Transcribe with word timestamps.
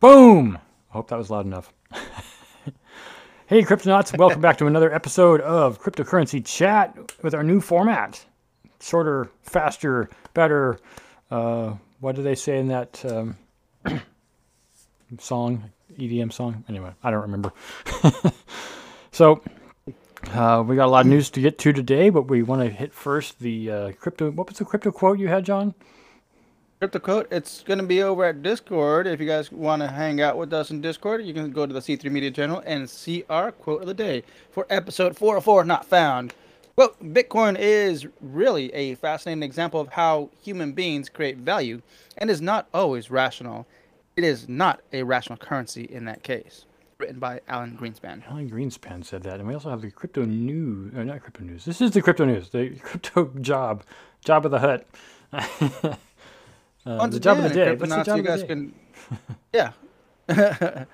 Boom! 0.00 0.56
I 0.90 0.92
hope 0.92 1.08
that 1.08 1.18
was 1.18 1.28
loud 1.28 1.44
enough. 1.44 1.72
hey, 3.48 3.62
Cryptonauts, 3.62 4.16
welcome 4.16 4.40
back 4.40 4.56
to 4.58 4.68
another 4.68 4.94
episode 4.94 5.40
of 5.40 5.82
Cryptocurrency 5.82 6.46
Chat 6.46 6.96
with 7.20 7.34
our 7.34 7.42
new 7.42 7.60
format. 7.60 8.24
Shorter, 8.80 9.28
faster, 9.42 10.08
better. 10.34 10.78
Uh, 11.32 11.74
what 11.98 12.14
do 12.14 12.22
they 12.22 12.36
say 12.36 12.58
in 12.58 12.68
that 12.68 13.04
um, 13.04 13.36
song, 15.18 15.68
EDM 15.98 16.32
song? 16.32 16.64
Anyway, 16.68 16.92
I 17.02 17.10
don't 17.10 17.22
remember. 17.22 17.52
so, 19.10 19.42
uh, 20.30 20.62
we 20.64 20.76
got 20.76 20.86
a 20.86 20.92
lot 20.92 21.00
of 21.00 21.06
news 21.08 21.28
to 21.30 21.40
get 21.40 21.58
to 21.58 21.72
today, 21.72 22.10
but 22.10 22.28
we 22.28 22.44
want 22.44 22.62
to 22.62 22.70
hit 22.70 22.94
first 22.94 23.40
the 23.40 23.68
uh, 23.68 23.92
crypto. 23.98 24.30
What 24.30 24.48
was 24.48 24.58
the 24.58 24.64
crypto 24.64 24.92
quote 24.92 25.18
you 25.18 25.26
had, 25.26 25.44
John? 25.44 25.74
Crypto 26.78 27.00
Quote. 27.00 27.26
It's 27.32 27.64
going 27.64 27.80
to 27.80 27.84
be 27.84 28.04
over 28.04 28.24
at 28.24 28.40
Discord. 28.40 29.08
If 29.08 29.18
you 29.18 29.26
guys 29.26 29.50
want 29.50 29.82
to 29.82 29.88
hang 29.88 30.20
out 30.20 30.38
with 30.38 30.52
us 30.52 30.70
in 30.70 30.80
Discord, 30.80 31.24
you 31.24 31.34
can 31.34 31.50
go 31.50 31.66
to 31.66 31.74
the 31.74 31.80
C3 31.80 32.08
Media 32.08 32.30
channel 32.30 32.62
and 32.64 32.88
see 32.88 33.24
our 33.28 33.50
quote 33.50 33.80
of 33.80 33.88
the 33.88 33.94
day 33.94 34.22
for 34.52 34.64
episode 34.70 35.16
404 35.16 35.64
Not 35.64 35.86
Found. 35.86 36.34
Well, 36.76 36.94
Bitcoin 37.02 37.58
is 37.58 38.06
really 38.20 38.72
a 38.72 38.94
fascinating 38.94 39.42
example 39.42 39.80
of 39.80 39.88
how 39.88 40.30
human 40.40 40.70
beings 40.70 41.08
create 41.08 41.38
value 41.38 41.82
and 42.16 42.30
is 42.30 42.40
not 42.40 42.68
always 42.72 43.10
rational. 43.10 43.66
It 44.16 44.22
is 44.22 44.48
not 44.48 44.80
a 44.92 45.02
rational 45.02 45.36
currency 45.36 45.82
in 45.82 46.04
that 46.04 46.22
case. 46.22 46.64
Written 46.98 47.18
by 47.18 47.40
Alan 47.48 47.76
Greenspan. 47.76 48.22
Alan 48.30 48.48
Greenspan 48.48 49.04
said 49.04 49.24
that, 49.24 49.40
and 49.40 49.48
we 49.48 49.54
also 49.54 49.70
have 49.70 49.82
the 49.82 49.90
crypto 49.90 50.24
news. 50.24 50.94
Or 50.94 51.04
not 51.04 51.22
crypto 51.22 51.42
news. 51.42 51.64
This 51.64 51.80
is 51.80 51.90
the 51.90 52.02
crypto 52.02 52.24
news. 52.24 52.50
The 52.50 52.70
crypto 52.82 53.32
job, 53.40 53.82
job 54.24 54.46
of 54.46 54.52
the 54.52 54.60
hut. 54.60 55.98
Uh, 56.86 56.96
Once 56.98 57.12
the 57.12 57.18
again, 57.18 57.22
job 57.22 57.38
of 57.38 57.42
the 57.44 57.54
day. 57.54 57.74
What's 57.74 57.92
the 57.92 58.02
job 58.02 58.16
you 58.16 58.22
guys 58.22 58.42
can, 58.42 58.74
yeah. 59.52 59.72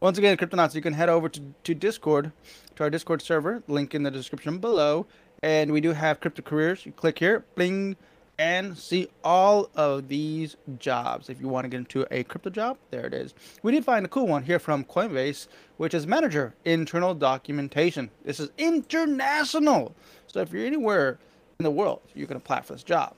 Once 0.00 0.18
again, 0.18 0.36
Cryptonauts, 0.36 0.74
you 0.74 0.82
can 0.82 0.92
head 0.92 1.08
over 1.08 1.28
to, 1.28 1.40
to 1.64 1.74
Discord, 1.74 2.32
to 2.76 2.82
our 2.82 2.90
Discord 2.90 3.22
server, 3.22 3.62
link 3.68 3.94
in 3.94 4.02
the 4.02 4.10
description 4.10 4.58
below. 4.58 5.06
And 5.42 5.72
we 5.72 5.80
do 5.80 5.92
have 5.92 6.20
crypto 6.20 6.42
careers. 6.42 6.86
You 6.86 6.92
click 6.92 7.18
here, 7.18 7.44
bling, 7.54 7.96
and 8.38 8.76
see 8.76 9.08
all 9.22 9.70
of 9.74 10.08
these 10.08 10.56
jobs. 10.78 11.28
If 11.28 11.40
you 11.40 11.48
want 11.48 11.64
to 11.64 11.68
get 11.68 11.78
into 11.78 12.06
a 12.10 12.24
crypto 12.24 12.50
job, 12.50 12.78
there 12.90 13.06
it 13.06 13.14
is. 13.14 13.34
We 13.62 13.72
did 13.72 13.84
find 13.84 14.04
a 14.04 14.08
cool 14.08 14.26
one 14.26 14.42
here 14.42 14.58
from 14.58 14.84
Coinbase, 14.84 15.48
which 15.76 15.94
is 15.94 16.06
manager 16.06 16.54
internal 16.64 17.14
documentation. 17.14 18.10
This 18.24 18.40
is 18.40 18.50
international. 18.58 19.94
So 20.26 20.40
if 20.40 20.52
you're 20.52 20.66
anywhere 20.66 21.18
in 21.58 21.64
the 21.64 21.70
world, 21.70 22.00
you 22.14 22.26
can 22.26 22.36
apply 22.36 22.62
for 22.62 22.72
this 22.72 22.82
job. 22.82 23.14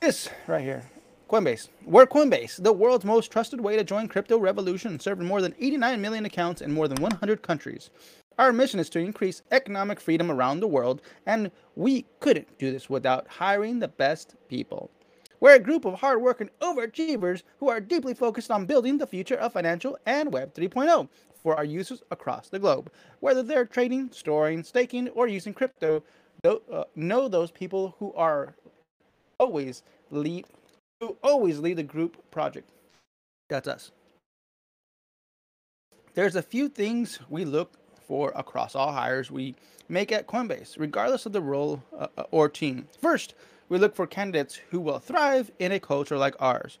This 0.00 0.28
right 0.46 0.62
here 0.62 0.88
Coinbase. 1.28 1.68
We're 1.84 2.06
Coinbase, 2.06 2.62
the 2.62 2.72
world's 2.72 3.04
most 3.04 3.30
trusted 3.30 3.60
way 3.60 3.76
to 3.76 3.84
join 3.84 4.08
crypto 4.08 4.38
revolution, 4.38 4.98
serving 4.98 5.26
more 5.26 5.42
than 5.42 5.54
89 5.60 6.00
million 6.00 6.24
accounts 6.24 6.62
in 6.62 6.72
more 6.72 6.88
than 6.88 7.02
100 7.02 7.42
countries. 7.42 7.90
Our 8.38 8.50
mission 8.50 8.80
is 8.80 8.88
to 8.90 8.98
increase 8.98 9.42
economic 9.50 10.00
freedom 10.00 10.30
around 10.30 10.60
the 10.60 10.66
world, 10.66 11.02
and 11.26 11.50
we 11.76 12.06
couldn't 12.20 12.58
do 12.58 12.72
this 12.72 12.88
without 12.88 13.28
hiring 13.28 13.78
the 13.78 13.88
best 13.88 14.36
people. 14.48 14.90
We're 15.38 15.56
a 15.56 15.60
group 15.60 15.84
of 15.84 16.00
hardworking 16.00 16.48
overachievers 16.62 17.42
who 17.60 17.68
are 17.68 17.78
deeply 17.78 18.14
focused 18.14 18.50
on 18.50 18.64
building 18.64 18.96
the 18.96 19.06
future 19.06 19.36
of 19.36 19.52
financial 19.52 19.98
and 20.06 20.32
Web 20.32 20.54
3.0 20.54 21.10
for 21.42 21.54
our 21.56 21.64
users 21.64 22.02
across 22.10 22.48
the 22.48 22.58
globe. 22.58 22.90
Whether 23.20 23.42
they're 23.42 23.66
trading, 23.66 24.12
storing, 24.12 24.62
staking, 24.62 25.08
or 25.10 25.28
using 25.28 25.52
crypto, 25.52 26.02
uh, 26.42 26.84
know 26.96 27.28
those 27.28 27.50
people 27.50 27.96
who 27.98 28.14
are 28.14 28.54
always 29.38 29.82
lead 30.10 30.46
always 31.22 31.58
lead 31.58 31.76
the 31.76 31.82
group 31.82 32.16
project. 32.30 32.70
That's 33.48 33.68
us. 33.68 33.90
There's 36.14 36.36
a 36.36 36.42
few 36.42 36.68
things 36.68 37.20
we 37.28 37.44
look 37.44 37.72
for 38.06 38.32
across 38.34 38.74
all 38.74 38.92
hires 38.92 39.30
we 39.30 39.54
make 39.88 40.10
at 40.10 40.26
Coinbase, 40.26 40.78
regardless 40.78 41.26
of 41.26 41.32
the 41.32 41.40
role 41.40 41.82
uh, 41.96 42.08
uh, 42.16 42.24
or 42.30 42.48
team. 42.48 42.88
First, 43.00 43.34
we 43.68 43.78
look 43.78 43.94
for 43.94 44.06
candidates 44.06 44.56
who 44.70 44.80
will 44.80 44.98
thrive 44.98 45.50
in 45.58 45.72
a 45.72 45.80
culture 45.80 46.18
like 46.18 46.34
ours, 46.40 46.78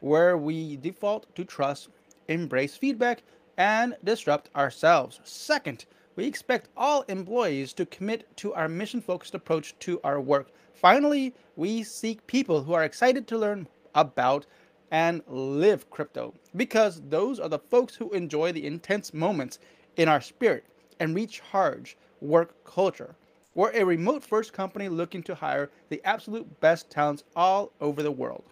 where 0.00 0.36
we 0.36 0.76
default 0.76 1.34
to 1.34 1.44
trust, 1.44 1.88
embrace 2.28 2.76
feedback, 2.76 3.22
and 3.56 3.96
disrupt 4.04 4.50
ourselves. 4.54 5.20
Second, 5.24 5.86
we 6.14 6.26
expect 6.26 6.68
all 6.76 7.02
employees 7.08 7.72
to 7.72 7.86
commit 7.86 8.36
to 8.36 8.54
our 8.54 8.68
mission 8.68 9.00
focused 9.00 9.34
approach 9.34 9.74
to 9.80 10.00
our 10.04 10.20
work, 10.20 10.52
Finally, 10.80 11.34
we 11.56 11.82
seek 11.82 12.24
people 12.28 12.62
who 12.62 12.72
are 12.72 12.84
excited 12.84 13.26
to 13.26 13.36
learn 13.36 13.66
about 13.96 14.46
and 14.92 15.22
live 15.26 15.90
crypto 15.90 16.32
because 16.54 17.02
those 17.08 17.40
are 17.40 17.48
the 17.48 17.58
folks 17.58 17.96
who 17.96 18.10
enjoy 18.12 18.52
the 18.52 18.64
intense 18.64 19.12
moments 19.12 19.58
in 19.96 20.08
our 20.08 20.20
spirit 20.20 20.64
and 21.00 21.16
recharge 21.16 21.96
work 22.20 22.64
culture. 22.64 23.16
We're 23.56 23.72
a 23.72 23.84
remote 23.84 24.22
first 24.22 24.52
company 24.52 24.88
looking 24.88 25.22
to 25.24 25.34
hire 25.34 25.68
the 25.88 26.00
absolute 26.04 26.60
best 26.60 26.90
talents 26.90 27.24
all 27.34 27.72
over 27.80 28.04
the 28.04 28.12
world. 28.12 28.44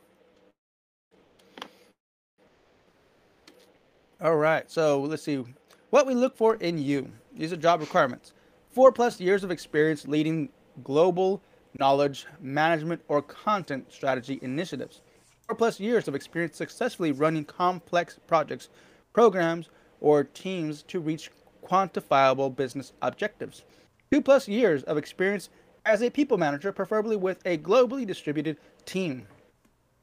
All 4.20 4.36
right, 4.36 4.68
so 4.68 5.00
let's 5.02 5.22
see 5.22 5.44
what 5.90 6.08
we 6.08 6.14
look 6.14 6.36
for 6.36 6.56
in 6.56 6.76
you. 6.78 7.08
These 7.36 7.52
are 7.52 7.56
job 7.56 7.80
requirements. 7.80 8.32
Four 8.70 8.90
plus 8.90 9.20
years 9.20 9.44
of 9.44 9.52
experience 9.52 10.08
leading 10.08 10.48
global 10.82 11.40
knowledge, 11.78 12.26
management, 12.40 13.02
or 13.08 13.22
content 13.22 13.92
strategy 13.92 14.38
initiatives. 14.42 15.02
Four 15.46 15.56
plus 15.56 15.78
years 15.80 16.08
of 16.08 16.14
experience 16.14 16.56
successfully 16.56 17.12
running 17.12 17.44
complex 17.44 18.18
projects, 18.26 18.68
programs, 19.12 19.68
or 20.00 20.24
teams 20.24 20.82
to 20.82 21.00
reach 21.00 21.30
quantifiable 21.64 22.54
business 22.54 22.92
objectives. 23.02 23.64
Two 24.10 24.20
plus 24.20 24.48
years 24.48 24.82
of 24.84 24.96
experience 24.96 25.48
as 25.84 26.02
a 26.02 26.10
people 26.10 26.36
manager, 26.36 26.72
preferably 26.72 27.16
with 27.16 27.40
a 27.46 27.58
globally 27.58 28.06
distributed 28.06 28.56
team. 28.84 29.26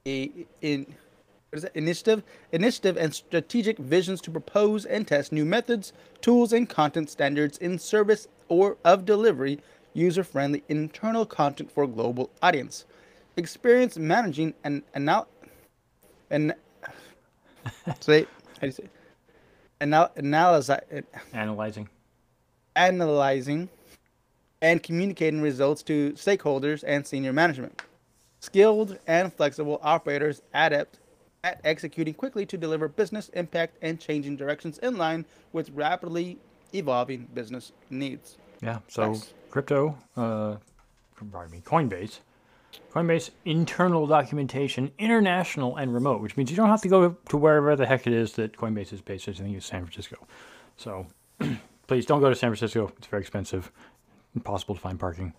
A, 0.08 0.32
in? 0.62 0.86
Initiative, 1.76 2.24
initiative, 2.52 2.98
and 2.98 3.14
strategic 3.14 3.78
visions 3.78 4.22
to 4.22 4.32
propose 4.32 4.86
and 4.86 5.08
test 5.08 5.32
new 5.32 5.46
methods, 5.46 5.94
tools, 6.20 6.52
and 6.52 6.68
content 6.68 7.12
standards 7.12 7.60
in 7.60 7.78
service 7.78 8.28
or 8.48 8.78
of 8.84 9.06
delivery 9.06 9.60
user-friendly 9.94 10.64
internal 10.70 11.26
content 11.26 11.72
for 11.72 11.88
global 11.88 12.30
audience. 12.42 12.86
Experience 13.38 13.98
managing 13.98 14.54
and 14.64 14.84
anal 14.96 15.28
and 16.30 16.54
say 18.00 18.26
how 18.56 18.62
do 18.62 18.68
you 18.68 18.72
say 18.72 18.90
Anal- 19.82 20.12
analyze 20.16 20.70
analyzing 21.34 21.90
analyzing 22.76 23.70
and 24.62 24.82
communicating 24.82 25.42
results 25.42 25.84
to 25.84 26.14
stakeholders 26.14 26.84
and 26.88 27.06
senior 27.06 27.34
management. 27.34 27.82
Skilled 28.40 28.98
and 29.08 29.34
flexible 29.34 29.80
operators 29.84 30.42
adept 30.54 31.00
at 31.44 31.60
executing 31.66 32.14
quickly 32.14 32.46
to 32.46 32.58
deliver 32.58 32.88
business 32.88 33.30
impact 33.30 33.78
and 33.82 34.00
changing 34.00 34.38
directions 34.38 34.78
in 34.80 34.98
line 34.98 35.26
with 35.52 35.70
rapidly 35.72 36.38
evolving 36.74 37.28
business 37.34 37.74
needs. 37.90 38.38
Yeah. 38.62 38.80
So 38.88 39.12
nice. 39.12 39.34
Crypto, 39.54 39.96
uh, 40.18 40.56
pardon 41.32 41.52
me, 41.52 41.62
Coinbase, 41.64 42.22
Coinbase 42.92 43.30
internal 43.46 44.08
documentation, 44.08 44.92
international 44.98 45.76
and 45.78 45.94
remote, 45.94 46.24
which 46.24 46.36
means 46.36 46.50
you 46.50 46.58
don't 46.58 46.70
have 46.70 46.82
to 46.82 46.88
go 46.88 47.16
to 47.30 47.38
wherever 47.38 47.76
the 47.76 47.86
heck 47.86 48.08
it 48.08 48.14
is 48.14 48.34
that 48.34 48.58
Coinbase 48.58 48.92
is 48.92 49.00
based. 49.00 49.30
I 49.30 49.34
think 49.34 49.56
it's 49.56 49.68
San 49.68 49.86
Francisco. 49.86 50.18
So 50.78 51.06
please 51.88 52.08
don't 52.08 52.20
go 52.20 52.30
to 52.30 52.36
San 52.36 52.50
Francisco. 52.50 52.92
It's 52.98 53.06
very 53.06 53.22
expensive, 53.22 53.72
impossible 54.34 54.74
to 54.74 54.82
find 54.82 55.00
parking. 55.00 55.34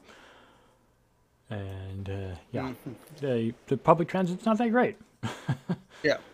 And 1.50 2.08
uh, 2.08 2.36
yeah, 2.52 2.68
mm-hmm. 2.68 2.92
the, 3.20 3.52
the 3.66 3.76
public 3.76 4.06
transit's 4.06 4.46
not 4.46 4.58
that 4.58 4.70
great. 4.70 4.96
yeah. 6.04 6.18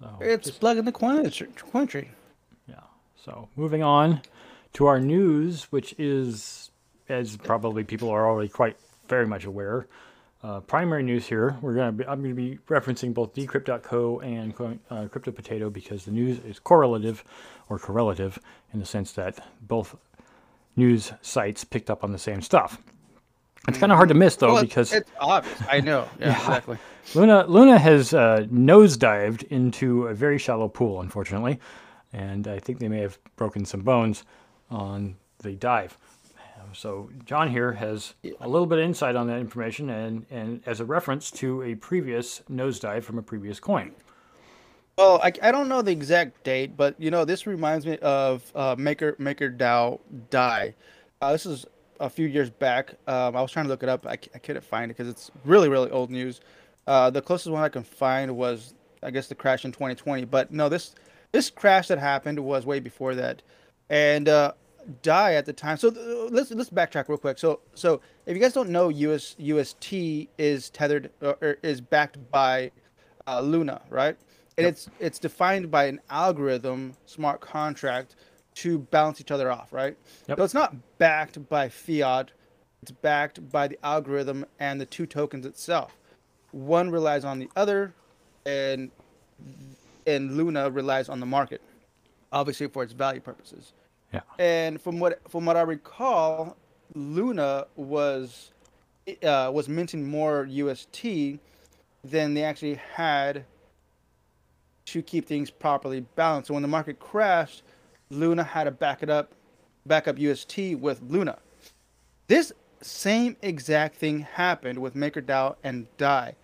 So 0.00 0.18
it's 0.20 0.48
just, 0.48 0.60
plug 0.60 0.76
in 0.76 0.84
the 0.84 0.92
Cointree. 0.92 2.08
Yeah. 2.68 2.80
So 3.14 3.48
moving 3.56 3.82
on 3.82 4.20
to 4.74 4.86
our 4.86 5.00
news, 5.00 5.70
which 5.70 5.94
is, 5.98 6.72
as 7.08 7.36
probably 7.36 7.84
people 7.84 8.10
are 8.10 8.26
already 8.28 8.48
quite 8.48 8.76
very 9.08 9.26
much 9.26 9.44
aware, 9.44 9.86
uh, 10.44 10.60
primary 10.60 11.02
news 11.02 11.26
here. 11.26 11.56
We're 11.62 11.74
gonna 11.74 11.92
be, 11.92 12.06
I'm 12.06 12.20
going 12.22 12.36
to 12.36 12.40
be 12.40 12.58
referencing 12.68 13.14
both 13.14 13.34
Decrypt.co 13.34 14.20
and 14.20 14.54
uh, 14.90 15.08
Crypto 15.08 15.32
Potato 15.32 15.70
because 15.70 16.04
the 16.04 16.10
news 16.10 16.38
is 16.40 16.58
correlative 16.58 17.24
or 17.70 17.78
correlative 17.78 18.38
in 18.72 18.78
the 18.80 18.86
sense 18.86 19.12
that 19.12 19.38
both 19.62 19.96
news 20.76 21.12
sites 21.22 21.64
picked 21.64 21.88
up 21.88 22.04
on 22.04 22.12
the 22.12 22.18
same 22.18 22.42
stuff. 22.42 22.78
It's 23.66 23.78
kind 23.78 23.90
of 23.90 23.96
hard 23.96 24.10
to 24.10 24.14
miss 24.14 24.36
though 24.36 24.52
well, 24.52 24.62
because 24.62 24.92
it's 24.92 25.10
obvious. 25.18 25.58
I 25.70 25.80
know. 25.80 26.06
Yeah, 26.20 26.28
yeah. 26.28 26.38
exactly. 26.38 26.78
Luna 27.14 27.46
Luna 27.46 27.78
has 27.78 28.12
uh, 28.12 28.46
nosedived 28.52 29.44
into 29.44 30.08
a 30.08 30.14
very 30.14 30.36
shallow 30.38 30.68
pool, 30.68 31.00
unfortunately, 31.00 31.58
and 32.12 32.46
I 32.46 32.58
think 32.58 32.78
they 32.78 32.88
may 32.88 33.00
have 33.00 33.18
broken 33.36 33.64
some 33.64 33.80
bones 33.80 34.24
on 34.70 35.16
the 35.38 35.52
dive. 35.52 35.96
So 36.74 37.10
John 37.24 37.50
here 37.50 37.72
has 37.72 38.14
a 38.40 38.48
little 38.48 38.66
bit 38.66 38.78
of 38.78 38.84
insight 38.84 39.16
on 39.16 39.26
that 39.28 39.38
information 39.38 39.90
and, 39.90 40.26
and 40.30 40.62
as 40.66 40.80
a 40.80 40.84
reference 40.84 41.30
to 41.32 41.62
a 41.62 41.74
previous 41.74 42.42
nosedive 42.50 43.02
from 43.04 43.18
a 43.18 43.22
previous 43.22 43.60
coin. 43.60 43.92
Well, 44.96 45.20
I, 45.22 45.32
I 45.42 45.50
don't 45.50 45.68
know 45.68 45.82
the 45.82 45.90
exact 45.90 46.44
date, 46.44 46.76
but 46.76 46.94
you 47.00 47.10
know 47.10 47.24
this 47.24 47.46
reminds 47.46 47.84
me 47.84 47.98
of 47.98 48.50
uh, 48.54 48.76
Maker 48.78 49.16
Maker 49.18 49.50
DAO 49.50 50.00
DAI. 50.30 50.74
Uh, 51.20 51.32
this 51.32 51.46
is 51.46 51.66
a 51.98 52.08
few 52.08 52.28
years 52.28 52.50
back. 52.50 52.94
Um, 53.08 53.34
I 53.34 53.42
was 53.42 53.50
trying 53.50 53.64
to 53.64 53.70
look 53.70 53.82
it 53.82 53.88
up. 53.88 54.06
I, 54.06 54.12
I 54.12 54.38
couldn't 54.38 54.64
find 54.64 54.90
it 54.90 54.96
because 54.96 55.10
it's 55.10 55.32
really 55.44 55.68
really 55.68 55.90
old 55.90 56.10
news. 56.10 56.40
Uh, 56.86 57.10
the 57.10 57.22
closest 57.22 57.50
one 57.50 57.62
I 57.62 57.68
can 57.68 57.82
find 57.82 58.36
was 58.36 58.74
I 59.02 59.10
guess 59.10 59.26
the 59.26 59.34
crash 59.34 59.64
in 59.64 59.72
2020. 59.72 60.26
But 60.26 60.52
no, 60.52 60.68
this 60.68 60.94
this 61.32 61.50
crash 61.50 61.88
that 61.88 61.98
happened 61.98 62.38
was 62.38 62.64
way 62.64 62.78
before 62.78 63.16
that, 63.16 63.42
and 63.90 64.28
DAI 65.02 65.34
at 65.34 65.46
the 65.46 65.52
time. 65.52 65.76
So 65.76 65.88
uh, 65.88 66.28
let's 66.30 66.50
let's 66.50 66.70
backtrack 66.70 67.08
real 67.08 67.18
quick. 67.18 67.38
So 67.38 67.60
so 67.74 68.00
if 68.26 68.36
you 68.36 68.42
guys 68.42 68.52
don't 68.52 68.70
know, 68.70 68.88
US 68.88 69.36
UST 69.38 69.92
is 70.38 70.70
tethered 70.70 71.10
or 71.20 71.58
is 71.62 71.80
backed 71.80 72.18
by 72.30 72.70
uh, 73.26 73.40
Luna, 73.40 73.82
right? 73.90 74.16
And 74.56 74.64
yep. 74.64 74.72
it's 74.72 74.88
it's 75.00 75.18
defined 75.18 75.70
by 75.70 75.84
an 75.84 76.00
algorithm 76.10 76.94
smart 77.06 77.40
contract 77.40 78.16
to 78.56 78.78
balance 78.78 79.20
each 79.20 79.30
other 79.30 79.50
off, 79.50 79.72
right? 79.72 79.96
Yep. 80.28 80.38
So 80.38 80.44
it's 80.44 80.54
not 80.54 80.98
backed 80.98 81.48
by 81.48 81.68
fiat. 81.68 82.30
It's 82.82 82.92
backed 82.92 83.50
by 83.50 83.68
the 83.68 83.78
algorithm 83.84 84.44
and 84.60 84.80
the 84.80 84.86
two 84.86 85.06
tokens 85.06 85.46
itself. 85.46 85.96
One 86.52 86.90
relies 86.90 87.24
on 87.24 87.38
the 87.38 87.48
other, 87.56 87.94
and 88.46 88.90
and 90.06 90.36
Luna 90.36 90.70
relies 90.70 91.08
on 91.08 91.18
the 91.18 91.26
market, 91.26 91.60
obviously 92.30 92.68
for 92.68 92.82
its 92.82 92.92
value 92.92 93.20
purposes. 93.20 93.72
Yeah. 94.14 94.20
And 94.38 94.80
from 94.80 95.00
what 95.00 95.20
from 95.28 95.44
what 95.44 95.56
I 95.56 95.62
recall, 95.62 96.56
Luna 96.94 97.66
was 97.76 98.52
uh, 99.22 99.50
was 99.52 99.68
minting 99.68 100.08
more 100.08 100.46
UST 100.48 101.38
than 102.02 102.34
they 102.34 102.44
actually 102.44 102.80
had 102.94 103.44
to 104.86 105.02
keep 105.02 105.26
things 105.26 105.50
properly 105.50 106.00
balanced. 106.14 106.48
So 106.48 106.54
when 106.54 106.62
the 106.62 106.68
market 106.68 106.98
crashed, 106.98 107.62
Luna 108.10 108.44
had 108.44 108.64
to 108.64 108.70
back 108.70 109.02
it 109.02 109.10
up, 109.10 109.32
back 109.86 110.06
up 110.06 110.18
UST 110.18 110.76
with 110.78 111.00
Luna. 111.08 111.38
This 112.26 112.52
same 112.82 113.36
exact 113.42 113.96
thing 113.96 114.20
happened 114.20 114.78
with 114.78 114.94
MakerDAO 114.94 115.56
and 115.64 115.86
DAI. 115.96 116.34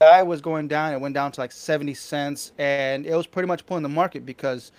DAI 0.00 0.22
was 0.24 0.40
going 0.40 0.68
down. 0.68 0.92
It 0.92 1.00
went 1.00 1.14
down 1.14 1.32
to 1.32 1.40
like 1.40 1.52
70 1.52 1.94
cents, 1.94 2.52
and 2.58 3.06
it 3.06 3.14
was 3.14 3.26
pretty 3.26 3.46
much 3.46 3.64
pulling 3.66 3.82
the 3.82 3.88
market 3.88 4.26
because 4.26 4.72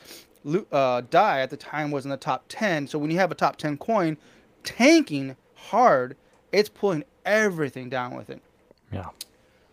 uh, 0.72 1.02
DAI 1.02 1.42
at 1.42 1.50
the 1.50 1.58
time 1.58 1.92
was 1.92 2.06
in 2.06 2.12
the 2.12 2.18
top 2.18 2.46
10. 2.50 2.88
So 2.88 3.00
when 3.00 3.12
you 3.12 3.18
have 3.18 3.32
a 3.32 3.36
top 3.36 3.58
10 3.58 3.78
coin 3.78 4.18
tanking 4.64 5.36
hard, 5.56 6.16
it's 6.52 6.70
pulling 6.70 7.04
everything 7.26 7.90
down 7.90 8.16
with 8.16 8.30
it. 8.30 8.42
Yeah. 8.92 9.10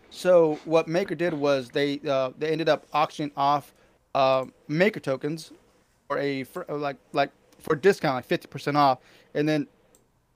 So 0.09 0.59
what 0.65 0.87
Maker 0.87 1.15
did 1.15 1.33
was 1.33 1.69
they 1.69 1.99
uh, 2.07 2.31
they 2.37 2.49
ended 2.49 2.69
up 2.69 2.85
auctioning 2.93 3.31
off 3.35 3.73
uh, 4.13 4.45
Maker 4.67 4.99
tokens 4.99 5.51
for 6.07 6.17
a 6.17 6.43
for, 6.43 6.65
like 6.69 6.97
like 7.11 7.31
for 7.59 7.75
discount 7.75 8.15
like 8.15 8.27
50% 8.27 8.75
off, 8.75 8.99
and 9.33 9.47
then 9.47 9.67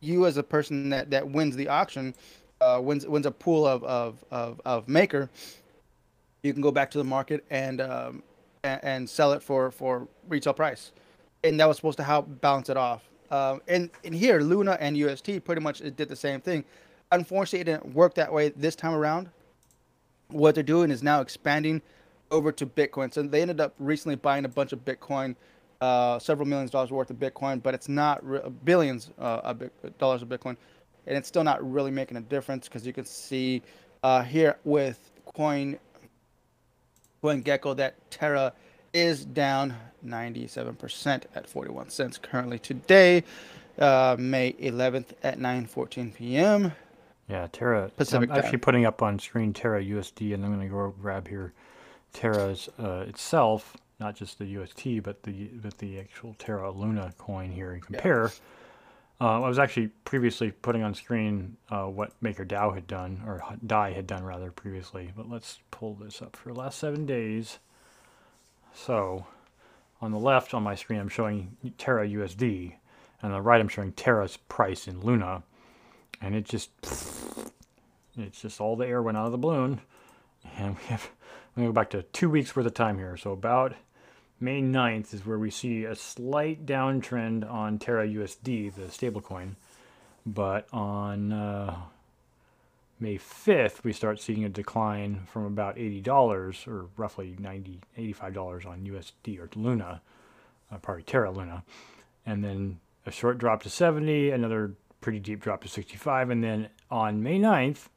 you 0.02 0.26
as 0.26 0.38
a 0.38 0.44
person 0.44 0.90
that, 0.90 1.12
that 1.12 1.30
wins 1.30 1.56
the 1.56 1.68
auction 1.68 2.14
uh, 2.62 2.80
wins 2.82 3.08
wins 3.08 3.26
a 3.26 3.32
pool 3.32 3.66
of, 3.66 3.84
of, 3.84 4.24
of, 4.32 4.62
of 4.66 4.88
maker, 4.88 5.30
you 6.44 6.54
can 6.54 6.62
go 6.62 6.72
back 6.72 6.92
to 6.92 6.98
the 6.98 7.04
market 7.04 7.44
and, 7.50 7.82
um, 7.82 8.24
and, 8.64 8.80
and 8.84 9.10
sell 9.10 9.34
it 9.34 9.44
for, 9.44 9.72
for 9.72 10.08
retail 10.28 10.54
price, 10.54 10.92
and 11.44 11.60
that 11.60 11.68
was 11.68 11.78
supposed 11.78 11.98
to 11.98 12.04
help 12.04 12.42
balance 12.42 12.70
it 12.70 12.78
off. 12.78 13.10
Um, 13.32 13.62
and 13.68 13.90
and 14.04 14.16
here 14.16 14.40
Luna 14.42 14.78
and 14.80 14.98
UST 14.98 15.44
pretty 15.44 15.62
much 15.62 15.80
did 15.80 16.10
the 16.10 16.16
same 16.16 16.42
thing. 16.42 16.66
Unfortunately, 17.12 17.62
it 17.62 17.66
didn't 17.66 17.94
work 17.94 18.16
that 18.16 18.32
way 18.32 18.50
this 18.50 18.76
time 18.76 18.94
around. 18.94 19.30
What 20.30 20.56
they're 20.56 20.64
doing 20.64 20.92
is 20.92 21.04
now 21.04 21.22
expanding 21.22 21.82
over 22.32 22.52
to 22.52 22.66
Bitcoin. 22.66 23.14
So 23.14 23.24
they 23.24 23.42
ended 23.42 23.60
up 23.60 23.74
recently 23.80 24.16
buying 24.16 24.46
a 24.46 24.50
bunch 24.50 24.74
of 24.74 24.86
Bitcoin, 24.86 25.36
uh, 25.82 26.20
several 26.20 26.48
millions 26.48 26.72
dollars 26.72 26.92
worth 26.92 27.10
of 27.10 27.18
Bitcoin, 27.18 27.62
but 27.62 27.74
it's 27.74 27.90
not 27.90 28.24
re- 28.28 28.42
billions 28.64 29.12
uh, 29.20 29.42
of 29.44 29.64
dollars 29.98 30.22
of 30.22 30.30
Bitcoin 30.30 30.56
and 31.10 31.18
it's 31.18 31.28
still 31.28 31.44
not 31.44 31.60
really 31.70 31.92
making 31.92 32.18
a 32.18 32.22
difference 32.22 32.68
because 32.68 32.86
you 32.86 32.94
can 32.94 33.04
see 33.04 33.62
uh, 34.04 34.22
here 34.24 34.58
with 34.64 35.12
coin 35.36 35.78
CoinGecko 37.24 37.75
that 37.77 38.10
Terra 38.12 38.54
is 38.94 39.25
down 39.25 39.75
97% 40.06 41.24
at 41.36 41.48
41 41.48 41.89
cents 41.89 42.18
currently 42.18 42.60
today, 42.60 43.24
uh, 43.77 44.16
May 44.18 44.54
11th 44.54 45.13
at 45.24 45.39
9:14 45.39 46.16
p.m. 46.16 46.71
Yeah, 47.27 47.48
Terra. 47.51 47.92
Pacific 47.95 48.30
I'm 48.30 48.36
time. 48.36 48.44
actually 48.44 48.57
putting 48.60 48.86
up 48.86 49.01
on 49.01 49.19
screen 49.19 49.54
Terra 49.54 49.83
USD, 49.83 50.33
and 50.33 50.44
I'm 50.44 50.54
going 50.54 50.68
to 50.68 50.74
go 50.74 50.94
grab 51.00 51.27
here 51.27 51.54
Terra's 52.12 52.69
uh, 52.80 53.06
itself, 53.07 53.77
not 54.00 54.16
just 54.16 54.39
the 54.39 54.45
UST, 54.45 55.04
but 55.04 55.21
the 55.24 55.50
but 55.62 55.77
the 55.77 56.00
actual 56.00 56.36
Terra 56.39 56.71
Luna 56.71 57.13
coin 57.18 57.51
here, 57.51 57.74
and 57.74 57.81
compare. 57.83 58.25
Yeah 58.25 58.56
uh, 59.21 59.42
I 59.42 59.48
was 59.48 59.60
actually 59.60 59.88
previously 60.06 60.51
putting 60.51 60.81
on 60.81 60.94
screen 60.94 61.57
uh, 61.69 61.86
what 61.86 62.12
MakerDAO 62.24 62.74
had 62.74 62.88
done, 62.88 63.21
or 63.25 63.44
DAI 63.66 63.92
had 63.92 64.07
done 64.07 64.24
rather 64.24 64.50
previously. 64.51 65.12
But 65.16 65.30
let's 65.30 65.60
pull 65.71 65.95
this 65.95 66.21
up 66.21 66.38
for 66.38 66.54
the 66.54 66.60
last 66.60 66.80
seven 66.80 67.06
days. 67.06 67.60
So, 68.74 69.25
on 70.01 70.12
the 70.12 70.19
left 70.19 70.54
on 70.54 70.63
my 70.63 70.75
screen, 70.75 71.00
I'm 71.00 71.10
showing 71.10 71.57
Terra 71.77 72.07
USD, 72.07 72.75
and 73.21 73.33
on 73.33 73.38
the 73.38 73.42
right, 73.42 73.60
I'm 73.60 73.68
showing 73.68 73.92
Terra's 73.92 74.38
price 74.38 74.88
in 74.88 75.01
Luna, 75.01 75.44
and 76.21 76.33
it 76.33 76.45
just, 76.45 76.69
it's 78.18 78.42
just 78.42 78.62
all 78.62 78.77
the 78.77 78.88
air 78.88 79.01
went 79.01 79.18
out 79.18 79.25
of 79.25 79.33
the 79.33 79.38
balloon, 79.38 79.81
and 80.57 80.77
we 80.81 80.83
have, 80.86 81.10
we 81.57 81.63
go 81.66 81.74
back 81.74 81.89
to 81.89 82.04
two 82.04 82.30
weeks 82.30 82.56
worth 82.56 82.66
of 82.66 82.74
time 82.74 82.98
here. 82.98 83.18
So 83.18 83.33
about 83.33 83.74
May 84.42 84.62
9th 84.62 85.14
is 85.14 85.26
where 85.26 85.38
we 85.38 85.52
see 85.52 85.84
a 85.84 85.96
slight 85.96 86.66
downtrend 86.66 87.50
on 87.50 87.78
Terra 87.78 88.08
USD, 88.08 88.74
the 88.74 88.84
stablecoin. 88.84 89.56
But 90.26 90.68
on 90.72 91.34
uh, 91.34 91.76
May 93.00 93.18
5th, 93.18 93.84
we 93.84 93.92
start 93.92 94.22
seeing 94.22 94.46
a 94.46 94.50
decline 94.50 95.28
from 95.32 95.46
about 95.46 95.76
$80 95.76 96.68
or 96.68 96.88
roughly 96.96 97.36
90 97.38 97.82
$85 97.98 98.66
on 98.66 98.80
USD 98.86 99.40
or 99.40 99.50
Luna, 99.56 100.02
uh, 100.72 100.78
probably 100.78 101.04
Terra 101.04 101.32
Luna. 101.32 101.64
And 102.26 102.44
then 102.44 102.80
a 103.06 103.12
short 103.12 103.40
drop 103.40 103.64
to 103.64 103.70
70, 103.70 104.32
another 104.32 104.74
pretty 105.02 105.20
deep 105.20 105.42
drop 105.42 105.64
to 105.64 105.68
65. 105.68 106.30
And 106.30 106.44
then 106.44 106.70
on 106.90 107.22
May 107.22 107.40
9th, 107.40 107.88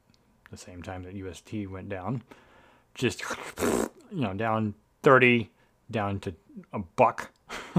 the 0.51 0.57
same 0.57 0.83
time 0.83 1.03
that 1.03 1.13
UST 1.13 1.69
went 1.69 1.87
down, 1.87 2.21
just, 2.95 3.23
you 3.61 3.89
know, 4.11 4.33
down 4.33 4.73
30 5.03 5.49
down 5.93 6.19
to 6.21 6.33
a 6.73 6.79
buck, 6.79 7.31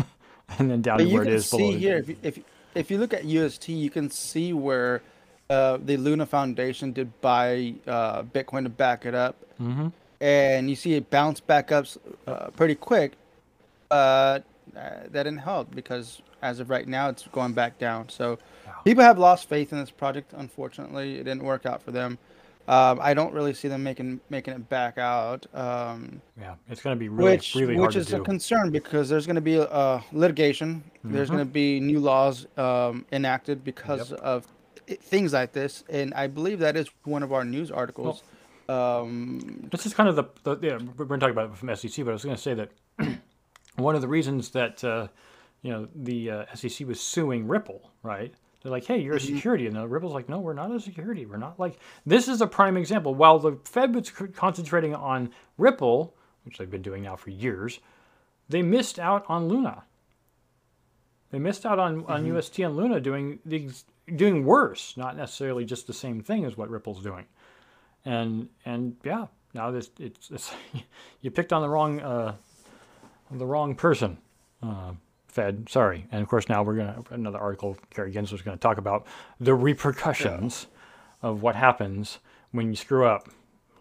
and 0.59 0.71
then 0.71 0.81
down 0.81 0.97
but 0.97 1.05
to 1.05 1.13
where 1.13 1.23
it 1.23 1.29
is 1.29 1.51
below. 1.51 1.65
You 1.65 1.73
can 1.73 1.81
see 1.81 1.87
here, 1.87 1.99
if 1.99 2.09
you, 2.09 2.17
if 2.23 2.39
if 2.75 2.91
you 2.91 2.99
look 2.99 3.13
at 3.13 3.27
UST, 3.27 3.69
you 3.69 3.91
can 3.91 4.09
see 4.11 4.55
where 4.55 5.03
uh, 5.51 5.79
the 5.85 5.99
Luna 5.99 6.25
Foundation 6.25 6.93
did 6.93 7.21
buy 7.21 7.75
uh, 7.87 8.23
Bitcoin 8.23 8.63
to 8.63 8.71
back 8.71 9.05
it 9.05 9.15
up, 9.15 9.37
mm-hmm. 9.61 9.89
and 10.23 10.71
you 10.71 10.77
see 10.77 10.95
it 10.95 11.11
bounce 11.11 11.41
back 11.41 11.71
up 11.71 11.87
uh, 12.27 12.49
pretty 12.57 12.75
quick. 12.75 13.13
Uh, 13.91 14.41
that 14.73 15.13
didn't 15.13 15.39
help 15.39 15.73
because 15.75 16.23
as 16.43 16.61
of 16.61 16.71
right 16.71 16.89
now, 16.89 17.09
it's 17.09 17.27
going 17.29 17.53
back 17.53 17.79
down. 17.79 18.09
So 18.09 18.39
wow. 18.67 18.73
people 18.85 19.05
have 19.05 19.19
lost 19.19 19.49
faith 19.49 19.73
in 19.73 19.79
this 19.79 19.91
project. 19.91 20.33
Unfortunately, 20.37 21.17
it 21.17 21.25
didn't 21.25 21.45
work 21.45 21.67
out 21.67 21.83
for 21.83 21.91
them. 21.91 22.19
Um, 22.67 22.99
I 23.03 23.13
don't 23.13 23.35
really 23.35 23.53
see 23.53 23.69
them 23.69 23.83
making 23.83 24.21
making 24.31 24.55
it 24.55 24.69
back 24.71 24.97
out. 24.97 25.47
Um, 25.53 26.23
yeah, 26.41 26.55
it's 26.69 26.81
going 26.81 26.97
to 26.97 26.99
be 26.99 27.11
really 27.11 27.33
which, 27.33 27.55
really 27.55 27.77
hard 27.77 27.89
which 27.89 27.97
is 27.97 28.13
a 28.15 28.21
concern 28.21 28.71
because 28.71 29.09
there's 29.09 29.27
going 29.27 29.37
to 29.37 29.43
be 29.43 29.59
uh, 29.59 30.01
litigation. 30.13 30.83
Mm-hmm. 30.99 31.13
There's 31.13 31.29
going 31.29 31.45
to 31.47 31.53
be 31.53 31.79
new 31.79 32.01
laws 32.01 32.47
um, 32.57 33.05
enacted 33.13 33.65
because 33.65 34.13
yep. 34.13 34.21
of 34.21 34.47
things 34.87 35.35
like 35.35 35.53
this, 35.53 35.85
and 35.91 36.15
I 36.15 36.27
believe 36.27 36.59
that 36.61 36.77
is 36.77 36.89
one 37.05 37.23
of 37.23 37.35
our 37.35 37.45
news 37.45 37.71
articles. 37.71 38.23
Well, 38.23 39.03
um, 39.03 39.69
this 39.71 39.85
is 39.85 39.93
kind 39.93 40.09
of 40.09 40.17
the, 40.17 40.25
the 40.45 40.59
yeah, 40.67 40.79
we're 40.97 41.05
going 41.05 41.21
to 41.21 41.27
talk 41.27 41.33
about 41.33 41.51
it 41.51 41.57
from 41.57 41.75
SEC, 41.77 42.05
but 42.05 42.13
I 42.13 42.15
was 42.15 42.25
going 42.25 42.37
to 42.37 42.43
say 42.43 42.55
that 42.55 42.71
one 43.77 43.95
of 43.95 44.01
the 44.01 44.09
reasons 44.09 44.51
that 44.51 44.83
uh, 44.83 45.09
you 45.61 45.71
know 45.71 45.89
the 45.95 46.31
uh, 46.31 46.45
SEC 46.55 46.87
was 46.87 46.99
suing 46.99 47.47
Ripple, 47.47 47.91
right? 48.03 48.33
They're 48.65 48.73
like, 48.73 48.87
hey, 48.87 48.99
you're 48.99 49.17
a 49.17 49.19
mm-hmm. 49.19 49.37
security. 49.37 49.67
And 49.67 49.77
the 49.77 49.87
Ripple's 49.87 50.15
like, 50.15 50.29
no, 50.29 50.41
we're 50.41 50.55
not 50.55 50.73
a 50.73 50.81
security. 50.81 51.27
We're 51.27 51.37
not 51.37 51.61
like, 51.61 51.79
this 52.07 52.29
is 52.29 52.41
a 52.41 52.47
prime 52.47 52.79
example. 52.79 53.15
While 53.15 53.39
the 53.39 53.59
Fed 53.65 53.95
was 53.95 54.11
concentrating 54.11 54.95
on 54.95 55.31
Ripple, 55.59 56.17
which 56.45 56.57
they've 56.57 56.71
been 56.71 56.81
doing 56.81 57.03
now 57.03 57.15
for 57.15 57.29
years, 57.29 57.81
they 58.49 58.63
missed 58.63 58.99
out 58.99 59.27
on 59.29 59.49
Luna. 59.49 59.85
They 61.31 61.39
missed 61.39 61.67
out 61.67 61.79
on, 61.79 62.03
mm-hmm. 62.03 62.11
on 62.11 62.25
UST 62.25 62.61
and 62.61 62.75
Luna 62.75 63.01
doing 63.01 63.39
doing 64.17 64.45
worse, 64.45 64.97
not 64.97 65.17
necessarily 65.17 65.65
just 65.65 65.87
the 65.87 65.93
same 65.93 66.23
thing 66.23 66.45
as 66.45 66.57
what 66.57 66.71
Ripple's 66.71 67.03
doing. 67.03 67.27
And 68.07 68.49
and 68.65 68.97
yeah, 69.05 69.27
now 69.53 69.71
this 69.71 69.91
it's, 69.99 70.31
it's 70.31 70.55
you 71.21 71.31
picked 71.31 71.53
on 71.53 71.61
the 71.61 71.69
wrong 71.69 72.01
uh, 72.01 72.35
the 73.31 73.47
wrong 73.47 73.75
person. 73.75 74.19
Uh, 74.63 74.93
Fed. 75.35 75.69
Sorry. 75.69 76.07
And 76.13 76.23
of 76.23 76.29
course, 76.29 76.49
now 76.49 76.63
we're 76.63 76.77
going 76.77 76.95
to, 76.95 77.15
another 77.15 77.39
article, 77.39 77.77
Gary 77.93 78.13
Gensler 78.13 78.35
is 78.35 78.43
going 78.43 78.57
to 78.57 78.63
talk 78.63 78.79
about 78.79 79.05
the 79.41 79.53
repercussions 79.53 80.69
yeah. 81.23 81.31
of 81.31 81.43
what 81.43 81.57
happens 81.57 82.21
when 82.53 82.69
you 82.69 82.77
screw 82.77 83.05
up 83.05 83.29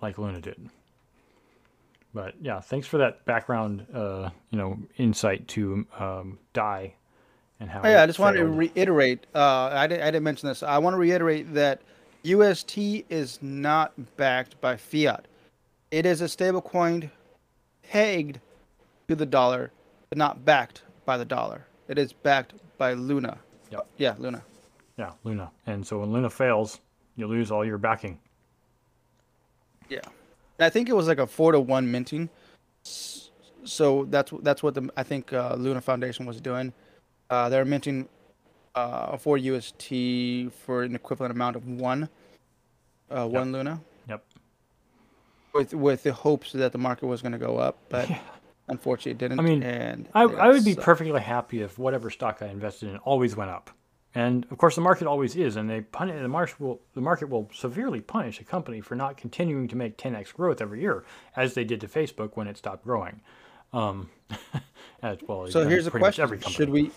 like 0.02 0.18
Luna 0.18 0.42
did. 0.42 0.70
But 2.12 2.34
yeah, 2.42 2.60
thanks 2.60 2.88
for 2.88 2.98
that 2.98 3.24
background, 3.26 3.86
uh, 3.94 4.32
you 4.50 4.58
know, 4.58 4.80
insight 4.98 5.48
to 5.50 5.86
um, 6.00 6.40
Dai 6.54 6.96
and 7.60 7.70
how. 7.70 7.82
Oh, 7.84 7.88
yeah, 7.88 8.02
I 8.02 8.08
just 8.08 8.20
wanted 8.20 8.40
to 8.40 8.48
reiterate. 8.48 9.28
Uh, 9.36 9.70
I, 9.74 9.86
did, 9.86 10.02
I 10.02 10.06
didn't 10.06 10.24
mention 10.24 10.50
this. 10.50 10.64
I 10.64 10.80
want 10.80 10.96
to 10.96 10.98
reiterate 10.98 11.54
that 11.54 11.82
UST 12.24 12.78
is 13.10 13.38
not 13.44 13.94
backed 14.18 14.60
by 14.60 14.76
fiat. 14.76 15.28
It 15.92 16.08
is 16.08 16.22
a 16.22 16.26
stablecoin 16.26 17.12
pegged 17.84 18.40
to 19.08 19.16
the 19.16 19.26
dollar, 19.28 19.72
but 20.10 20.18
not 20.18 20.46
backed 20.46 20.82
by 21.06 21.18
the 21.18 21.26
dollar. 21.26 21.66
It 21.88 21.98
is 21.98 22.14
backed 22.14 22.54
by 22.78 22.94
Luna. 22.94 23.38
Yep. 23.72 23.88
Yeah, 23.98 24.16
Luna. 24.18 24.44
Yeah, 24.98 25.12
Luna. 25.24 25.52
And 25.66 25.86
so 25.86 26.00
when 26.00 26.12
Luna 26.14 26.30
fails, 26.30 26.80
you 27.16 27.28
lose 27.28 27.52
all 27.52 27.66
your 27.66 27.78
backing. 27.78 28.20
Yeah. 29.90 30.00
I 30.60 30.70
think 30.70 30.90
it 30.90 30.96
was 30.96 31.08
like 31.08 31.18
a 31.18 31.28
four 31.28 31.52
to 31.52 31.60
one 31.60 31.92
minting. 31.92 32.30
So 33.66 34.06
that's 34.06 34.32
that's 34.42 34.62
what 34.62 34.76
the 34.76 34.90
I 34.96 35.04
think 35.04 35.34
uh, 35.34 35.56
Luna 35.56 35.82
Foundation 35.82 36.26
was 36.26 36.40
doing. 36.40 36.74
Uh, 37.30 37.50
they're 37.50 37.66
minting 37.66 38.08
uh, 38.76 39.18
for 39.18 39.38
UST 39.38 40.52
for 40.66 40.84
an 40.84 40.96
equivalent 40.96 41.34
amount 41.34 41.56
of 41.56 41.68
one, 41.68 42.10
uh, 43.10 43.28
one 43.28 43.48
yep. 43.48 43.54
Luna. 43.54 43.82
Yep. 44.10 44.24
With 45.54 45.74
with 45.74 46.04
the 46.04 46.14
hopes 46.14 46.52
that 46.54 46.72
the 46.72 46.78
market 46.78 47.08
was 47.08 47.22
going 47.22 47.32
to 47.32 47.38
go 47.38 47.58
up, 47.58 47.78
but 47.90 48.10
yeah. 48.10 48.20
Unfortunately 48.68 49.12
it 49.12 49.18
didn't. 49.18 49.40
I 49.40 49.44
mean, 49.44 49.64
and 49.64 50.10
I 50.14 50.24
I 50.24 50.50
would 50.50 50.66
be 50.66 50.76
perfectly 50.76 51.22
happy 51.22 51.62
if 51.62 51.78
whatever 51.78 52.10
stock 52.10 52.42
I 52.42 52.48
invested 52.48 52.90
in 52.90 52.98
always 52.98 53.36
went 53.36 53.52
up. 53.52 53.70
And 54.16 54.46
of 54.52 54.58
course, 54.60 54.76
the 54.76 54.82
market 54.82 55.08
always 55.08 55.36
is, 55.36 55.56
and 55.56 55.70
they 55.70 55.82
punish 55.82 56.22
the 56.22 56.28
market 56.28 56.60
will 56.60 56.82
the 56.94 57.02
market 57.02 57.30
will 57.30 57.50
severely 57.54 58.00
punish 58.00 58.40
a 58.40 58.44
company 58.44 58.80
for 58.80 58.96
not 58.96 59.18
continuing 59.18 59.68
to 59.70 59.76
make 59.76 59.98
10x 59.98 60.34
growth 60.34 60.62
every 60.62 60.82
year, 60.82 61.04
as 61.36 61.56
they 61.56 61.64
did 61.64 61.82
to 61.82 61.88
Facebook 61.88 62.32
when 62.36 62.48
it 62.48 62.58
stopped 62.58 62.84
growing. 62.84 63.22
Um, 63.72 64.12
as 65.02 65.18
well. 65.28 65.48
So 65.48 65.68
here's 65.68 65.86
the 65.86 65.92
question: 65.92 66.40
Should 66.42 66.70
we 66.70 66.92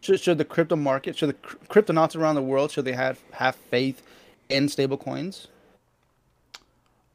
should, 0.00 0.20
should 0.20 0.38
the 0.38 0.44
crypto 0.44 0.74
market, 0.76 1.16
should 1.16 1.28
the 1.28 1.34
cryptonauts 1.34 2.16
around 2.16 2.34
the 2.34 2.42
world, 2.42 2.72
should 2.72 2.84
they 2.84 2.94
have 2.94 3.20
have 3.32 3.54
faith 3.54 4.02
in 4.48 4.68
stable 4.68 4.96
coins? 4.96 5.46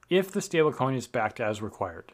If 0.09 0.31
the 0.31 0.39
stablecoin 0.39 0.95
is 0.95 1.07
backed 1.07 1.39
as 1.39 1.61
required, 1.61 2.13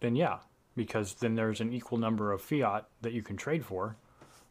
then 0.00 0.16
yeah, 0.16 0.38
because 0.76 1.14
then 1.14 1.34
there's 1.34 1.60
an 1.60 1.72
equal 1.72 1.98
number 1.98 2.32
of 2.32 2.42
fiat 2.42 2.86
that 3.02 3.12
you 3.12 3.22
can 3.22 3.36
trade 3.36 3.64
for 3.64 3.96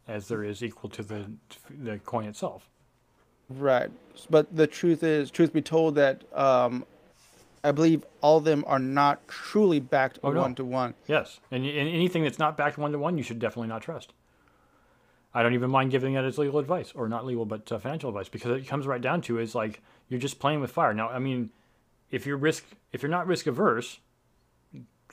as 0.08 0.28
there 0.28 0.44
is 0.44 0.64
equal 0.64 0.90
to 0.90 1.04
the 1.04 1.26
the 1.70 2.00
coin 2.00 2.26
itself. 2.26 2.70
Right, 3.50 3.92
but 4.30 4.56
the 4.56 4.66
truth 4.66 5.04
is, 5.04 5.30
truth 5.30 5.54
be 5.54 5.62
told, 5.62 5.96
that 5.96 6.24
um, 6.34 6.84
I 7.64 7.72
believe 7.72 8.04
all 8.22 8.38
of 8.38 8.44
them 8.44 8.64
are 8.66 8.80
not 8.80 9.28
truly 9.28 9.80
backed 9.80 10.20
oh, 10.24 10.32
one 10.32 10.52
no. 10.52 10.56
to 10.56 10.66
one. 10.66 10.94
Yes, 11.08 11.40
and, 11.52 11.64
and 11.64 11.90
anything 11.90 12.24
that's 12.24 12.40
not 12.40 12.58
backed 12.58 12.78
one 12.80 12.92
to 12.92 12.98
one, 12.98 13.18
you 13.18 13.24
should 13.24 13.38
definitely 13.38 13.68
not 13.68 13.84
trust. 13.84 14.14
I 15.34 15.44
don't 15.44 15.54
even 15.54 15.70
mind 15.70 15.92
giving 15.92 16.14
that 16.14 16.24
as 16.24 16.38
legal 16.38 16.60
advice, 16.60 16.92
or 16.96 17.08
not 17.08 17.26
legal, 17.26 17.46
but 17.46 17.72
uh, 17.72 17.78
financial 17.78 18.10
advice, 18.10 18.30
because 18.30 18.60
it 18.60 18.68
comes 18.68 18.88
right 18.88 19.02
down 19.02 19.22
to 19.24 19.38
is 19.38 19.54
like 19.54 19.82
you're 20.10 20.20
just 20.20 20.40
playing 20.40 20.62
with 20.62 20.72
fire. 20.72 20.94
Now, 20.94 21.10
I 21.10 21.20
mean, 21.20 21.52
if 22.10 22.26
you're 22.26 22.38
risk, 22.38 22.66
if 22.94 23.04
you're 23.04 23.12
not 23.12 23.28
risk 23.28 23.46
averse, 23.46 24.00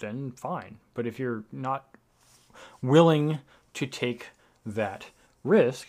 then 0.02 0.32
fine. 0.32 0.76
But 0.92 1.06
if 1.06 1.18
you're 1.18 1.44
not 1.50 1.96
willing 2.82 3.38
to 3.74 3.86
take 3.86 4.26
that 4.66 5.06
risk, 5.42 5.88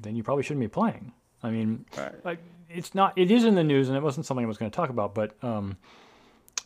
then 0.00 0.16
you 0.16 0.24
probably 0.24 0.42
shouldn't 0.42 0.60
be 0.60 0.68
playing. 0.68 1.12
I 1.42 1.50
mean, 1.50 1.84
right. 1.96 2.24
like 2.24 2.38
it's 2.68 2.94
not. 2.94 3.16
It 3.16 3.30
is 3.30 3.44
in 3.44 3.54
the 3.54 3.62
news, 3.64 3.88
and 3.88 3.96
it 3.96 4.02
wasn't 4.02 4.26
something 4.26 4.44
I 4.44 4.48
was 4.48 4.58
going 4.58 4.70
to 4.70 4.76
talk 4.76 4.90
about. 4.90 5.14
But 5.14 5.32
um, 5.42 5.76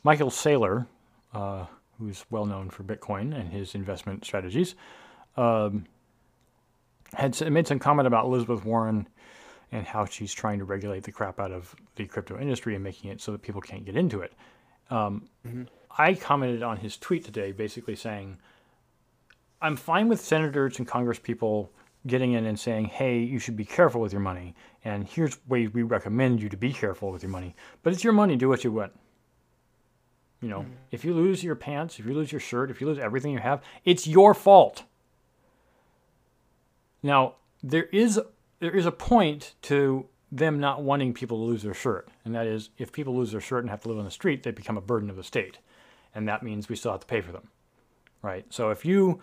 Michael 0.03 0.31
Saylor, 0.31 0.87
uh, 1.35 1.67
who's 1.99 2.25
well 2.31 2.47
known 2.47 2.71
for 2.71 2.83
Bitcoin 2.83 3.39
and 3.39 3.53
his 3.53 3.75
investment 3.75 4.25
strategies, 4.25 4.75
um, 5.37 5.85
had 7.13 7.39
made 7.53 7.67
some 7.67 7.79
comment 7.79 8.07
about 8.07 8.25
Elizabeth 8.25 8.65
Warren 8.65 9.07
and 9.73 9.87
how 9.87 10.05
she's 10.05 10.33
trying 10.33 10.59
to 10.59 10.65
regulate 10.65 11.03
the 11.03 11.13
crap 11.13 11.41
out 11.41 11.51
of 11.51 11.75
the 11.97 12.07
crypto 12.07 12.39
industry 12.39 12.75
and 12.75 12.85
making 12.85 13.11
it 13.11 13.21
so 13.21 13.33
that 13.33 13.43
people 13.43 13.61
can't 13.61 13.85
get 13.85 13.97
into 13.97 14.21
it. 14.21 14.33
Um, 14.91 15.29
mm-hmm. 15.47 15.63
I 15.97 16.15
commented 16.15 16.63
on 16.63 16.79
his 16.79 16.97
tweet 16.97 17.25
today, 17.25 17.53
basically 17.53 17.97
saying 17.97 18.39
I'm 19.61 19.77
fine 19.77 20.09
with 20.09 20.21
senators 20.21 20.79
and 20.79 20.87
Congress 20.87 21.19
people 21.19 21.73
getting 22.07 22.33
in 22.33 22.45
and 22.45 22.59
saying, 22.59 22.87
hey, 22.87 23.19
you 23.21 23.39
should 23.39 23.57
be 23.57 23.65
careful 23.65 24.01
with 24.01 24.13
your 24.13 24.21
money. 24.21 24.55
And 24.85 25.09
here's 25.09 25.39
ways 25.49 25.73
we 25.73 25.83
recommend 25.83 26.43
you 26.43 26.49
to 26.51 26.57
be 26.57 26.73
careful 26.73 27.11
with 27.11 27.23
your 27.23 27.31
money. 27.31 27.57
But 27.83 27.93
it's 27.93 28.05
your 28.05 28.13
money, 28.13 28.37
do 28.37 28.49
what 28.49 28.63
you 28.63 28.73
want. 28.73 28.93
You 30.43 30.49
know, 30.49 30.61
mm-hmm. 30.61 30.73
if 30.91 31.05
you 31.05 31.15
lose 31.15 31.43
your 31.43 31.55
pants, 31.55 31.99
if 31.99 32.05
you 32.05 32.13
lose 32.13 32.31
your 32.31 32.41
shirt, 32.41 32.71
if 32.71 32.81
you 32.81 32.87
lose 32.87 32.99
everything 32.99 33.33
you 33.33 33.39
have, 33.39 33.63
it's 33.87 34.07
your 34.07 34.35
fault. 34.35 34.85
Now, 37.03 37.37
there 37.63 37.85
is 37.85 38.21
there 38.61 38.75
is 38.77 38.85
a 38.85 38.93
point 38.93 39.55
to 39.63 40.07
them 40.31 40.61
not 40.61 40.83
wanting 40.83 41.15
people 41.15 41.39
to 41.39 41.45
lose 41.45 41.63
their 41.63 41.73
shirt, 41.73 42.09
and 42.27 42.35
that 42.35 42.47
is 42.47 42.69
if 42.77 42.93
people 42.93 43.17
lose 43.17 43.33
their 43.33 43.41
shirt 43.41 43.65
and 43.65 43.71
have 43.71 43.81
to 43.83 43.89
live 43.89 43.99
on 43.99 44.05
the 44.05 44.11
street, 44.11 44.43
they 44.43 44.51
become 44.51 44.77
a 44.77 44.83
burden 44.83 45.09
of 45.09 45.17
the 45.17 45.25
state, 45.25 45.59
and 46.15 46.29
that 46.29 46.43
means 46.43 46.69
we 46.69 46.77
still 46.77 46.93
have 46.93 47.01
to 47.01 47.07
pay 47.07 47.21
for 47.21 47.33
them, 47.33 47.49
right? 48.23 48.45
So 48.51 48.71
if 48.71 48.85
you 48.85 49.21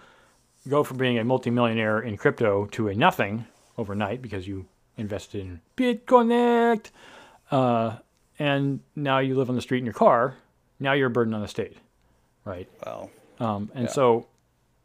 go 0.68 0.84
from 0.84 0.98
being 0.98 1.18
a 1.18 1.24
multimillionaire 1.24 2.00
in 2.02 2.18
crypto 2.18 2.66
to 2.68 2.88
a 2.88 2.96
nothing 2.96 3.46
overnight 3.78 4.22
because 4.22 4.48
you 4.48 4.66
invested 4.98 5.42
in 5.42 5.62
BitConnect, 5.78 6.92
uh, 7.50 7.98
and 8.40 8.80
now 8.96 9.20
you 9.20 9.36
live 9.36 9.50
on 9.50 9.56
the 9.56 9.62
street 9.62 9.80
in 9.80 9.86
your 9.86 9.94
car. 9.94 10.36
Now 10.80 10.94
you're 10.94 11.08
a 11.08 11.12
burden 11.12 11.34
on 11.34 11.42
the 11.42 11.48
state, 11.48 11.78
right? 12.46 12.68
Well, 12.86 13.12
um, 13.40 13.72
and 13.76 13.86
yeah. 13.86 13.92
so 13.92 14.28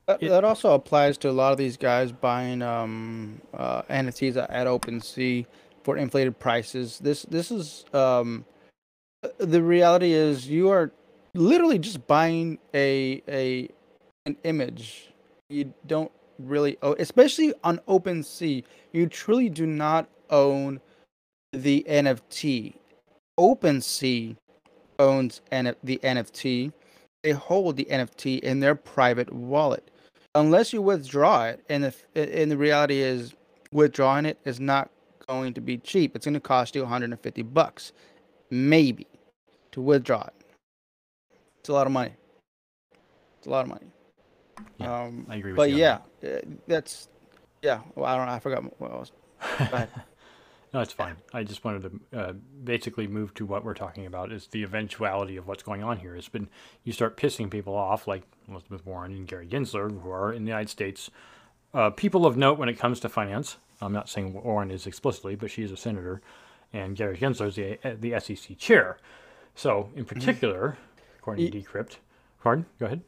that, 0.07 0.23
it, 0.23 0.29
that, 0.29 0.45
also 0.45 0.75
applies 0.75 1.17
to 1.19 1.31
a 1.31 1.33
lot 1.33 1.53
of 1.53 1.59
these 1.59 1.77
guys 1.77 2.13
buying 2.13 2.63
um, 2.63 3.41
uh, 3.55 3.83
NFTs 3.83 4.37
at 4.37 4.67
OpenSea 4.67 5.47
for 5.85 5.97
inflated 5.97 6.39
prices. 6.39 6.99
This 6.99 7.23
this 7.23 7.51
is 7.51 7.85
um, 7.95 8.45
the 9.39 9.63
reality 9.63 10.13
is 10.13 10.49
you 10.49 10.69
are 10.69 10.93
literally 11.37 11.79
just 11.79 12.07
buying 12.07 12.59
a 12.75 13.23
a 13.29 13.69
an 14.27 14.37
image 14.45 15.11
you 15.49 15.73
don't 15.87 16.11
really 16.39 16.77
own, 16.83 16.97
especially 16.99 17.53
on 17.65 17.79
OpenSea, 17.89 18.65
you 18.93 19.07
truly 19.07 19.49
do 19.49 19.67
not 19.67 20.09
own 20.31 20.81
the 21.53 21.85
NFT. 21.89 22.75
OpenSea 23.39 24.37
owns 24.99 25.41
N- 25.53 25.77
the 25.85 26.01
NFT. 26.03 26.73
They 27.23 27.33
hold 27.33 27.77
the 27.77 27.87
NFT 27.87 28.41
in 28.41 28.61
their 28.61 28.75
private 28.75 29.33
wallet. 29.33 29.91
Unless 30.35 30.73
you 30.73 30.83
withdraw 30.83 31.45
it, 31.47 31.65
and 31.69 31.85
if 31.85 32.07
and 32.15 32.51
the 32.51 32.57
reality 32.57 32.99
is 33.01 33.35
withdrawing 33.73 34.27
it 34.27 34.39
is 34.45 34.61
not 34.61 34.91
going 35.27 35.55
to 35.55 35.61
be 35.61 35.79
cheap. 35.79 36.15
It's 36.15 36.27
going 36.27 36.35
to 36.35 36.41
cost 36.41 36.75
you 36.75 36.83
150 36.83 37.43
bucks, 37.43 37.93
maybe, 38.51 39.07
to 39.73 39.81
withdraw 39.81 40.23
it. 40.23 40.46
It's 41.67 41.71
a 41.71 41.73
lot 41.73 41.89
of 41.89 41.93
money. 41.93 42.13
It's 43.39 43.49
a 43.49 43.51
lot 43.51 43.63
of 43.65 43.69
money. 43.69 43.87
Yeah, 44.79 45.03
um, 45.03 45.27
I 45.29 45.35
agree 45.35 45.51
with 45.51 45.57
but 45.57 45.71
you. 45.71 45.75
But 45.75 45.81
yeah, 45.81 45.99
that. 46.21 46.45
Uh, 46.45 46.47
that's 46.69 47.09
yeah. 47.61 47.81
Well, 47.97 48.05
I 48.05 48.17
don't 48.17 48.27
know. 48.27 48.33
I 48.35 48.39
forgot 48.39 48.81
what 48.81 48.93
was. 48.93 49.11
no, 50.73 50.81
it's 50.81 50.93
fine. 50.93 51.17
I 51.35 51.43
just 51.43 51.65
wanted 51.65 52.01
to 52.13 52.17
uh, 52.17 52.33
basically 52.63 53.09
move 53.09 53.35
to 53.35 53.45
what 53.45 53.65
we're 53.65 53.75
talking 53.75 54.07
about 54.07 54.31
is 54.31 54.47
the 54.47 54.63
eventuality 54.63 55.37
of 55.37 55.49
what's 55.49 55.65
going 55.65 55.83
on 55.83 55.99
here. 55.99 56.15
It's 56.15 56.29
been 56.29 56.49
you 56.85 56.93
start 56.93 57.17
pissing 57.17 57.51
people 57.51 57.75
off 57.75 58.07
like 58.07 58.23
Elizabeth 58.49 58.87
Warren 58.87 59.11
and 59.11 59.27
Gary 59.27 59.49
Gensler, 59.49 59.91
who 60.01 60.09
are 60.09 60.33
in 60.33 60.45
the 60.45 60.51
United 60.51 60.71
States 60.71 61.11
uh, 61.75 61.91
people 61.91 62.27
of 62.27 62.37
note 62.37 62.61
when 62.61 62.69
it 62.69 62.79
comes 62.79 63.01
to 63.01 63.09
finance. 63.09 63.57
I'm 63.81 63.93
not 63.93 64.09
saying 64.09 64.41
Warren 64.41 64.71
is 64.71 64.87
explicitly, 64.87 65.35
but 65.35 65.51
she 65.51 65.65
is 65.65 65.73
a 65.73 65.77
senator, 65.77 66.23
and 66.73 66.95
Gary 66.95 67.17
Gensler 67.17 67.49
is 67.49 67.57
the 67.57 67.81
uh, 67.83 67.97
the 67.99 68.21
SEC 68.21 68.57
chair. 68.57 68.99
So, 69.57 69.91
in 69.97 70.05
mm-hmm. 70.05 70.15
particular, 70.15 70.79
according 71.27 71.51
to 71.51 71.61
Decrypt, 71.61 71.97
pardon, 72.41 72.65
go 72.79 72.87
ahead. 72.87 73.01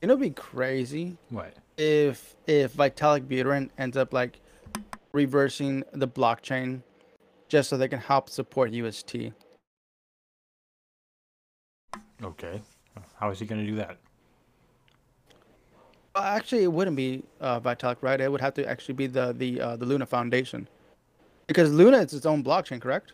It'd 0.00 0.20
be 0.20 0.30
crazy. 0.30 1.16
What? 1.30 1.54
If 1.76 2.36
if 2.46 2.74
Vitalik 2.74 3.26
Buterin 3.26 3.70
ends 3.76 3.96
up 3.96 4.12
like 4.12 4.38
reversing 5.12 5.82
the 5.92 6.06
blockchain, 6.06 6.82
just 7.48 7.68
so 7.68 7.76
they 7.76 7.88
can 7.88 7.98
help 7.98 8.30
support 8.30 8.70
UST. 8.70 9.32
Okay, 12.22 12.62
how 13.18 13.30
is 13.30 13.40
he 13.40 13.46
going 13.46 13.60
to 13.60 13.66
do 13.66 13.76
that? 13.76 13.96
Uh, 16.14 16.22
actually, 16.24 16.62
it 16.62 16.72
wouldn't 16.72 16.96
be 16.96 17.24
uh, 17.40 17.58
Vitalik, 17.58 17.96
right? 18.00 18.20
It 18.20 18.30
would 18.30 18.40
have 18.40 18.54
to 18.54 18.68
actually 18.68 18.94
be 18.94 19.08
the 19.08 19.32
the 19.32 19.60
uh, 19.60 19.76
the 19.76 19.86
Luna 19.86 20.06
Foundation, 20.06 20.68
because 21.48 21.72
Luna 21.72 21.98
is 21.98 22.12
its 22.12 22.26
own 22.26 22.44
blockchain, 22.44 22.80
correct? 22.80 23.12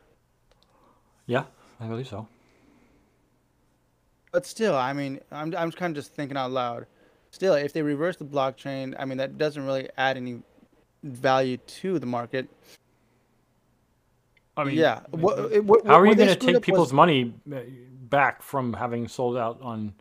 Yeah, 1.27 1.45
I 1.81 1.87
believe 1.87 2.09
so. 2.09 2.27
But 4.33 4.47
still, 4.47 4.77
I 4.77 4.93
mean, 4.93 5.21
I'm 5.33 5.55
I'm 5.57 5.73
kind 5.73 5.97
of 5.97 6.03
just 6.03 6.15
thinking 6.15 6.37
out 6.37 6.51
loud. 6.51 6.87
Still, 7.31 7.55
if 7.55 7.73
they 7.73 7.83
reverse 7.83 8.17
the 8.17 8.25
blockchain, 8.25 8.95
I 8.99 9.05
mean, 9.05 9.19
that 9.19 9.39
doesn't 9.39 9.65
really 9.65 9.89
add 9.97 10.17
any 10.17 10.41
value 11.03 11.57
to 11.57 11.99
the 11.99 12.07
market. 12.07 12.49
I 14.57 14.65
mean, 14.65 14.77
yeah. 14.77 15.01
What, 15.11 15.65
what, 15.65 15.87
how 15.87 16.01
are 16.01 16.07
you 16.07 16.15
going 16.15 16.29
to 16.29 16.37
take 16.37 16.63
people's 16.63 16.89
was... 16.89 16.93
money 16.93 17.35
uh, 17.53 17.61
back 18.09 18.43
from 18.43 18.73
having 18.73 19.07
sold 19.09 19.37
out 19.37 19.61
on 19.63 19.95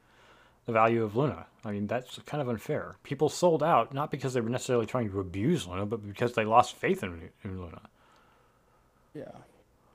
the 0.66 0.72
value 0.72 1.04
of 1.04 1.16
Luna? 1.16 1.46
I 1.64 1.72
mean, 1.72 1.86
that's 1.86 2.18
kind 2.26 2.42
of 2.42 2.50
unfair. 2.50 2.96
People 3.04 3.30
sold 3.30 3.62
out 3.62 3.94
not 3.94 4.10
because 4.10 4.34
they 4.34 4.42
were 4.42 4.50
necessarily 4.50 4.86
trying 4.86 5.12
to 5.12 5.20
abuse 5.20 5.68
Luna, 5.68 5.86
but 5.86 6.06
because 6.08 6.34
they 6.34 6.46
lost 6.46 6.76
faith 6.76 7.04
in, 7.04 7.30
in 7.44 7.62
Luna. 7.62 7.82
Yeah, 9.14 9.24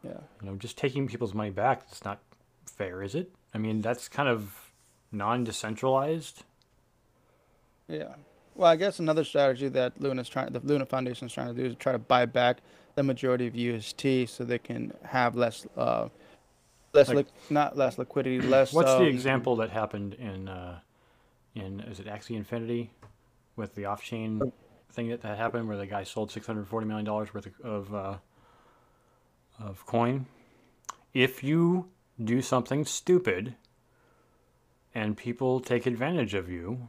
yeah. 0.05 0.19
You 0.43 0.51
know, 0.51 0.57
just 0.57 0.77
taking 0.77 1.09
people's 1.09 1.35
money 1.35 1.51
back, 1.51 1.83
it's 1.91 2.05
not 2.05 2.21
fair, 2.83 3.03
is 3.03 3.15
it? 3.15 3.31
I 3.55 3.59
mean, 3.59 3.81
that's 3.81 4.09
kind 4.09 4.29
of 4.29 4.73
non-decentralized. 5.13 6.45
Yeah. 7.89 8.15
Well, 8.55 8.71
I 8.71 8.77
guess 8.77 8.99
another 8.99 9.25
strategy 9.25 9.69
that 9.69 10.01
Luna's 10.01 10.29
trying, 10.29 10.53
the 10.53 10.61
Luna 10.61 10.87
Foundation 10.87 11.27
is 11.27 11.33
trying 11.33 11.55
to 11.55 11.63
do 11.63 11.67
is 11.69 11.77
try 11.77 11.93
to 11.93 11.99
buy 11.99 12.27
back 12.27 12.59
the 12.97 13.03
majority 13.03 13.47
of 13.47 13.55
UST 13.55 14.29
so 14.29 14.45
they 14.45 14.59
can 14.59 14.93
have 15.05 15.37
less, 15.37 15.67
uh, 15.77 16.09
less, 16.93 17.09
like, 17.09 17.27
li- 17.27 17.33
not 17.51 17.77
less 17.77 17.99
liquidity, 17.99 18.41
less. 18.57 18.73
What's 18.73 18.91
um, 18.91 19.05
the 19.05 19.09
example 19.09 19.57
that 19.57 19.71
happened 19.71 20.15
in, 20.15 20.49
uh, 20.49 20.81
in 21.55 21.81
is 21.81 22.01
it 22.01 22.07
Axie 22.07 22.37
Infinity, 22.37 22.91
with 23.57 23.75
the 23.75 23.85
off-chain 23.85 24.53
thing 24.93 25.09
that, 25.09 25.23
that 25.23 25.39
happened 25.39 25.69
where 25.69 25.77
the 25.77 25.87
guy 25.87 26.05
sold 26.05 26.31
six 26.31 26.47
hundred 26.47 26.67
forty 26.67 26.87
million 26.87 27.05
dollars 27.05 27.33
worth 27.33 27.47
of, 27.47 27.61
of, 27.65 27.95
uh, 27.95 28.17
of 29.59 29.87
coin? 29.87 30.27
If 31.15 31.45
you 31.45 31.89
do 32.25 32.43
something 32.43 32.85
stupid 32.85 33.55
and 34.95 35.17
people 35.17 35.61
take 35.61 35.87
advantage 35.87 36.35
of 36.35 36.49
you, 36.49 36.89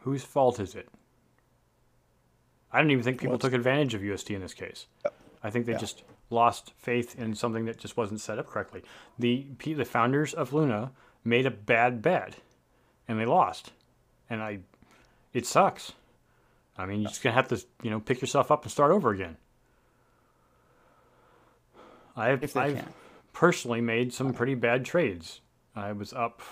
whose 0.00 0.24
fault 0.24 0.58
is 0.58 0.74
it? 0.74 0.88
I 2.72 2.80
don't 2.80 2.90
even 2.90 3.04
think 3.04 3.18
people 3.18 3.34
What's... 3.34 3.44
took 3.44 3.52
advantage 3.52 3.94
of 3.94 4.02
USD 4.02 4.34
in 4.34 4.40
this 4.40 4.54
case. 4.54 4.86
I 5.42 5.50
think 5.50 5.66
they 5.66 5.72
yeah. 5.72 5.78
just 5.78 6.02
lost 6.30 6.72
faith 6.78 7.18
in 7.18 7.34
something 7.34 7.64
that 7.64 7.78
just 7.78 7.96
wasn't 7.96 8.20
set 8.20 8.38
up 8.38 8.46
correctly. 8.46 8.82
The 9.18 9.46
the 9.58 9.84
founders 9.84 10.32
of 10.32 10.52
Luna 10.52 10.92
made 11.24 11.46
a 11.46 11.50
bad 11.50 12.02
bet, 12.02 12.36
and 13.08 13.18
they 13.18 13.26
lost, 13.26 13.72
and 14.28 14.42
I, 14.42 14.60
it 15.32 15.46
sucks. 15.46 15.92
I 16.78 16.86
mean, 16.86 17.00
you're 17.00 17.10
just 17.10 17.22
gonna 17.22 17.34
have 17.34 17.48
to 17.48 17.62
you 17.82 17.90
know 17.90 18.00
pick 18.00 18.20
yourself 18.20 18.50
up 18.50 18.62
and 18.62 18.70
start 18.70 18.92
over 18.92 19.10
again. 19.10 19.36
I've 22.16 22.56
I've 22.56 22.74
can. 22.74 22.92
Personally 23.32 23.80
made 23.80 24.12
some 24.12 24.32
pretty 24.32 24.54
bad 24.54 24.84
trades. 24.84 25.40
I 25.74 25.92
was 25.92 26.12
up 26.12 26.42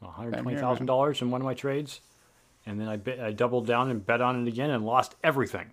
one 0.00 0.12
hundred 0.12 0.38
twenty 0.42 0.58
thousand 0.58 0.86
dollars 0.86 1.22
in 1.22 1.30
one 1.30 1.40
of 1.40 1.44
my 1.44 1.54
trades 1.54 2.00
and 2.66 2.80
then 2.80 2.88
I, 2.88 3.26
I 3.26 3.32
doubled 3.32 3.66
down 3.66 3.90
and 3.90 4.04
bet 4.04 4.20
on 4.20 4.42
it 4.42 4.48
again 4.48 4.70
and 4.70 4.84
lost 4.84 5.14
everything. 5.22 5.70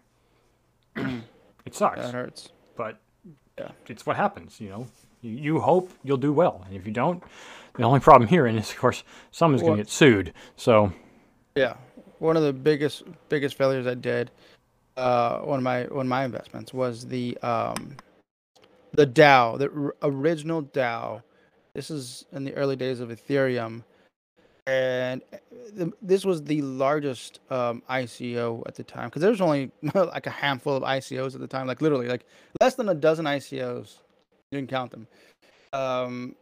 it 0.95 1.73
sucks. 1.73 2.01
That 2.01 2.13
hurts. 2.13 2.49
But 2.75 2.99
yeah. 3.57 3.71
it's 3.87 4.05
what 4.05 4.15
happens, 4.15 4.59
you 4.59 4.69
know. 4.69 4.87
You, 5.21 5.31
you, 5.31 5.59
hope 5.59 5.91
you'll 6.03 6.17
do 6.17 6.33
well, 6.33 6.63
and 6.65 6.75
if 6.75 6.85
you 6.85 6.91
don't, 6.91 7.21
the 7.75 7.83
only 7.83 7.99
problem 7.99 8.27
here 8.27 8.47
is, 8.47 8.71
of 8.71 8.77
course, 8.77 9.03
someone's 9.29 9.61
well, 9.61 9.69
going 9.69 9.77
to 9.77 9.83
get 9.83 9.91
sued. 9.91 10.33
So. 10.55 10.91
Yeah, 11.55 11.75
one 12.19 12.37
of 12.37 12.43
the 12.43 12.53
biggest 12.53 13.03
biggest 13.29 13.55
failures 13.55 13.85
I 13.85 13.93
did, 13.93 14.31
uh, 14.97 15.39
one 15.39 15.59
of 15.59 15.63
my 15.63 15.83
one 15.83 16.05
of 16.05 16.09
my 16.09 16.23
investments 16.23 16.73
was 16.73 17.05
the 17.05 17.37
um, 17.39 17.97
the 18.93 19.07
DAO, 19.07 19.57
the 19.57 19.93
original 20.01 20.63
DAO. 20.63 21.23
This 21.73 21.89
is 21.89 22.25
in 22.31 22.43
the 22.43 22.53
early 22.53 22.75
days 22.75 22.99
of 22.99 23.09
Ethereum 23.09 23.83
and 24.67 25.21
uh, 25.33 25.37
the, 25.73 25.91
this 26.01 26.23
was 26.23 26.43
the 26.43 26.61
largest 26.61 27.39
um, 27.49 27.81
ICO 27.89 28.63
at 28.67 28.75
the 28.75 28.83
time 28.83 29.09
because 29.09 29.21
there 29.21 29.31
was 29.31 29.41
only 29.41 29.71
like 29.93 30.27
a 30.27 30.31
handful 30.31 30.75
of 30.75 30.83
ICOs 30.83 31.33
at 31.33 31.41
the 31.41 31.47
time, 31.47 31.67
like 31.67 31.81
literally 31.81 32.07
like 32.07 32.25
less 32.61 32.75
than 32.75 32.89
a 32.89 32.93
dozen 32.93 33.25
ICOs. 33.25 33.97
You 34.51 34.59
didn't 34.59 34.69
count 34.69 34.91
them. 34.91 35.07
Um, 35.73 36.35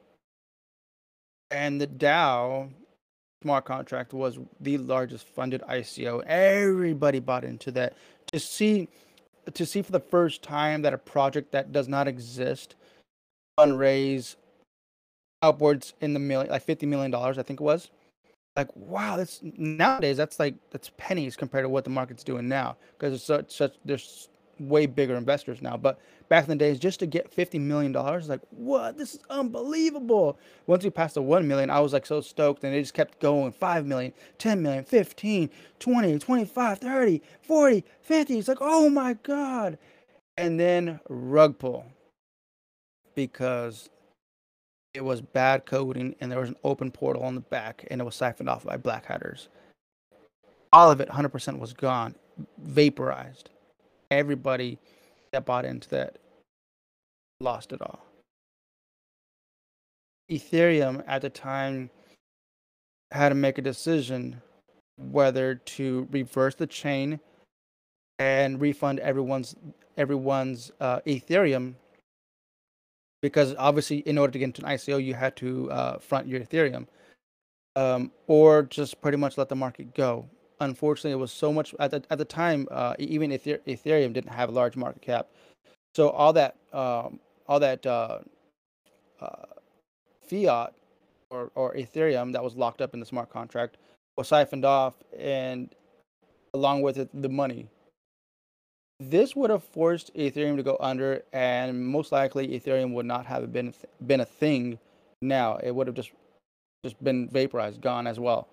and 1.51 1.79
the 1.79 1.87
DAO 1.87 2.69
smart 3.41 3.65
contract 3.65 4.13
was 4.13 4.37
the 4.59 4.77
largest 4.79 5.25
funded 5.27 5.61
ICO. 5.61 6.23
Everybody 6.25 7.19
bought 7.19 7.45
into 7.45 7.71
that 7.71 7.93
to 8.27 8.39
see 8.39 8.89
to 9.55 9.65
see 9.65 9.81
for 9.81 9.91
the 9.91 9.99
first 9.99 10.41
time 10.41 10.81
that 10.81 10.93
a 10.93 10.97
project 10.97 11.51
that 11.51 11.71
does 11.71 11.87
not 11.87 12.07
exist 12.07 12.75
fundraise 13.59 14.35
upwards 15.41 15.93
in 16.01 16.13
the 16.13 16.19
million 16.19 16.51
like 16.51 16.63
50 16.63 16.85
million 16.85 17.11
dollars 17.11 17.37
I 17.37 17.43
think 17.43 17.59
it 17.59 17.63
was. 17.63 17.89
Like 18.55 18.75
wow 18.75 19.17
that's 19.17 19.39
nowadays 19.41 20.17
that's 20.17 20.39
like 20.39 20.55
that's 20.71 20.91
pennies 20.97 21.35
compared 21.35 21.65
to 21.65 21.69
what 21.69 21.83
the 21.83 21.89
market's 21.89 22.23
doing 22.23 22.47
now 22.47 22.77
because 22.97 23.13
it's 23.13 23.23
such, 23.23 23.55
such 23.55 23.75
there's 23.85 24.29
way 24.59 24.85
bigger 24.85 25.15
investors 25.15 25.61
now 25.61 25.77
but 25.77 25.99
back 26.29 26.43
in 26.43 26.49
the 26.49 26.55
days 26.55 26.79
just 26.79 26.99
to 26.99 27.05
get 27.05 27.31
50 27.31 27.59
million 27.59 27.91
dollars 27.91 28.29
like 28.29 28.41
what? 28.51 28.97
This 28.97 29.15
is 29.15 29.21
unbelievable. 29.29 30.37
Once 30.67 30.83
we 30.83 30.89
passed 30.89 31.15
the 31.15 31.21
1 31.21 31.47
million 31.47 31.69
i 31.69 31.79
was 31.79 31.93
like 31.93 32.05
so 32.05 32.21
stoked 32.21 32.63
and 32.63 32.73
it 32.73 32.81
just 32.81 32.93
kept 32.93 33.19
going. 33.19 33.51
5 33.51 33.85
million 33.85 34.13
10 34.37 34.61
million 34.61 34.83
15 34.83 35.49
20 35.79 36.19
25 36.19 36.77
30 36.79 37.21
40 37.41 37.83
50 38.01 38.37
it's 38.37 38.47
like 38.47 38.57
oh 38.61 38.89
my 38.89 39.13
god. 39.23 39.77
And 40.37 40.59
then 40.59 40.99
rug 41.09 41.59
pull. 41.59 41.85
Because 43.15 43.89
it 44.93 45.03
was 45.03 45.21
bad 45.21 45.65
coding 45.65 46.15
and 46.19 46.31
there 46.31 46.39
was 46.39 46.49
an 46.49 46.55
open 46.63 46.91
portal 46.91 47.23
on 47.23 47.35
the 47.35 47.41
back 47.41 47.85
and 47.91 47.99
it 47.99 48.03
was 48.03 48.15
siphoned 48.15 48.49
off 48.49 48.63
by 48.63 48.77
black 48.77 49.05
hatters. 49.05 49.49
All 50.71 50.91
of 50.91 51.01
it, 51.01 51.09
100% 51.09 51.59
was 51.59 51.73
gone, 51.73 52.15
vaporized. 52.59 53.49
Everybody 54.11 54.79
that 55.31 55.45
bought 55.45 55.65
into 55.65 55.89
that 55.89 56.17
lost 57.39 57.71
it 57.71 57.81
all. 57.81 58.05
Ethereum 60.29 61.03
at 61.07 61.21
the 61.21 61.29
time 61.29 61.89
had 63.11 63.29
to 63.29 63.35
make 63.35 63.57
a 63.57 63.61
decision 63.61 64.41
whether 64.97 65.55
to 65.55 66.07
reverse 66.11 66.55
the 66.55 66.67
chain 66.67 67.19
and 68.19 68.59
refund 68.59 68.99
everyone's 68.99 69.55
everyone's 69.97 70.71
uh, 70.79 70.99
Ethereum 71.07 71.73
because 73.21 73.55
obviously 73.57 73.99
in 73.99 74.17
order 74.17 74.31
to 74.31 74.39
get 74.39 74.45
into 74.45 74.65
an 74.65 74.69
ICO 74.69 75.03
you 75.03 75.13
had 75.13 75.35
to 75.37 75.71
uh, 75.71 75.97
front 75.99 76.27
your 76.27 76.39
Ethereum, 76.39 76.85
um, 77.75 78.11
or 78.27 78.63
just 78.63 79.01
pretty 79.01 79.17
much 79.17 79.37
let 79.37 79.49
the 79.49 79.55
market 79.55 79.93
go. 79.95 80.27
Unfortunately, 80.59 81.11
it 81.11 81.19
was 81.19 81.31
so 81.31 81.53
much 81.53 81.73
at 81.79 81.91
the 81.91 82.03
at 82.09 82.17
the 82.17 82.25
time. 82.25 82.67
Uh, 82.71 82.95
even 82.99 83.31
Ether- 83.31 83.61
Ethereum 83.67 84.13
didn't 84.13 84.31
have 84.31 84.49
a 84.49 84.51
large 84.51 84.75
market 84.75 85.01
cap, 85.01 85.27
so 85.95 86.09
all 86.09 86.33
that 86.33 86.55
um, 86.73 87.19
all 87.47 87.59
that 87.59 87.85
uh, 87.85 88.19
uh, 89.21 89.45
fiat 90.21 90.73
or 91.29 91.51
or 91.55 91.73
Ethereum 91.75 92.33
that 92.33 92.43
was 92.43 92.55
locked 92.55 92.81
up 92.81 92.93
in 92.93 92.99
the 92.99 93.05
smart 93.05 93.29
contract 93.29 93.77
was 94.17 94.27
siphoned 94.27 94.65
off, 94.65 94.95
and 95.17 95.69
along 96.53 96.81
with 96.81 96.97
it, 96.97 97.09
the 97.13 97.29
money 97.29 97.67
this 98.99 99.35
would 99.35 99.49
have 99.49 99.63
forced 99.63 100.13
Ethereum 100.13 100.57
to 100.57 100.63
go 100.63 100.77
under, 100.79 101.23
and 101.31 101.85
most 101.85 102.11
likely 102.11 102.49
Ethereum 102.49 102.93
would 102.93 103.05
not 103.05 103.25
have 103.25 103.51
been 103.53 103.73
been 104.05 104.19
a 104.19 104.25
thing. 104.25 104.77
Now 105.21 105.57
it 105.57 105.73
would 105.73 105.87
have 105.87 105.95
just 105.95 106.11
just 106.83 107.01
been 107.03 107.27
vaporized, 107.29 107.81
gone 107.81 108.07
as 108.07 108.19
well. 108.19 108.47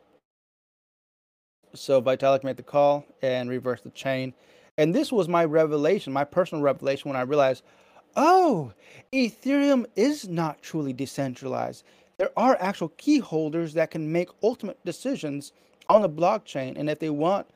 So 1.78 2.00
Vitalik 2.00 2.44
made 2.44 2.56
the 2.56 2.62
call 2.62 3.04
and 3.22 3.48
reversed 3.48 3.84
the 3.84 3.90
chain, 3.90 4.34
and 4.78 4.94
this 4.94 5.12
was 5.12 5.28
my 5.28 5.44
revelation, 5.44 6.12
my 6.12 6.24
personal 6.24 6.62
revelation, 6.62 7.08
when 7.08 7.16
I 7.16 7.22
realized, 7.22 7.62
oh, 8.16 8.72
Ethereum 9.12 9.86
is 9.94 10.28
not 10.28 10.62
truly 10.62 10.92
decentralized. 10.92 11.84
There 12.18 12.30
are 12.36 12.56
actual 12.60 12.88
key 12.96 13.18
holders 13.18 13.74
that 13.74 13.90
can 13.90 14.10
make 14.10 14.28
ultimate 14.42 14.82
decisions 14.84 15.52
on 15.88 16.02
the 16.02 16.08
blockchain, 16.08 16.78
and 16.78 16.88
if 16.90 16.98
they 16.98 17.10
want 17.10 17.46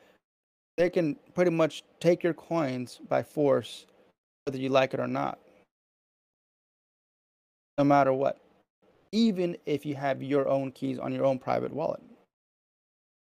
they 0.77 0.89
can 0.89 1.15
pretty 1.35 1.51
much 1.51 1.83
take 1.99 2.23
your 2.23 2.33
coins 2.33 2.99
by 3.07 3.21
force, 3.21 3.85
whether 4.45 4.57
you 4.57 4.69
like 4.69 4.93
it 4.93 4.99
or 4.99 5.07
not. 5.07 5.37
No 7.77 7.83
matter 7.83 8.13
what. 8.13 8.39
Even 9.11 9.57
if 9.65 9.85
you 9.85 9.95
have 9.95 10.23
your 10.23 10.47
own 10.47 10.71
keys 10.71 10.97
on 10.97 11.13
your 11.13 11.25
own 11.25 11.37
private 11.37 11.73
wallet. 11.73 12.01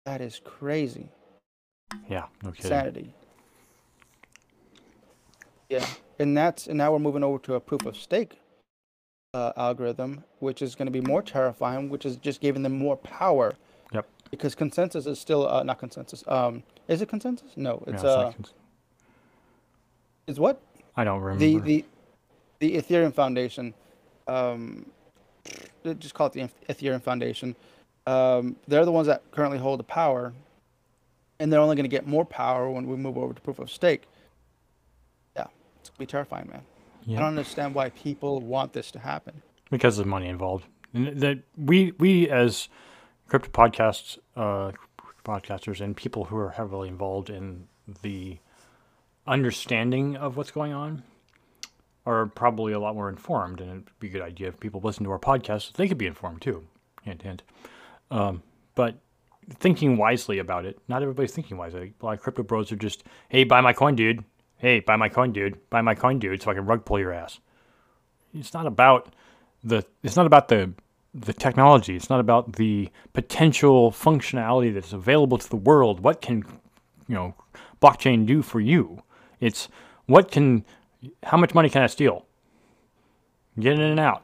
That 0.06 0.22
is 0.22 0.42
crazy. 0.44 1.10
Yeah, 2.10 2.26
no 2.44 2.54
Sanity. 2.60 3.14
Yeah, 5.70 5.86
and 6.20 6.36
that's 6.36 6.68
and 6.68 6.78
now 6.78 6.92
we're 6.92 7.00
moving 7.00 7.24
over 7.24 7.40
to 7.40 7.56
a 7.56 7.60
proof 7.60 7.86
of 7.86 7.96
stake 7.96 8.40
uh, 9.34 9.54
algorithm, 9.56 10.24
which 10.40 10.62
is 10.62 10.76
going 10.76 10.88
to 10.88 10.92
be 10.92 11.02
more 11.02 11.22
terrifying, 11.22 11.90
which 11.90 12.06
is 12.06 12.18
just 12.18 12.42
giving 12.42 12.64
them 12.64 12.78
more 12.78 12.98
power. 12.98 13.56
Yep. 13.94 14.08
Because 14.30 14.56
consensus 14.56 15.06
is 15.06 15.20
still 15.20 15.48
uh, 15.48 15.64
not 15.64 15.80
consensus. 15.80 16.24
Um, 16.28 16.64
is 16.88 17.02
it 17.02 17.08
consensus? 17.08 17.56
No, 17.56 17.84
it's 17.88 18.04
uh, 18.04 18.32
cons- 18.34 18.54
is 20.28 20.40
what? 20.40 20.62
I 20.98 21.04
don't 21.04 21.22
remember. 21.22 21.40
The 21.40 21.60
the 21.60 21.86
the 22.60 22.78
Ethereum 22.78 23.14
Foundation, 23.14 23.74
um, 24.28 24.86
just 26.00 26.14
call 26.14 26.28
it 26.28 26.34
the 26.34 26.50
Ethereum 26.68 27.02
Foundation. 27.02 27.56
Um, 28.06 28.58
they're 28.68 28.86
the 28.86 28.92
ones 28.92 29.08
that 29.08 29.30
currently 29.32 29.58
hold 29.58 29.80
the 29.80 29.84
power, 29.84 30.34
and 31.40 31.52
they're 31.52 31.60
only 31.60 31.76
going 31.76 31.86
to 31.86 31.90
get 31.90 32.08
more 32.08 32.26
power 32.26 32.70
when 32.70 32.88
we 32.88 32.96
move 32.96 33.18
over 33.18 33.34
to 33.34 33.42
proof 33.42 33.60
of 33.60 33.72
stake. 33.72 34.04
Yeah, 35.36 35.48
it's 35.80 35.90
gonna 35.90 36.00
be 36.00 36.06
terrifying, 36.06 36.50
man. 36.50 36.62
I 37.10 37.20
don't 37.20 37.30
understand 37.30 37.76
why 37.76 37.90
people 37.90 38.40
want 38.40 38.72
this 38.74 38.92
to 38.92 39.00
happen. 39.00 39.42
Because 39.70 40.00
of 40.00 40.06
money 40.06 40.28
involved. 40.28 40.66
And 40.94 41.20
that 41.20 41.40
we 41.58 41.92
we 41.98 42.30
as 42.30 42.70
crypto 43.28 43.50
podcasts 43.50 44.18
uh, 44.36 44.72
podcasters 45.26 45.82
and 45.82 45.98
people 45.98 46.26
who 46.26 46.38
are 46.38 46.52
heavily 46.52 46.88
involved 46.88 47.30
in 47.30 47.68
the 48.04 48.38
understanding 49.26 50.16
of 50.16 50.38
what's 50.38 50.52
going 50.52 50.74
on 50.74 51.04
are 52.06 52.26
probably 52.26 52.74
a 52.74 52.80
lot 52.80 52.96
more 52.96 53.10
informed, 53.10 53.62
and 53.62 53.70
it'd 53.70 54.00
be 54.00 54.08
a 54.08 54.12
good 54.12 54.22
idea 54.22 54.50
if 54.50 54.60
people 54.60 54.82
listen 54.82 55.06
to 55.06 55.12
our 55.12 55.20
podcast, 55.20 55.74
they 55.74 55.88
could 55.88 55.98
be 55.98 56.06
informed 56.06 56.42
too. 56.42 56.66
Hint, 57.04 57.22
hint. 57.22 57.44
Um, 58.14 58.44
but 58.76 58.96
thinking 59.56 59.98
wisely 59.98 60.38
about 60.38 60.66
it, 60.66 60.78
not 60.88 61.02
everybody's 61.02 61.34
thinking 61.34 61.58
wisely. 61.58 61.94
A 62.00 62.06
lot 62.06 62.14
of 62.14 62.22
crypto 62.22 62.44
bros 62.44 62.72
are 62.72 62.76
just, 62.76 63.04
hey, 63.30 63.44
buy 63.44 63.60
my 63.60 63.74
coin, 63.74 63.96
dude. 63.96 64.24
Hey, 64.58 64.80
buy 64.80 64.96
my 64.96 65.10
coin, 65.10 65.34
dude. 65.34 65.58
Buy 65.72 65.82
my 65.82 65.96
coin, 65.96 66.20
dude, 66.20 66.42
so 66.42 66.52
I 66.52 66.54
can 66.54 66.66
rug 66.66 66.86
pull 66.86 67.00
your 67.00 67.12
ass. 67.12 67.40
It's 68.34 68.54
not 68.54 68.66
about 68.66 69.14
the. 69.64 69.86
It's 70.04 70.16
not 70.16 70.26
about 70.26 70.48
the 70.48 70.74
the 71.14 71.34
technology. 71.34 71.96
It's 71.96 72.10
not 72.10 72.20
about 72.20 72.54
the 72.54 72.90
potential 73.14 73.92
functionality 73.92 74.74
that's 74.74 74.94
available 74.94 75.38
to 75.38 75.50
the 75.50 75.58
world. 75.58 76.00
What 76.00 76.22
can 76.22 76.44
you 77.08 77.16
know 77.16 77.36
blockchain 77.82 78.26
do 78.26 78.42
for 78.42 78.60
you? 78.60 79.04
It's 79.40 79.68
what 80.06 80.32
can 80.32 80.66
how 81.24 81.38
much 81.38 81.54
money 81.54 81.70
can 81.70 81.82
I 81.82 81.88
steal? 81.88 82.26
Get 83.60 83.74
in 83.74 83.82
and 83.82 84.00
out. 84.00 84.24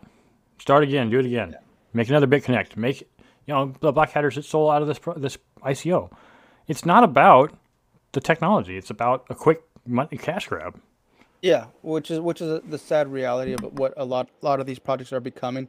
Start 0.60 0.84
again. 0.84 1.10
Do 1.10 1.20
it 1.20 1.26
again. 1.26 1.56
Make 1.94 2.10
another 2.10 2.28
BitConnect. 2.28 2.78
Make 2.78 3.08
you 3.50 3.56
know 3.56 3.74
the 3.80 3.92
black 3.92 4.12
hatters 4.12 4.36
that 4.36 4.46
stole 4.46 4.70
out 4.70 4.84
of 4.84 4.88
this 4.88 5.00
this 5.18 5.40
ICO. 5.64 6.12
It's 6.68 6.86
not 6.86 7.04
about 7.04 7.52
the 8.12 8.22
technology. 8.22 8.78
It's 8.78 8.92
about 8.92 9.26
a 9.28 9.34
quick 9.34 9.64
money 9.88 10.18
cash 10.18 10.48
grab. 10.48 10.80
Yeah, 11.42 11.66
which 11.82 12.12
is 12.12 12.20
which 12.20 12.42
is 12.42 12.62
the 12.70 12.78
sad 12.78 13.12
reality 13.12 13.54
of 13.54 13.62
what 13.80 13.96
a 13.98 14.06
lot 14.06 14.30
a 14.44 14.46
lot 14.46 14.60
of 14.60 14.68
these 14.68 14.78
projects 14.78 15.12
are 15.12 15.20
becoming. 15.20 15.68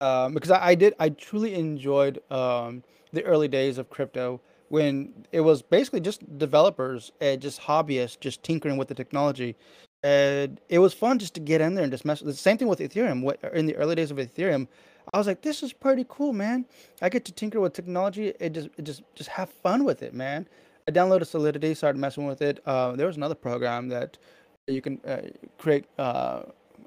Um, 0.00 0.34
because 0.34 0.52
I, 0.52 0.68
I, 0.68 0.74
did 0.76 0.94
I 1.00 1.08
truly 1.08 1.54
enjoyed 1.54 2.22
um, 2.30 2.84
the 3.12 3.24
early 3.24 3.48
days 3.48 3.78
of 3.78 3.90
crypto 3.90 4.40
when 4.68 5.26
it 5.32 5.40
was 5.40 5.62
basically 5.62 6.00
just 6.00 6.38
developers 6.38 7.10
and 7.20 7.40
just 7.40 7.62
hobbyists 7.62 8.20
just 8.20 8.42
tinkering 8.42 8.76
with 8.76 8.88
the 8.88 8.94
technology 8.94 9.56
and 10.02 10.60
it 10.68 10.78
was 10.78 10.92
fun 10.92 11.18
just 11.18 11.34
to 11.34 11.40
get 11.40 11.60
in 11.60 11.74
there 11.74 11.82
and 11.82 11.92
just 11.92 12.04
mess. 12.04 12.20
The 12.20 12.34
same 12.34 12.58
thing 12.58 12.68
with 12.68 12.78
Ethereum. 12.78 13.22
What 13.22 13.42
in 13.54 13.66
the 13.66 13.74
early 13.74 13.94
days 13.96 14.10
of 14.10 14.18
Ethereum, 14.18 14.68
I 15.12 15.18
was 15.18 15.26
like, 15.26 15.42
this 15.42 15.62
is 15.62 15.72
pretty 15.72 16.04
cool, 16.08 16.32
man. 16.32 16.66
I 17.00 17.08
get 17.08 17.24
to 17.26 17.32
tinker 17.32 17.60
with 17.60 17.72
technology. 17.72 18.28
It 18.40 18.52
just, 18.52 18.68
it 18.76 18.82
just, 18.82 19.02
just 19.14 19.30
have 19.30 19.50
fun 19.50 19.84
with 19.84 20.02
it, 20.02 20.14
man. 20.14 20.48
I 20.88 20.92
downloaded 20.92 21.26
Solidity, 21.26 21.74
started 21.74 21.98
messing 21.98 22.26
with 22.26 22.42
it. 22.42 22.60
Uh, 22.66 22.92
there 22.92 23.06
was 23.06 23.16
another 23.16 23.34
program 23.34 23.88
that 23.88 24.18
you 24.66 24.80
can 24.80 25.00
uh, 25.06 25.22
create. 25.58 25.84
Uh, 25.98 26.42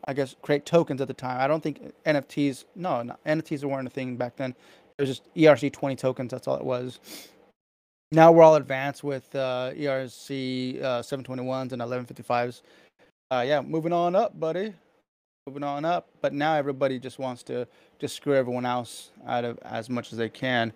I 0.06 0.14
guess 0.14 0.36
create 0.42 0.66
tokens 0.66 1.02
at 1.02 1.08
the 1.08 1.14
time. 1.14 1.42
I 1.42 1.48
don't 1.48 1.62
think 1.62 1.94
NFTs. 2.06 2.66
No, 2.76 3.04
no 3.04 3.16
NFTs 3.26 3.64
weren't 3.66 3.88
a 3.88 3.92
thing 3.92 4.16
back 4.16 4.38
then. 4.38 4.56
It 4.98 5.02
was 5.02 5.10
just 5.10 5.34
ERC 5.36 5.74
twenty 5.74 5.98
tokens. 5.98 6.32
That's 6.32 6.48
all 6.48 6.56
it 6.56 6.64
was. 6.64 7.00
Now 8.12 8.32
we're 8.32 8.44
all 8.44 8.56
advanced 8.56 9.04
with 9.04 9.36
uh, 9.36 9.72
ERC 9.76 10.82
uh, 10.82 11.02
721s 11.02 11.74
and 11.74 11.82
1155s 11.82 12.62
uh, 13.32 13.44
yeah, 13.46 13.62
moving 13.62 13.94
on 13.94 14.16
up, 14.16 14.40
buddy. 14.40 14.74
Moving 15.50 15.64
on 15.64 15.84
up. 15.84 16.10
But 16.22 16.32
now 16.32 16.54
everybody 16.54 17.00
just 17.00 17.18
wants 17.18 17.42
to 17.44 17.68
just 17.98 18.16
screw 18.16 18.36
everyone 18.36 18.68
else 18.68 19.10
out 19.26 19.44
of 19.44 19.58
as 19.64 19.90
much 19.90 20.12
as 20.12 20.20
they 20.20 20.30
can. 20.30 20.72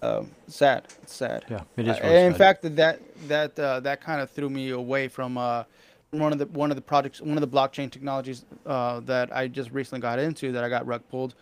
Um, 0.00 0.30
sad. 0.46 0.84
It's 1.02 1.12
sad. 1.12 1.44
Yeah, 1.50 1.62
it 1.76 1.88
is. 1.88 1.96
Uh, 1.96 2.00
really 2.04 2.24
in 2.26 2.32
sad. 2.34 2.38
fact, 2.38 2.76
that 2.76 3.00
that 3.26 3.58
uh, 3.58 3.80
that 3.80 4.00
kind 4.00 4.20
of 4.20 4.30
threw 4.30 4.48
me 4.48 4.70
away 4.70 5.08
from 5.08 5.36
uh, 5.36 5.64
one 6.12 6.32
of 6.32 6.38
the 6.38 6.46
one 6.46 6.70
of 6.70 6.76
the 6.76 6.82
projects, 6.82 7.20
one 7.20 7.36
of 7.36 7.40
the 7.40 7.48
blockchain 7.48 7.90
technologies 7.90 8.44
uh, 8.64 9.00
that 9.00 9.34
I 9.34 9.48
just 9.48 9.72
recently 9.72 10.02
got 10.02 10.20
into 10.20 10.52
that 10.52 10.62
I 10.62 10.68
got 10.68 10.86
rug 10.86 11.02
pulled. 11.10 11.34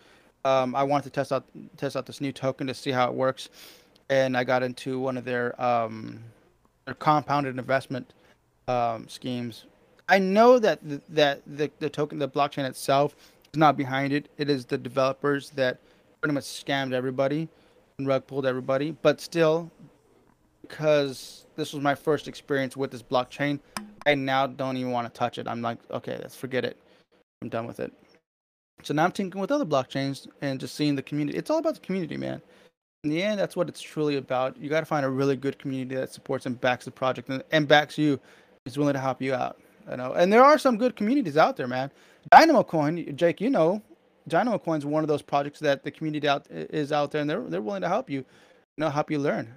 Um, 0.43 0.73
I 0.73 0.81
wanted 0.81 1.03
to 1.03 1.09
test 1.11 1.31
out 1.31 1.45
test 1.77 1.95
out 1.95 2.07
this 2.07 2.19
new 2.19 2.31
token 2.31 2.65
to 2.65 2.73
see 2.73 2.89
how 2.89 3.07
it 3.07 3.13
works, 3.13 3.49
and 4.09 4.35
I 4.35 4.43
got 4.43 4.63
into 4.63 4.99
one 4.99 5.17
of 5.17 5.23
their 5.23 5.61
um, 5.61 6.19
their 6.85 6.95
compounded 6.95 7.59
investment 7.59 8.11
um, 8.67 9.07
schemes 9.07 9.65
I 10.07 10.19
know 10.19 10.59
that 10.59 10.87
the, 10.87 11.01
that 11.09 11.41
the, 11.47 11.71
the 11.79 11.89
token, 11.89 12.19
the 12.19 12.29
blockchain 12.29 12.65
itself, 12.65 13.15
is 13.53 13.57
not 13.57 13.75
behind 13.77 14.13
it. 14.13 14.29
It 14.37 14.49
is 14.49 14.65
the 14.65 14.77
developers 14.77 15.49
that 15.51 15.79
pretty 16.21 16.33
much 16.33 16.43
scammed 16.43 16.93
everybody 16.93 17.47
and 17.97 18.07
rug 18.07 18.27
pulled 18.27 18.45
everybody. 18.45 18.91
But 18.91 19.19
still, 19.19 19.71
because 20.61 21.45
this 21.55 21.73
was 21.73 21.81
my 21.81 21.95
first 21.95 22.27
experience 22.27 22.77
with 22.77 22.91
this 22.91 23.01
blockchain, 23.01 23.59
I 24.05 24.15
now 24.15 24.47
don't 24.47 24.77
even 24.77 24.91
want 24.91 25.11
to 25.11 25.17
touch 25.17 25.37
it. 25.37 25.47
I'm 25.47 25.61
like, 25.61 25.79
okay, 25.89 26.17
let's 26.21 26.35
forget 26.35 26.65
it. 26.65 26.77
I'm 27.41 27.49
done 27.49 27.65
with 27.65 27.79
it. 27.79 27.91
So 28.83 28.93
now 28.93 29.05
I'm 29.05 29.11
thinking 29.11 29.41
with 29.41 29.51
other 29.51 29.65
blockchains 29.65 30.27
and 30.41 30.59
just 30.59 30.75
seeing 30.75 30.95
the 30.95 31.01
community. 31.01 31.37
It's 31.37 31.49
all 31.49 31.57
about 31.57 31.75
the 31.75 31.79
community, 31.79 32.17
man. 32.17 32.41
In 33.03 33.09
the 33.09 33.23
end, 33.23 33.39
that's 33.39 33.55
what 33.55 33.69
it's 33.69 33.81
truly 33.81 34.17
about. 34.17 34.57
You 34.57 34.69
got 34.69 34.81
to 34.81 34.85
find 34.85 35.05
a 35.05 35.09
really 35.09 35.35
good 35.35 35.57
community 35.57 35.95
that 35.95 36.11
supports 36.11 36.45
and 36.45 36.59
backs 36.59 36.85
the 36.85 36.91
project 36.91 37.29
and, 37.29 37.43
and 37.51 37.67
backs 37.67 37.97
you, 37.97 38.19
is 38.65 38.77
willing 38.77 38.93
to 38.93 38.99
help 38.99 39.21
you 39.21 39.33
out. 39.33 39.59
You 39.89 39.97
know, 39.97 40.13
and 40.13 40.31
there 40.33 40.43
are 40.43 40.57
some 40.57 40.77
good 40.77 40.95
communities 40.95 41.37
out 41.37 41.57
there, 41.57 41.67
man. 41.67 41.91
Dynamo 42.31 42.63
Coin, 42.63 43.15
Jake, 43.15 43.39
you 43.39 43.49
know, 43.49 43.81
Dynamo 44.27 44.57
Coin 44.57 44.79
is 44.79 44.85
one 44.85 45.03
of 45.03 45.07
those 45.07 45.21
projects 45.21 45.59
that 45.59 45.83
the 45.83 45.91
community 45.91 46.27
out 46.27 46.47
is 46.49 46.91
out 46.91 47.11
there, 47.11 47.21
and 47.21 47.29
they're 47.29 47.41
they're 47.41 47.61
willing 47.61 47.81
to 47.81 47.87
help 47.87 48.09
you, 48.09 48.19
you 48.19 48.25
know, 48.77 48.89
help 48.89 49.11
you 49.11 49.19
learn. 49.19 49.53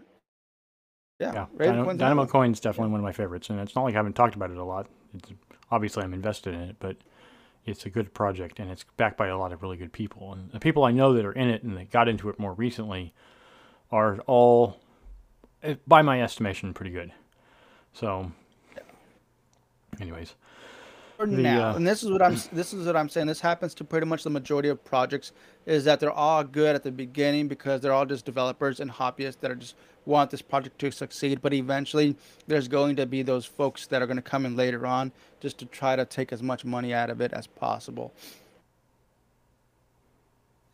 Yeah, 1.18 1.32
yeah. 1.32 1.46
Dynamo, 1.58 1.94
Dynamo 1.94 2.26
Coin 2.26 2.52
is 2.52 2.60
definitely 2.60 2.88
yeah. 2.88 2.92
one 2.92 3.00
of 3.00 3.04
my 3.04 3.12
favorites, 3.12 3.50
and 3.50 3.58
it's 3.60 3.74
not 3.74 3.84
like 3.84 3.94
I 3.94 3.96
haven't 3.96 4.14
talked 4.14 4.34
about 4.34 4.50
it 4.50 4.56
a 4.56 4.64
lot. 4.64 4.86
It's 5.14 5.32
obviously 5.70 6.04
I'm 6.04 6.14
invested 6.14 6.54
in 6.54 6.60
it, 6.60 6.76
but 6.78 6.96
it's 7.64 7.86
a 7.86 7.90
good 7.90 8.14
project, 8.14 8.58
and 8.58 8.70
it's 8.70 8.84
backed 8.96 9.16
by 9.16 9.28
a 9.28 9.36
lot 9.36 9.52
of 9.52 9.62
really 9.62 9.76
good 9.76 9.92
people. 9.92 10.32
And 10.32 10.50
the 10.52 10.60
people 10.60 10.84
I 10.84 10.90
know 10.90 11.12
that 11.14 11.24
are 11.24 11.32
in 11.32 11.48
it 11.48 11.62
and 11.62 11.76
that 11.76 11.90
got 11.90 12.08
into 12.08 12.28
it 12.28 12.38
more 12.38 12.52
recently 12.52 13.14
are 13.90 14.18
all, 14.26 14.80
eh, 15.62 15.74
by 15.86 16.02
my 16.02 16.22
estimation, 16.22 16.72
pretty 16.74 16.90
good. 16.90 17.12
So 17.92 18.30
anyways. 20.00 20.34
For 21.18 21.26
the, 21.26 21.36
now 21.36 21.70
uh, 21.70 21.74
and 21.74 21.84
this 21.84 22.04
is 22.04 22.12
what 22.12 22.22
i'm 22.22 22.36
this 22.52 22.72
is 22.72 22.86
what 22.86 22.94
i'm 22.94 23.08
saying 23.08 23.26
this 23.26 23.40
happens 23.40 23.74
to 23.74 23.84
pretty 23.84 24.06
much 24.06 24.22
the 24.22 24.30
majority 24.30 24.68
of 24.68 24.84
projects 24.84 25.32
is 25.66 25.84
that 25.84 25.98
they're 25.98 26.12
all 26.12 26.44
good 26.44 26.76
at 26.76 26.84
the 26.84 26.92
beginning 26.92 27.48
because 27.48 27.80
they're 27.80 27.92
all 27.92 28.06
just 28.06 28.24
developers 28.24 28.78
and 28.78 28.88
hobbyists 28.88 29.40
that 29.40 29.50
are 29.50 29.56
just 29.56 29.74
want 30.06 30.30
this 30.30 30.40
project 30.40 30.78
to 30.78 30.92
succeed 30.92 31.42
but 31.42 31.52
eventually 31.52 32.14
there's 32.46 32.68
going 32.68 32.94
to 32.94 33.04
be 33.04 33.22
those 33.22 33.44
folks 33.44 33.86
that 33.88 34.00
are 34.00 34.06
going 34.06 34.16
to 34.16 34.22
come 34.22 34.46
in 34.46 34.54
later 34.54 34.86
on 34.86 35.10
just 35.40 35.58
to 35.58 35.66
try 35.66 35.96
to 35.96 36.04
take 36.04 36.32
as 36.32 36.40
much 36.40 36.64
money 36.64 36.94
out 36.94 37.10
of 37.10 37.20
it 37.20 37.32
as 37.32 37.46
possible. 37.48 38.14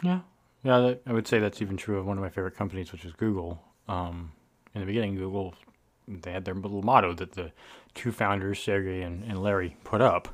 Yeah. 0.03 0.21
Yeah 0.63 0.79
that, 0.81 1.01
i 1.07 1.13
would 1.13 1.27
say 1.27 1.39
that's 1.39 1.63
even 1.63 1.77
true 1.79 1.99
of 1.99 2.05
one 2.07 2.19
of 2.19 2.23
my 2.23 2.29
favorite 2.29 2.55
companies 2.55 2.93
which 2.93 3.07
is 3.07 3.13
google. 3.15 3.63
Um, 3.89 4.33
in 4.75 4.83
the 4.83 4.87
beginning 4.87 5.17
google 5.17 5.55
they 6.07 6.33
had 6.33 6.45
their 6.45 6.55
little 6.55 6.83
motto 6.83 7.15
that 7.15 7.33
the 7.33 7.53
two 7.95 8.13
founders, 8.13 8.59
Sergey 8.59 9.03
and, 9.03 9.25
and 9.25 9.43
Larry, 9.43 9.77
put 9.85 10.01
up, 10.01 10.29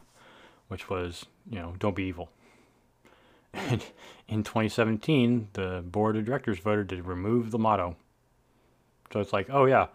which 0.68 0.88
was, 0.88 1.26
you 1.48 1.58
know, 1.58 1.74
don't 1.78 1.96
be 1.96 2.04
evil. 2.04 2.30
And 3.52 3.84
in 4.28 4.44
2017, 4.44 5.48
the 5.54 5.82
board 5.84 6.16
of 6.16 6.24
directors 6.24 6.58
voted 6.58 6.88
to 6.90 7.02
remove 7.02 7.50
the 7.50 7.58
motto. 7.58 7.96
So 9.12 9.20
it's 9.20 9.32
like, 9.32 9.48
oh 9.50 9.64
yeah, 9.64 9.88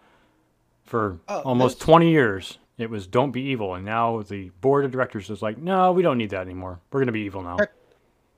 for 0.84 1.18
oh, 1.28 1.40
almost 1.40 1.80
20 1.80 2.10
years, 2.10 2.58
it 2.78 2.90
was 2.90 3.06
don't 3.06 3.30
be 3.30 3.40
evil. 3.40 3.74
And 3.74 3.84
now 3.84 4.22
the 4.22 4.50
board 4.60 4.84
of 4.84 4.90
directors 4.90 5.30
is 5.30 5.40
like, 5.40 5.58
no, 5.58 5.92
we 5.92 6.02
don't 6.02 6.18
need 6.18 6.30
that 6.30 6.42
anymore. 6.42 6.80
We're 6.92 7.00
going 7.00 7.06
to 7.06 7.12
be 7.12 7.20
evil 7.20 7.42
now. 7.42 7.56
Check, 7.56 7.72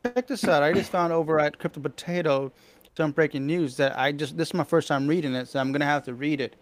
check 0.04 0.26
this 0.28 0.44
out. 0.44 0.62
I 0.62 0.72
just 0.72 0.90
found 0.90 1.12
over 1.12 1.40
at 1.40 1.58
Crypto 1.58 1.80
Potato 1.80 2.52
some 2.96 3.12
breaking 3.12 3.46
news 3.46 3.76
that 3.76 3.98
I 3.98 4.12
just, 4.12 4.36
this 4.36 4.48
is 4.48 4.54
my 4.54 4.64
first 4.64 4.88
time 4.88 5.06
reading 5.06 5.34
it, 5.34 5.46
so 5.46 5.60
I'm 5.60 5.70
going 5.72 5.80
to 5.80 5.86
have 5.86 6.04
to 6.04 6.14
read 6.14 6.40
it 6.40 6.56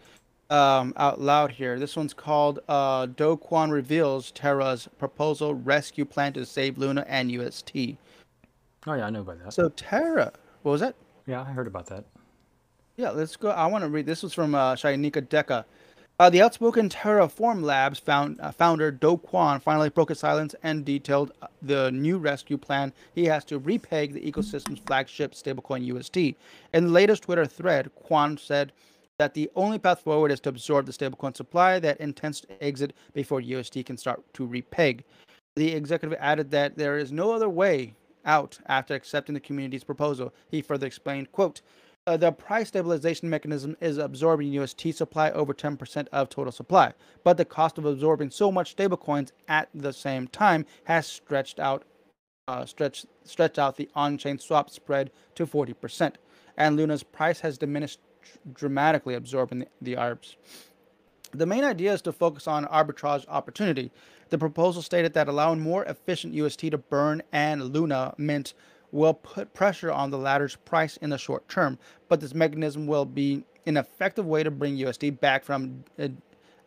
um, 0.51 0.93
out 0.97 1.21
loud 1.21 1.51
here. 1.51 1.79
This 1.79 1.97
one's 1.97 2.15
called 2.15 2.61
uh, 2.69 3.07
Do 3.07 3.37
Kwon 3.37 3.71
Reveals 3.71 4.31
Terra's 4.31 4.89
Proposal 4.99 5.55
Rescue 5.55 6.05
Plan 6.05 6.33
to 6.35 6.47
Save 6.47 6.79
Luna 6.79 7.05
and 7.09 7.31
UST. 7.31 7.97
Oh, 8.87 8.95
yeah, 8.95 9.07
I 9.07 9.11
know 9.11 9.21
about 9.21 9.43
that. 9.45 9.53
So, 9.53 9.69
Terra, 9.71 10.33
what 10.63 10.73
was 10.73 10.81
that? 10.81 10.95
Yeah, 11.27 11.41
I 11.41 11.45
heard 11.45 11.67
about 11.67 11.87
that. 11.87 12.05
Yeah, 12.97 13.11
let's 13.11 13.37
go. 13.37 13.51
I 13.51 13.67
want 13.67 13.83
to 13.83 13.91
read. 13.91 14.07
This 14.07 14.23
was 14.23 14.33
from 14.33 14.55
uh, 14.55 14.75
Chayanika 14.75 15.27
Deka. 15.27 15.65
Uh, 16.19 16.31
the 16.31 16.41
outspoken 16.41 16.89
Terraform 16.89 17.63
Labs 17.63 17.99
found, 17.99 18.41
uh, 18.41 18.51
founder 18.51 18.91
Do 18.91 19.19
Kwon 19.19 19.61
finally 19.61 19.91
broke 19.91 20.09
his 20.09 20.19
silence 20.19 20.55
and 20.63 20.83
detailed 20.83 21.33
uh, 21.43 21.49
the 21.61 21.91
new 21.93 22.17
rescue 22.17 22.57
plan 22.57 22.95
he 23.15 23.27
has 23.27 23.45
to 23.45 23.61
repeg 23.61 24.15
the 24.15 24.33
ecosystem's 24.33 24.79
flagship 24.79 25.35
stablecoin 25.35 25.85
UST. 25.85 26.17
In 26.73 26.85
the 26.85 26.91
latest 26.91 27.25
Twitter 27.25 27.45
thread, 27.45 27.91
Kwon 28.03 28.39
said 28.39 28.73
that 29.19 29.35
the 29.35 29.51
only 29.57 29.79
path 29.79 30.01
forward 30.01 30.31
is 30.31 30.41
to 30.41 30.49
absorb 30.51 30.87
the 30.87 30.93
stablecoin 30.93 31.37
supply 31.37 31.79
that 31.79 32.01
intends 32.01 32.41
to 32.41 32.63
exit 32.63 32.95
before 33.13 33.41
UST 33.41 33.85
can 33.87 33.97
start 33.97 34.23
to 34.35 34.47
repeg. 34.47 35.03
The 35.57 35.73
executive 35.73 36.19
added 36.21 36.51
that 36.51 36.77
there 36.77 36.99
is 36.99 37.13
no 37.13 37.33
other 37.33 37.49
way 37.49 37.95
out 38.25 38.59
after 38.67 38.95
accepting 38.95 39.35
the 39.35 39.41
community's 39.41 39.85
proposal. 39.85 40.35
He 40.49 40.61
further 40.61 40.87
explained, 40.87 41.33
quote, 41.33 41.63
uh, 42.07 42.17
the 42.17 42.31
price 42.31 42.69
stabilization 42.69 43.29
mechanism 43.29 43.77
is 43.81 43.99
absorbing 43.99 44.53
UST 44.53 44.95
supply 44.95 45.31
over 45.33 45.53
10% 45.53 46.07
of 46.13 46.29
total 46.29 46.53
supply, 46.53 46.93
but 47.25 47.37
the 47.37 47.45
cost 47.45 47.79
of 47.79 47.85
absorbing 47.85 48.31
so 48.31 48.53
much 48.53 48.77
stablecoins 48.77 49.33
at 49.49 49.69
the 49.75 49.93
same 49.93 50.29
time 50.29 50.67
has 50.85 51.07
stretched 51.07 51.59
out 51.59 51.85
uh, 52.49 52.65
stretched 52.65 53.07
stretched 53.25 53.59
out 53.59 53.77
the 53.77 53.91
on-chain 53.97 54.39
swap 54.39 54.71
spread 54.71 55.11
to 55.35 55.49
40%, 55.49 56.15
and 56.57 56.77
Luna's 56.77 57.03
price 57.03 57.41
has 57.41 57.59
diminished 57.59 57.99
dramatically, 58.53 59.15
absorbing 59.15 59.61
the, 59.61 59.69
the 59.83 59.95
ARBs. 59.95 60.37
The 61.33 61.47
main 61.47 61.65
idea 61.65 61.93
is 61.93 62.03
to 62.03 62.13
focus 62.13 62.47
on 62.47 62.65
arbitrage 62.67 63.25
opportunity. 63.29 63.91
The 64.31 64.39
proposal 64.39 64.83
stated 64.83 65.13
that 65.15 65.29
allowing 65.29 65.61
more 65.61 65.85
efficient 65.85 66.35
UST 66.35 66.71
to 66.71 66.79
burn 66.79 67.23
and 67.33 67.73
Luna 67.73 68.15
mint 68.17 68.55
will 68.93 69.15
put 69.15 69.53
pressure 69.53 69.93
on 69.93 70.11
the 70.11 70.19
latter's 70.19 70.57
price 70.57 70.97
in 70.99 71.11
the 71.11 71.19
short 71.19 71.49
term, 71.49 71.79
but 72.09 72.21
this 72.21 72.35
mechanism 72.35 72.87
will 72.87 73.05
be 73.05 73.45
an 73.67 73.77
effective 73.77 74.27
way 74.27 74.43
to 74.43 74.51
bring 74.51 74.79
USD 74.79 75.21
back 75.21 75.45
from 75.45 75.85
uh, 75.99 76.09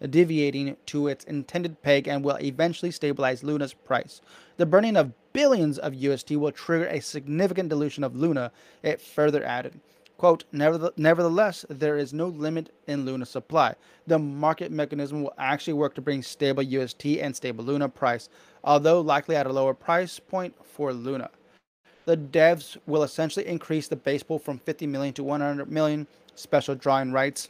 deviating 0.10 0.78
to 0.86 1.08
its 1.08 1.26
intended 1.26 1.82
peg 1.82 2.08
and 2.08 2.24
will 2.24 2.38
eventually 2.38 2.92
stabilize 2.92 3.44
Luna's 3.44 3.74
price. 3.74 4.22
The 4.58 4.66
burning 4.66 4.96
of 4.96 5.14
billions 5.34 5.78
of 5.78 5.94
USD 5.94 6.38
will 6.38 6.52
trigger 6.52 6.88
a 6.88 7.00
significant 7.00 7.70
dilution 7.70 8.04
of 8.04 8.16
Luna, 8.16 8.52
it 8.84 9.02
further 9.02 9.44
added. 9.44 9.80
Quote, 10.20 10.44
nevertheless, 10.52 11.66
there 11.70 11.98
is 11.98 12.14
no 12.14 12.28
limit 12.28 12.74
in 12.88 13.06
Luna 13.06 13.26
supply. 13.26 13.74
The 14.06 14.20
market 14.20 14.70
mechanism 14.70 15.24
will 15.24 15.34
actually 15.38 15.76
work 15.76 15.96
to 15.96 16.02
bring 16.02 16.22
stable 16.24 16.62
UST 16.62 17.06
and 17.06 17.34
stable 17.34 17.64
Luna 17.64 17.88
price, 17.88 18.28
although 18.66 19.00
likely 19.00 19.38
at 19.38 19.48
a 19.48 19.54
lower 19.54 19.74
price 19.74 20.20
point 20.20 20.54
for 20.66 20.92
Luna. 20.92 21.30
The 22.04 22.18
devs 22.18 22.76
will 22.86 23.04
essentially 23.04 23.48
increase 23.48 23.88
the 23.88 23.96
base 23.96 24.22
pool 24.22 24.40
from 24.40 24.60
50 24.60 24.88
million 24.88 25.14
to 25.14 25.24
100 25.24 25.72
million 25.72 26.06
special 26.36 26.76
drawing 26.76 27.14
rights 27.14 27.48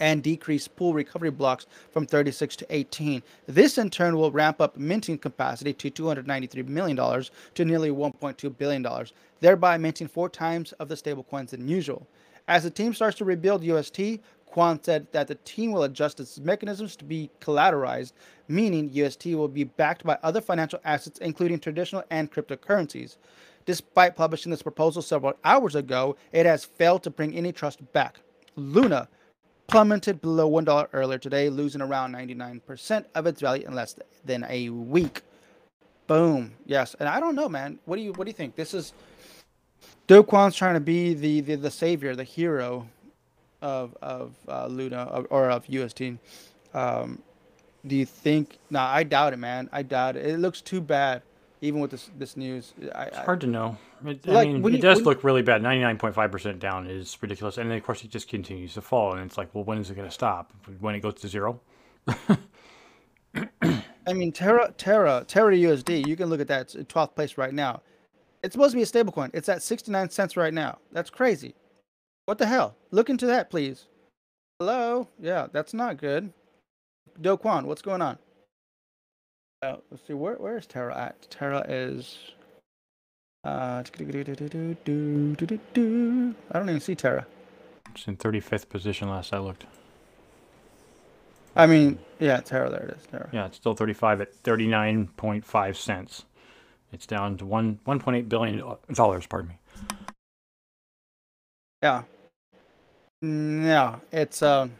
and 0.00 0.22
decrease 0.22 0.68
pool 0.68 0.94
recovery 0.94 1.30
blocks 1.30 1.66
from 1.90 2.06
36 2.06 2.56
to 2.56 2.66
18. 2.70 3.22
This 3.46 3.78
in 3.78 3.90
turn 3.90 4.16
will 4.16 4.30
ramp 4.30 4.60
up 4.60 4.76
minting 4.76 5.18
capacity 5.18 5.72
to 5.72 5.90
$293 5.90 6.66
million 6.68 6.96
to 6.96 7.64
nearly 7.64 7.90
$1.2 7.90 8.58
billion, 8.58 8.86
thereby 9.40 9.76
minting 9.76 10.08
four 10.08 10.28
times 10.28 10.72
of 10.72 10.88
the 10.88 10.94
stablecoins 10.94 11.50
than 11.50 11.68
usual. 11.68 12.06
As 12.48 12.64
the 12.64 12.70
team 12.70 12.92
starts 12.92 13.16
to 13.18 13.24
rebuild 13.24 13.62
UST, 13.62 14.20
Kwon 14.52 14.84
said 14.84 15.06
that 15.12 15.28
the 15.28 15.36
team 15.36 15.72
will 15.72 15.84
adjust 15.84 16.20
its 16.20 16.38
mechanisms 16.38 16.96
to 16.96 17.04
be 17.04 17.30
collateralized, 17.40 18.12
meaning 18.48 18.90
UST 18.92 19.26
will 19.26 19.48
be 19.48 19.64
backed 19.64 20.04
by 20.04 20.18
other 20.22 20.40
financial 20.40 20.80
assets, 20.84 21.18
including 21.20 21.58
traditional 21.58 22.04
and 22.10 22.30
cryptocurrencies. 22.30 23.16
Despite 23.64 24.16
publishing 24.16 24.50
this 24.50 24.62
proposal 24.62 25.02
several 25.02 25.34
hours 25.44 25.74
ago, 25.74 26.16
it 26.32 26.46
has 26.46 26.64
failed 26.64 27.02
to 27.04 27.10
bring 27.10 27.34
any 27.34 27.52
trust 27.52 27.80
back. 27.92 28.20
Luna 28.56 29.08
plummeted 29.72 30.20
below 30.20 30.50
$1 30.50 30.88
earlier 30.92 31.16
today, 31.16 31.48
losing 31.48 31.80
around 31.80 32.14
99% 32.14 33.06
of 33.14 33.26
its 33.26 33.40
value 33.40 33.66
in 33.66 33.74
less 33.74 33.96
than 34.22 34.44
a 34.50 34.68
week. 34.68 35.22
Boom. 36.06 36.52
Yes. 36.66 36.94
And 37.00 37.08
I 37.08 37.18
don't 37.18 37.34
know, 37.34 37.48
man. 37.48 37.78
What 37.86 37.96
do 37.96 38.02
you 38.02 38.12
what 38.12 38.24
do 38.24 38.28
you 38.28 38.34
think? 38.34 38.54
This 38.54 38.74
is 38.74 38.92
Do 40.06 40.22
Kwon's 40.22 40.56
trying 40.56 40.74
to 40.74 40.80
be 40.80 41.14
the, 41.14 41.40
the, 41.40 41.54
the 41.54 41.70
savior, 41.70 42.14
the 42.14 42.22
hero 42.24 42.86
of 43.62 43.96
of 44.02 44.34
uh, 44.46 44.66
Luna 44.66 45.04
or 45.30 45.48
of 45.48 45.66
UST. 45.66 46.02
Um, 46.74 47.22
do 47.86 47.96
you 47.96 48.04
think? 48.04 48.58
No, 48.68 48.80
I 48.80 49.04
doubt 49.04 49.32
it, 49.32 49.38
man. 49.38 49.70
I 49.72 49.82
doubt 49.82 50.16
it. 50.16 50.26
It 50.26 50.38
looks 50.38 50.60
too 50.60 50.82
bad 50.82 51.22
even 51.62 51.80
with 51.80 51.90
this 51.92 52.10
this 52.18 52.36
news. 52.36 52.74
I, 52.94 53.04
it's 53.04 53.16
hard 53.18 53.40
to 53.40 53.46
know. 53.46 53.78
It, 54.04 54.26
like, 54.26 54.48
I 54.48 54.52
mean, 54.52 54.74
it 54.74 54.82
does 54.82 55.00
look 55.02 55.24
really 55.24 55.42
bad. 55.42 55.62
Ninety 55.62 55.80
nine 55.80 55.96
point 55.96 56.14
five 56.14 56.30
percent 56.30 56.58
down 56.58 56.86
is 56.86 57.16
ridiculous, 57.22 57.56
and 57.56 57.70
then 57.70 57.78
of 57.78 57.84
course 57.84 58.04
it 58.04 58.10
just 58.10 58.28
continues 58.28 58.74
to 58.74 58.82
fall, 58.82 59.14
and 59.14 59.22
it's 59.22 59.38
like, 59.38 59.54
well, 59.54 59.64
when 59.64 59.78
is 59.78 59.88
it 59.90 59.94
going 59.94 60.08
to 60.08 60.12
stop? 60.12 60.52
When 60.80 60.94
it 60.94 61.00
goes 61.00 61.14
to 61.14 61.28
zero? 61.28 61.60
I 64.04 64.12
mean, 64.12 64.32
Terra, 64.32 64.74
Terra, 64.76 65.24
Terra 65.26 65.54
USD. 65.54 66.06
You 66.06 66.16
can 66.16 66.28
look 66.28 66.40
at 66.40 66.48
that. 66.48 66.74
It's 66.74 66.88
twelfth 66.88 67.14
place 67.14 67.38
right 67.38 67.54
now. 67.54 67.80
It's 68.42 68.54
supposed 68.54 68.72
to 68.72 68.76
be 68.76 68.82
a 68.82 68.86
stablecoin. 68.86 69.30
It's 69.32 69.48
at 69.48 69.62
sixty 69.62 69.92
nine 69.92 70.10
cents 70.10 70.36
right 70.36 70.52
now. 70.52 70.78
That's 70.90 71.10
crazy. 71.10 71.54
What 72.26 72.38
the 72.38 72.46
hell? 72.46 72.76
Look 72.90 73.08
into 73.08 73.26
that, 73.26 73.50
please. 73.50 73.86
Hello. 74.58 75.08
Yeah, 75.20 75.46
that's 75.52 75.72
not 75.72 75.96
good. 75.96 76.32
Do 77.20 77.36
Kwon, 77.36 77.64
what's 77.64 77.82
going 77.82 78.02
on? 78.02 78.18
Uh, 79.62 79.76
let's 79.92 80.04
see, 80.06 80.12
where 80.12 80.34
where 80.34 80.58
is 80.58 80.66
Terra 80.66 80.96
at? 80.96 81.30
Terra 81.30 81.64
is. 81.68 82.18
Uh, 83.44 83.82
I 83.82 83.90
don't 86.52 86.68
even 86.68 86.80
see 86.80 86.94
Terra. 86.96 87.26
It's 87.94 88.06
in 88.08 88.16
35th 88.16 88.68
position 88.68 89.08
last 89.08 89.32
I 89.32 89.38
looked. 89.38 89.66
I 91.54 91.66
mean, 91.66 91.98
yeah, 92.18 92.40
Terra, 92.40 92.70
there 92.70 92.80
it 92.84 92.96
is. 92.98 93.06
Terra. 93.06 93.28
Yeah, 93.32 93.46
it's 93.46 93.56
still 93.56 93.74
35 93.74 94.22
at 94.22 94.42
39.5 94.42 95.76
cents. 95.76 96.24
It's 96.92 97.06
down 97.06 97.36
to 97.38 97.46
one 97.46 97.78
1.8 97.86 98.28
billion 98.28 98.62
dollars. 98.94 99.26
Pardon 99.26 99.50
me. 99.50 99.58
Yeah. 101.82 102.02
Yeah, 103.20 103.96
it's 104.10 104.42
um. 104.42 104.70
Uh, 104.70 104.74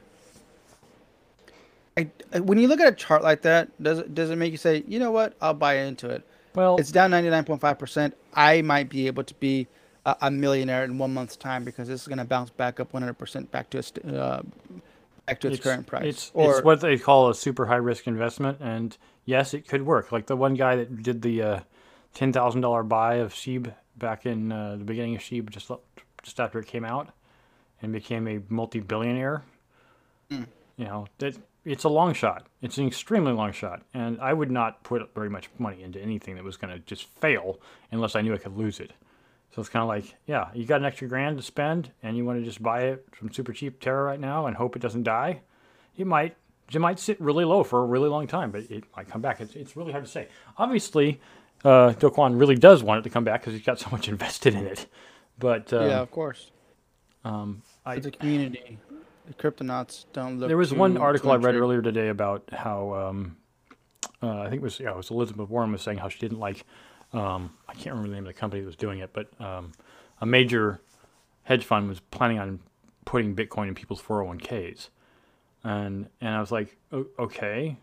I, 1.96 2.10
when 2.38 2.58
you 2.58 2.68
look 2.68 2.80
at 2.80 2.88
a 2.88 2.96
chart 2.96 3.22
like 3.22 3.42
that, 3.42 3.70
does 3.82 3.98
it 3.98 4.14
does 4.14 4.30
it 4.30 4.36
make 4.36 4.52
you 4.52 4.58
say, 4.58 4.82
you 4.86 4.98
know 4.98 5.10
what, 5.10 5.34
I'll 5.40 5.54
buy 5.54 5.76
into 5.76 6.08
it? 6.08 6.26
Well, 6.54 6.76
it's 6.76 6.90
down 6.90 7.10
ninety 7.10 7.30
nine 7.30 7.44
point 7.44 7.60
five 7.60 7.78
percent. 7.78 8.16
I 8.34 8.62
might 8.62 8.88
be 8.88 9.06
able 9.06 9.24
to 9.24 9.34
be 9.34 9.66
a, 10.06 10.16
a, 10.22 10.30
millionaire 10.30 10.84
in 10.84 10.98
one 10.98 11.12
month's 11.12 11.36
time 11.36 11.64
because 11.64 11.88
this 11.88 12.00
is 12.00 12.08
going 12.08 12.18
to 12.18 12.24
bounce 12.24 12.50
back 12.50 12.80
up 12.80 12.92
one 12.92 13.02
hundred 13.02 13.18
percent 13.18 13.50
back 13.50 13.70
to 13.70 13.78
its 13.78 13.92
uh, 13.98 14.42
back 15.26 15.40
to 15.40 15.48
its, 15.48 15.56
its, 15.56 15.64
current 15.64 15.86
price. 15.86 16.04
It's, 16.04 16.30
or, 16.34 16.56
it's 16.56 16.64
what 16.64 16.80
they 16.80 16.98
call 16.98 17.28
a 17.28 17.34
super 17.34 17.66
high 17.66 17.76
risk 17.76 18.06
investment, 18.06 18.58
and 18.60 18.96
yes, 19.24 19.54
it 19.54 19.68
could 19.68 19.82
work. 19.82 20.12
Like 20.12 20.26
the 20.26 20.36
one 20.36 20.54
guy 20.54 20.76
that 20.76 21.02
did 21.02 21.22
the 21.22 21.42
uh, 21.42 21.60
ten 22.14 22.32
thousand 22.32 22.62
dollar 22.62 22.82
buy 22.82 23.16
of 23.16 23.32
Sheeb 23.34 23.72
back 23.96 24.24
in 24.24 24.50
uh, 24.50 24.76
the 24.76 24.84
beginning 24.84 25.14
of 25.14 25.20
Sheeb, 25.20 25.50
just 25.50 25.70
just 26.22 26.40
after 26.40 26.58
it 26.58 26.66
came 26.66 26.84
out, 26.84 27.10
and 27.82 27.92
became 27.92 28.26
a 28.28 28.40
multi 28.48 28.80
billionaire. 28.80 29.42
Mm. 30.30 30.46
You 30.76 30.84
know 30.86 31.06
that 31.18 31.36
it's 31.64 31.84
a 31.84 31.88
long 31.88 32.12
shot. 32.14 32.46
It's 32.60 32.78
an 32.78 32.86
extremely 32.86 33.32
long 33.32 33.52
shot, 33.52 33.82
and 33.94 34.20
I 34.20 34.32
would 34.32 34.50
not 34.50 34.82
put 34.82 35.14
very 35.14 35.30
much 35.30 35.48
money 35.58 35.82
into 35.82 36.00
anything 36.00 36.34
that 36.34 36.44
was 36.44 36.56
going 36.56 36.72
to 36.72 36.80
just 36.80 37.04
fail 37.20 37.60
unless 37.90 38.16
I 38.16 38.22
knew 38.22 38.34
I 38.34 38.38
could 38.38 38.56
lose 38.56 38.80
it. 38.80 38.92
So 39.54 39.60
it's 39.60 39.68
kind 39.68 39.82
of 39.82 39.88
like, 39.88 40.14
yeah, 40.26 40.48
you 40.54 40.64
got 40.64 40.80
an 40.80 40.86
extra 40.86 41.08
grand 41.08 41.36
to 41.36 41.42
spend, 41.42 41.90
and 42.02 42.16
you 42.16 42.24
want 42.24 42.40
to 42.40 42.44
just 42.44 42.62
buy 42.62 42.82
it 42.84 43.06
from 43.12 43.32
super 43.32 43.52
cheap 43.52 43.80
Terra 43.80 44.02
right 44.02 44.20
now 44.20 44.46
and 44.46 44.56
hope 44.56 44.76
it 44.76 44.82
doesn't 44.82 45.04
die. 45.04 45.40
It 45.96 46.06
might. 46.06 46.36
It 46.72 46.80
might 46.80 46.98
sit 46.98 47.20
really 47.20 47.44
low 47.44 47.64
for 47.64 47.82
a 47.82 47.84
really 47.84 48.08
long 48.08 48.26
time, 48.26 48.50
but 48.50 48.62
it 48.70 48.84
might 48.96 49.06
come 49.06 49.20
back. 49.20 49.42
It's, 49.42 49.54
it's 49.54 49.76
really 49.76 49.92
hard 49.92 50.06
to 50.06 50.10
say. 50.10 50.28
Obviously, 50.56 51.20
uh, 51.64 51.92
Do 51.92 52.08
Kwon 52.08 52.40
really 52.40 52.54
does 52.54 52.82
want 52.82 53.00
it 53.00 53.02
to 53.02 53.10
come 53.10 53.24
back 53.24 53.42
because 53.42 53.52
he's 53.52 53.66
got 53.66 53.78
so 53.78 53.90
much 53.90 54.08
invested 54.08 54.54
in 54.54 54.66
it. 54.66 54.86
But 55.38 55.70
uh, 55.70 55.84
yeah, 55.84 56.00
of 56.00 56.10
course. 56.10 56.50
Um, 57.24 57.62
I, 57.84 57.96
a 57.96 58.10
community 58.10 58.78
the 59.36 59.42
Cryptonauts 59.42 60.06
don't 60.12 60.38
look. 60.38 60.48
There 60.48 60.56
was 60.56 60.72
one 60.72 60.96
article 60.96 61.30
I 61.30 61.36
read 61.36 61.54
earlier 61.54 61.82
today 61.82 62.08
about 62.08 62.48
how 62.52 62.94
um, 62.94 63.36
uh, 64.22 64.40
I 64.40 64.44
think 64.44 64.56
it 64.56 64.62
was 64.62 64.80
yeah, 64.80 64.90
it 64.90 64.96
was 64.96 65.10
Elizabeth 65.10 65.48
Warren 65.48 65.72
was 65.72 65.82
saying 65.82 65.98
how 65.98 66.08
she 66.08 66.18
didn't 66.18 66.38
like 66.40 66.64
um, 67.12 67.52
I 67.68 67.74
can't 67.74 67.94
remember 67.94 68.08
the 68.08 68.14
name 68.14 68.24
of 68.24 68.34
the 68.34 68.38
company 68.38 68.62
that 68.62 68.66
was 68.66 68.76
doing 68.76 69.00
it, 69.00 69.10
but 69.12 69.28
um, 69.40 69.72
a 70.20 70.26
major 70.26 70.80
hedge 71.44 71.64
fund 71.64 71.88
was 71.88 72.00
planning 72.00 72.38
on 72.38 72.60
putting 73.04 73.34
Bitcoin 73.34 73.68
in 73.68 73.74
people's 73.74 74.00
401ks, 74.00 74.88
and 75.64 76.08
and 76.20 76.34
I 76.34 76.40
was 76.40 76.52
like, 76.52 76.76
okay, 77.18 77.78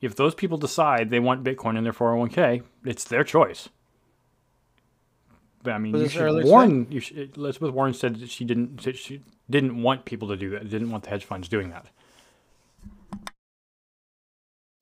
if 0.00 0.14
those 0.14 0.34
people 0.34 0.58
decide 0.58 1.10
they 1.10 1.20
want 1.20 1.42
Bitcoin 1.42 1.76
in 1.76 1.84
their 1.84 1.92
401k, 1.92 2.62
it's 2.84 3.04
their 3.04 3.24
choice. 3.24 3.68
But 5.62 5.72
I 5.72 5.78
mean, 5.78 5.92
was 5.92 6.02
you 6.02 6.08
should 6.08 6.44
warn. 6.44 6.86
You 6.90 7.00
should, 7.00 7.36
Elizabeth 7.36 7.72
Warren 7.72 7.94
said 7.94 8.16
that 8.20 8.30
she 8.30 8.44
didn't. 8.44 8.80
She 8.94 9.22
didn't 9.50 9.80
want 9.82 10.04
people 10.04 10.28
to 10.28 10.36
do 10.36 10.50
that. 10.50 10.68
Didn't 10.68 10.90
want 10.90 11.04
the 11.04 11.10
hedge 11.10 11.24
funds 11.24 11.48
doing 11.48 11.70
that. 11.70 11.86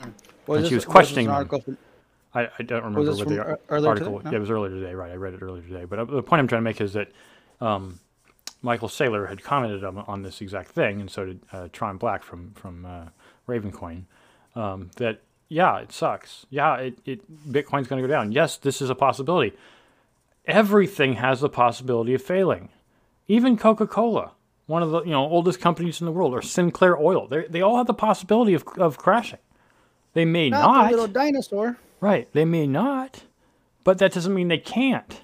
And 0.00 0.14
this, 0.46 0.68
she 0.68 0.74
was 0.74 0.84
questioning. 0.84 1.28
Was 1.28 1.62
from, 1.64 1.78
I, 2.34 2.48
I 2.58 2.62
don't 2.62 2.84
remember 2.84 3.12
what 3.12 3.28
the 3.28 3.58
article. 3.86 4.20
No? 4.22 4.30
Yeah, 4.30 4.36
it 4.36 4.40
was 4.40 4.50
earlier 4.50 4.70
today, 4.70 4.94
right? 4.94 5.10
I 5.10 5.14
read 5.14 5.34
it 5.34 5.42
earlier 5.42 5.62
today. 5.62 5.84
But 5.84 5.98
uh, 5.98 6.04
the 6.04 6.22
point 6.22 6.40
I'm 6.40 6.48
trying 6.48 6.60
to 6.60 6.64
make 6.64 6.80
is 6.80 6.92
that 6.92 7.10
um, 7.60 7.98
Michael 8.62 8.88
Saylor 8.88 9.28
had 9.28 9.42
commented 9.42 9.84
on, 9.84 9.98
on, 9.98 10.22
this 10.22 10.40
exact 10.40 10.70
thing, 10.70 11.00
and 11.00 11.10
so 11.10 11.26
did 11.26 11.40
uh, 11.52 11.68
Tron 11.72 11.96
Black 11.96 12.22
from 12.22 12.52
from 12.52 12.84
uh, 12.84 13.06
Ravencoin. 13.48 14.04
Um, 14.54 14.90
that 14.96 15.22
yeah, 15.48 15.78
it 15.78 15.92
sucks. 15.92 16.46
Yeah, 16.50 16.76
it, 16.76 16.98
it 17.04 17.50
Bitcoin's 17.50 17.88
going 17.88 18.02
to 18.02 18.06
go 18.06 18.12
down. 18.12 18.32
Yes, 18.32 18.56
this 18.56 18.82
is 18.82 18.90
a 18.90 18.94
possibility. 18.94 19.56
Everything 20.46 21.14
has 21.14 21.40
the 21.40 21.48
possibility 21.48 22.14
of 22.14 22.22
failing. 22.22 22.68
Even 23.28 23.56
Coca-Cola 23.56 24.32
one 24.66 24.82
of 24.82 24.90
the 24.90 25.02
you 25.02 25.10
know 25.10 25.24
oldest 25.24 25.60
companies 25.60 26.00
in 26.00 26.06
the 26.06 26.12
world, 26.12 26.34
or 26.34 26.42
Sinclair 26.42 26.96
Oil. 26.98 27.26
They 27.28 27.46
they 27.48 27.62
all 27.62 27.76
have 27.78 27.86
the 27.86 27.94
possibility 27.94 28.54
of 28.54 28.64
of 28.76 28.98
crashing. 28.98 29.38
They 30.14 30.24
may 30.24 30.50
not. 30.50 30.62
not. 30.62 30.90
little 30.90 31.06
dinosaur. 31.08 31.78
Right. 32.00 32.28
They 32.32 32.44
may 32.44 32.66
not, 32.66 33.22
but 33.84 33.98
that 33.98 34.12
doesn't 34.12 34.34
mean 34.34 34.48
they 34.48 34.58
can't. 34.58 35.22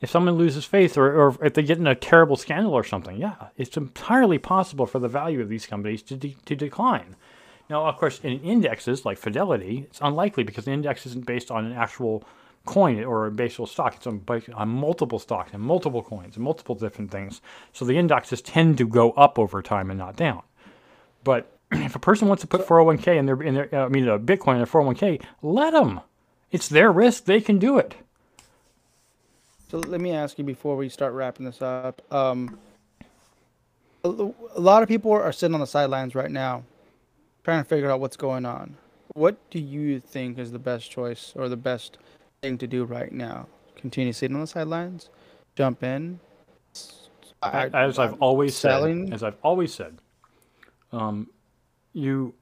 if 0.00 0.10
someone 0.10 0.36
loses 0.36 0.64
faith 0.64 0.96
or, 0.96 1.12
or 1.20 1.44
if 1.44 1.54
they 1.54 1.62
get 1.62 1.78
in 1.78 1.86
a 1.86 1.94
terrible 1.94 2.36
scandal 2.36 2.72
or 2.72 2.84
something, 2.84 3.16
yeah, 3.16 3.48
it's 3.56 3.76
entirely 3.76 4.38
possible 4.38 4.86
for 4.86 4.98
the 4.98 5.08
value 5.08 5.40
of 5.40 5.48
these 5.48 5.66
companies 5.66 6.02
to, 6.04 6.16
de- 6.16 6.36
to 6.46 6.54
decline. 6.54 7.16
Now, 7.68 7.86
of 7.86 7.96
course, 7.96 8.20
in 8.22 8.40
indexes 8.40 9.04
like 9.04 9.18
Fidelity, 9.18 9.86
it's 9.88 9.98
unlikely 10.00 10.44
because 10.44 10.64
the 10.64 10.70
index 10.72 11.04
isn't 11.06 11.26
based 11.26 11.50
on 11.50 11.66
an 11.66 11.72
actual 11.72 12.24
coin 12.64 13.02
or 13.02 13.26
a 13.26 13.30
basal 13.30 13.66
stock. 13.66 13.96
It's 13.96 14.06
on, 14.06 14.24
on 14.54 14.68
multiple 14.68 15.18
stocks 15.18 15.50
and 15.52 15.62
multiple 15.62 16.02
coins 16.02 16.36
and 16.36 16.44
multiple 16.44 16.74
different 16.74 17.10
things. 17.10 17.40
So 17.72 17.84
the 17.84 17.98
indexes 17.98 18.42
tend 18.42 18.78
to 18.78 18.86
go 18.86 19.12
up 19.12 19.38
over 19.38 19.62
time 19.62 19.90
and 19.90 19.98
not 19.98 20.16
down. 20.16 20.42
But 21.24 21.50
if 21.72 21.96
a 21.96 21.98
person 22.00 22.28
wants 22.28 22.42
to 22.42 22.46
put 22.46 22.66
401k 22.66 23.16
in 23.16 23.26
their, 23.26 23.42
in 23.42 23.54
their 23.54 23.74
uh, 23.74 23.86
I 23.86 23.88
mean, 23.88 24.08
a 24.08 24.18
Bitcoin 24.18 24.52
in 24.52 24.58
their 24.58 24.66
401k, 24.66 25.22
let 25.42 25.72
them. 25.72 26.00
It's 26.50 26.68
their 26.68 26.90
risk. 26.90 27.24
They 27.24 27.40
can 27.40 27.58
do 27.58 27.78
it. 27.78 27.94
So 29.70 29.78
let 29.78 30.00
me 30.00 30.12
ask 30.12 30.38
you 30.38 30.44
before 30.44 30.76
we 30.76 30.88
start 30.88 31.12
wrapping 31.12 31.44
this 31.44 31.60
up. 31.60 32.00
Um, 32.12 32.58
a, 34.02 34.08
a 34.08 34.60
lot 34.60 34.82
of 34.82 34.88
people 34.88 35.12
are 35.12 35.32
sitting 35.32 35.54
on 35.54 35.60
the 35.60 35.66
sidelines 35.66 36.14
right 36.14 36.30
now, 36.30 36.64
trying 37.44 37.62
to 37.62 37.68
figure 37.68 37.90
out 37.90 38.00
what's 38.00 38.16
going 38.16 38.46
on. 38.46 38.76
What 39.14 39.36
do 39.50 39.58
you 39.58 40.00
think 40.00 40.38
is 40.38 40.52
the 40.52 40.58
best 40.58 40.90
choice 40.90 41.32
or 41.36 41.48
the 41.48 41.56
best 41.56 41.98
thing 42.42 42.58
to 42.58 42.66
do 42.66 42.84
right 42.84 43.12
now? 43.12 43.46
Continue 43.76 44.12
sitting 44.12 44.34
on 44.34 44.40
the 44.40 44.46
sidelines, 44.46 45.10
jump 45.54 45.82
in. 45.82 46.20
I, 47.40 47.68
as 47.68 47.98
I've 47.98 48.20
always 48.20 48.56
selling. 48.56 49.06
said, 49.06 49.14
as 49.14 49.22
I've 49.22 49.36
always 49.42 49.72
said, 49.72 49.98
um, 50.92 51.28
you, 51.92 52.34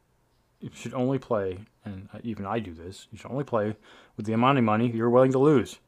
you 0.60 0.70
should 0.74 0.94
only 0.94 1.18
play, 1.18 1.58
and 1.84 2.08
even 2.22 2.46
I 2.46 2.60
do 2.60 2.72
this. 2.72 3.06
You 3.12 3.18
should 3.18 3.30
only 3.30 3.44
play 3.44 3.76
with 4.16 4.24
the 4.24 4.32
amount 4.32 4.56
of 4.56 4.64
money 4.64 4.90
you're 4.90 5.10
willing 5.10 5.32
to 5.32 5.38
lose 5.38 5.78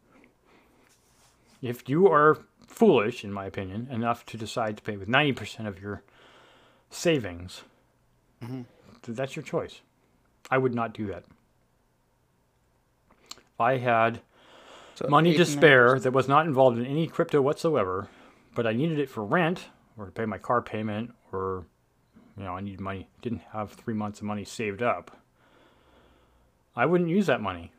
if 1.62 1.88
you 1.88 2.08
are 2.08 2.38
foolish, 2.66 3.24
in 3.24 3.32
my 3.32 3.46
opinion, 3.46 3.88
enough 3.90 4.24
to 4.26 4.36
decide 4.36 4.76
to 4.76 4.82
pay 4.82 4.96
with 4.96 5.08
90% 5.08 5.66
of 5.66 5.80
your 5.80 6.02
savings, 6.90 7.62
mm-hmm. 8.42 8.62
that's 9.12 9.36
your 9.36 9.42
choice. 9.42 9.80
I 10.50 10.58
would 10.58 10.74
not 10.74 10.94
do 10.94 11.06
that. 11.08 11.24
I 13.58 13.78
had 13.78 14.20
so 14.94 15.08
money 15.08 15.36
to 15.36 15.44
spare 15.44 15.98
that 15.98 16.12
was 16.12 16.28
not 16.28 16.46
involved 16.46 16.78
in 16.78 16.86
any 16.86 17.06
crypto 17.06 17.40
whatsoever, 17.40 18.08
but 18.54 18.66
I 18.66 18.72
needed 18.72 18.98
it 18.98 19.08
for 19.08 19.24
rent 19.24 19.66
or 19.96 20.06
to 20.06 20.12
pay 20.12 20.26
my 20.26 20.38
car 20.38 20.62
payment 20.62 21.12
or 21.32 21.64
you 22.36 22.44
know, 22.44 22.54
I 22.54 22.60
needed 22.60 22.80
money, 22.80 23.08
didn't 23.20 23.42
have 23.52 23.72
three 23.72 23.94
months 23.94 24.20
of 24.20 24.26
money 24.26 24.44
saved 24.44 24.80
up, 24.80 25.16
I 26.76 26.86
wouldn't 26.86 27.10
use 27.10 27.26
that 27.26 27.40
money 27.40 27.72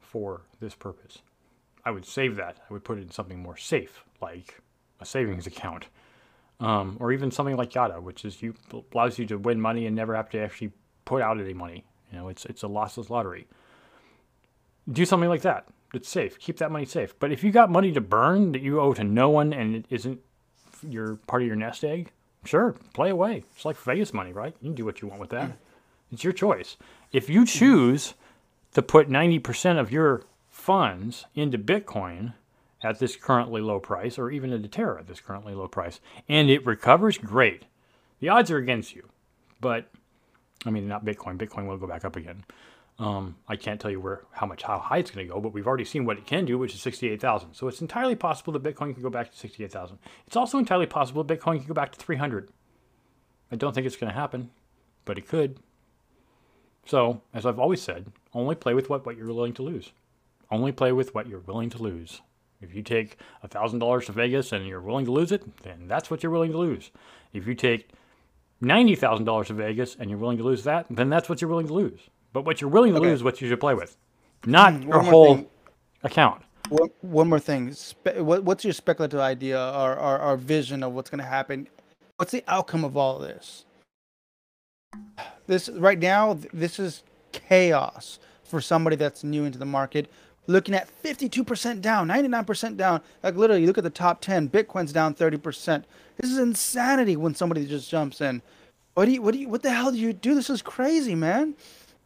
for 0.00 0.42
this 0.60 0.74
purpose. 0.74 1.18
I 1.84 1.90
would 1.90 2.06
save 2.06 2.36
that. 2.36 2.58
I 2.68 2.72
would 2.72 2.84
put 2.84 2.98
it 2.98 3.02
in 3.02 3.10
something 3.10 3.40
more 3.40 3.56
safe, 3.56 4.04
like 4.20 4.60
a 5.00 5.04
savings 5.04 5.46
account, 5.46 5.88
um, 6.60 6.96
or 7.00 7.12
even 7.12 7.30
something 7.30 7.56
like 7.56 7.74
Yada, 7.74 8.00
which 8.00 8.24
is 8.24 8.40
you 8.40 8.54
allows 8.94 9.18
you 9.18 9.26
to 9.26 9.38
win 9.38 9.60
money 9.60 9.86
and 9.86 9.96
never 9.96 10.14
have 10.14 10.30
to 10.30 10.38
actually 10.38 10.72
put 11.04 11.22
out 11.22 11.40
any 11.40 11.54
money. 11.54 11.84
You 12.12 12.18
know, 12.18 12.28
it's 12.28 12.44
it's 12.46 12.62
a 12.62 12.66
lossless 12.66 13.10
lottery. 13.10 13.48
Do 14.90 15.04
something 15.04 15.28
like 15.28 15.42
that. 15.42 15.66
It's 15.94 16.08
safe. 16.08 16.38
Keep 16.38 16.58
that 16.58 16.70
money 16.70 16.84
safe. 16.84 17.18
But 17.18 17.32
if 17.32 17.42
you 17.42 17.50
got 17.50 17.70
money 17.70 17.92
to 17.92 18.00
burn 18.00 18.52
that 18.52 18.62
you 18.62 18.80
owe 18.80 18.94
to 18.94 19.04
no 19.04 19.30
one 19.30 19.52
and 19.52 19.74
it 19.74 19.86
isn't 19.90 20.20
your 20.86 21.16
part 21.26 21.42
of 21.42 21.48
your 21.48 21.56
nest 21.56 21.84
egg, 21.84 22.12
sure, 22.44 22.74
play 22.92 23.10
away. 23.10 23.44
It's 23.54 23.64
like 23.64 23.76
Vegas 23.76 24.12
money, 24.12 24.32
right? 24.32 24.54
You 24.60 24.68
can 24.68 24.74
do 24.74 24.84
what 24.84 25.00
you 25.00 25.08
want 25.08 25.20
with 25.20 25.30
that. 25.30 25.52
It's 26.10 26.24
your 26.24 26.32
choice. 26.32 26.78
If 27.12 27.28
you 27.28 27.40
mm-hmm. 27.40 27.58
choose 27.58 28.14
to 28.72 28.80
put 28.80 29.10
90% 29.10 29.78
of 29.78 29.92
your 29.92 30.22
funds 30.48 31.26
into 31.34 31.58
Bitcoin 31.58 32.32
at 32.82 32.98
this 32.98 33.16
currently 33.16 33.60
low 33.60 33.80
price, 33.80 34.18
or 34.18 34.30
even 34.30 34.52
into 34.52 34.68
Terra 34.68 35.00
at 35.00 35.06
this 35.06 35.20
currently 35.20 35.54
low 35.54 35.68
price, 35.68 36.00
and 36.28 36.48
it 36.48 36.64
recovers, 36.64 37.18
great. 37.18 37.64
The 38.20 38.28
odds 38.28 38.50
are 38.50 38.56
against 38.56 38.94
you, 38.94 39.08
but 39.60 39.90
I 40.64 40.70
mean, 40.70 40.88
not 40.88 41.04
Bitcoin. 41.04 41.36
Bitcoin 41.36 41.66
will 41.66 41.76
go 41.76 41.86
back 41.86 42.04
up 42.04 42.16
again. 42.16 42.44
Um, 42.98 43.36
I 43.46 43.54
can't 43.54 43.80
tell 43.80 43.92
you 43.92 44.00
where, 44.00 44.22
how 44.32 44.46
much, 44.46 44.64
how 44.64 44.78
high 44.78 44.98
it's 44.98 45.10
going 45.12 45.26
to 45.26 45.32
go, 45.32 45.40
but 45.40 45.52
we've 45.52 45.68
already 45.68 45.84
seen 45.84 46.04
what 46.04 46.18
it 46.18 46.26
can 46.26 46.44
do, 46.44 46.58
which 46.58 46.74
is 46.74 46.82
68,000. 46.82 47.54
So 47.54 47.68
it's 47.68 47.80
entirely 47.80 48.16
possible 48.16 48.52
that 48.52 48.62
Bitcoin 48.62 48.92
can 48.92 49.02
go 49.02 49.10
back 49.10 49.30
to 49.30 49.36
68,000. 49.36 49.98
It's 50.26 50.36
also 50.36 50.58
entirely 50.58 50.86
possible 50.86 51.24
Bitcoin 51.24 51.58
can 51.58 51.68
go 51.68 51.74
back 51.74 51.92
to 51.92 51.98
300. 51.98 52.50
I 53.52 53.56
don't 53.56 53.72
think 53.72 53.86
it's 53.86 53.96
going 53.96 54.12
to 54.12 54.18
happen, 54.18 54.50
but 55.04 55.16
it 55.16 55.28
could. 55.28 55.60
So, 56.86 57.22
as 57.32 57.46
I've 57.46 57.58
always 57.58 57.82
said, 57.82 58.10
only 58.34 58.56
play 58.56 58.74
with 58.74 58.90
what, 58.90 59.06
what 59.06 59.16
you're 59.16 59.26
willing 59.26 59.54
to 59.54 59.62
lose. 59.62 59.92
Only 60.50 60.72
play 60.72 60.90
with 60.90 61.14
what 61.14 61.28
you're 61.28 61.40
willing 61.40 61.70
to 61.70 61.78
lose. 61.78 62.20
If 62.60 62.74
you 62.74 62.82
take 62.82 63.18
$1,000 63.46 64.06
to 64.06 64.12
Vegas 64.12 64.52
and 64.52 64.66
you're 64.66 64.80
willing 64.80 65.04
to 65.04 65.12
lose 65.12 65.30
it, 65.30 65.62
then 65.62 65.86
that's 65.86 66.10
what 66.10 66.22
you're 66.22 66.32
willing 66.32 66.52
to 66.52 66.58
lose. 66.58 66.90
If 67.32 67.46
you 67.46 67.54
take 67.54 67.90
$90,000 68.62 69.46
to 69.46 69.54
Vegas 69.54 69.96
and 69.98 70.10
you're 70.10 70.18
willing 70.18 70.38
to 70.38 70.44
lose 70.44 70.64
that, 70.64 70.86
then 70.90 71.08
that's 71.08 71.28
what 71.28 71.40
you're 71.40 71.50
willing 71.50 71.68
to 71.68 71.74
lose. 71.74 72.00
But 72.32 72.44
what 72.44 72.60
you're 72.60 72.70
willing 72.70 72.92
to 72.92 72.98
okay. 72.98 73.08
lose 73.08 73.20
is 73.20 73.24
what 73.24 73.40
you 73.40 73.48
should 73.48 73.60
play 73.60 73.74
with, 73.74 73.96
not 74.46 74.74
mm, 74.74 74.84
your 74.84 75.00
whole 75.00 75.36
thing. 75.36 75.46
account. 76.02 76.42
One, 76.68 76.90
one 77.00 77.28
more 77.28 77.40
thing. 77.40 77.72
Spe- 77.72 78.18
what, 78.18 78.44
what's 78.44 78.64
your 78.64 78.74
speculative 78.74 79.20
idea 79.20 79.58
or, 79.58 79.96
or, 79.96 80.20
or 80.20 80.36
vision 80.36 80.82
of 80.82 80.92
what's 80.92 81.08
going 81.08 81.22
to 81.22 81.28
happen? 81.28 81.68
What's 82.16 82.32
the 82.32 82.44
outcome 82.46 82.84
of 82.84 82.96
all 82.96 83.16
of 83.16 83.22
this? 83.22 83.64
This 85.46 85.68
right 85.70 85.98
now, 85.98 86.38
this 86.52 86.78
is 86.78 87.02
chaos 87.32 88.18
for 88.44 88.60
somebody 88.60 88.96
that's 88.96 89.24
new 89.24 89.44
into 89.44 89.58
the 89.58 89.66
market 89.66 90.10
looking 90.48 90.74
at 90.74 90.88
52% 91.02 91.80
down, 91.80 92.08
99% 92.08 92.76
down. 92.76 93.00
Like 93.22 93.36
literally, 93.36 93.60
you 93.60 93.68
look 93.68 93.78
at 93.78 93.84
the 93.84 93.90
top 93.90 94.20
10, 94.20 94.48
Bitcoin's 94.48 94.92
down 94.92 95.14
30%. 95.14 95.84
This 96.16 96.30
is 96.30 96.38
insanity 96.38 97.16
when 97.16 97.34
somebody 97.34 97.64
just 97.66 97.88
jumps 97.88 98.20
in. 98.20 98.42
What 98.94 99.04
do 99.04 99.12
you, 99.12 99.22
what 99.22 99.34
do 99.34 99.38
you, 99.38 99.48
what 99.48 99.62
the 99.62 99.70
hell 99.70 99.92
do 99.92 99.98
you 99.98 100.12
do? 100.12 100.34
This 100.34 100.50
is 100.50 100.60
crazy, 100.60 101.14
man. 101.14 101.54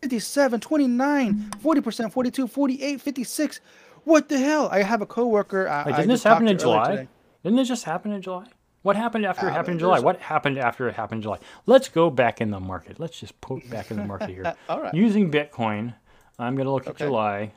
57, 0.03 0.61
29, 0.61 1.51
40%, 1.63 2.13
42, 2.13 2.47
48, 2.49 3.01
56. 3.01 3.61
What 4.05 4.29
the 4.29 4.39
hell? 4.39 4.69
I 4.73 4.83
have 4.83 5.01
a 5.01 5.07
coworker. 5.07 5.69
I, 5.69 5.85
Wait, 5.85 5.93
didn't 5.93 6.11
I 6.11 6.15
this 6.15 6.25
happen 6.25 6.49
in 6.49 6.59
July? 6.59 7.07
Didn't 7.45 7.57
this 7.57 7.69
just 7.69 7.85
happen 7.85 8.11
in 8.13 8.21
July? 8.21 8.47
What 8.83 8.97
happened 8.97 9.25
after 9.25 9.47
uh, 9.47 9.51
it 9.51 9.53
happened 9.53 9.75
in 9.75 9.79
July? 9.79 10.01
What 10.01 10.19
happened 10.19 10.59
after 10.59 10.89
it 10.89 10.97
happened 10.97 11.19
in 11.19 11.23
July? 11.23 11.39
Let's 11.67 11.89
go 11.89 12.11
back 12.11 12.41
in 12.41 12.51
the 12.51 12.59
market. 12.59 12.99
Let's 12.99 13.21
just 13.21 13.41
poke 13.41 13.69
back 13.71 13.93
in 13.93 13.97
the 13.97 14.05
market 14.05 14.31
here. 14.31 14.55
All 14.69 14.83
right. 14.83 14.93
Using 14.93 15.31
Bitcoin, 15.31 15.95
I'm 16.37 16.57
going 16.57 16.67
to 16.67 16.73
look 16.73 16.89
okay. 16.89 17.05
at 17.05 17.09
July. 17.09 17.53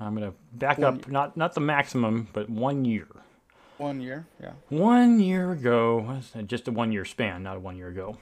I'm 0.00 0.16
going 0.16 0.32
to 0.32 0.36
back 0.52 0.78
one 0.78 0.94
up, 0.94 1.08
not 1.08 1.36
not 1.36 1.54
the 1.54 1.60
maximum, 1.60 2.26
but 2.32 2.50
one 2.50 2.84
year. 2.84 3.06
One 3.78 4.00
year, 4.00 4.26
yeah. 4.42 4.52
One 4.70 5.20
year 5.20 5.52
ago, 5.52 6.20
just 6.46 6.66
a 6.66 6.72
one 6.72 6.90
year 6.90 7.04
span, 7.04 7.44
not 7.44 7.56
a 7.56 7.60
one 7.60 7.76
year 7.76 7.88
ago. 7.88 8.16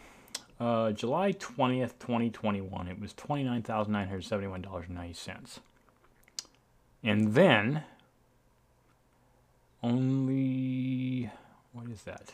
Uh, 0.61 0.91
July 0.91 1.33
20th, 1.33 1.93
2021, 2.01 2.89
it 2.89 3.01
was 3.01 3.15
$29,971.90. 3.15 5.61
And 7.05 7.35
then, 7.35 7.85
only, 9.85 11.31
what 11.73 11.89
is 11.89 12.03
that? 12.03 12.33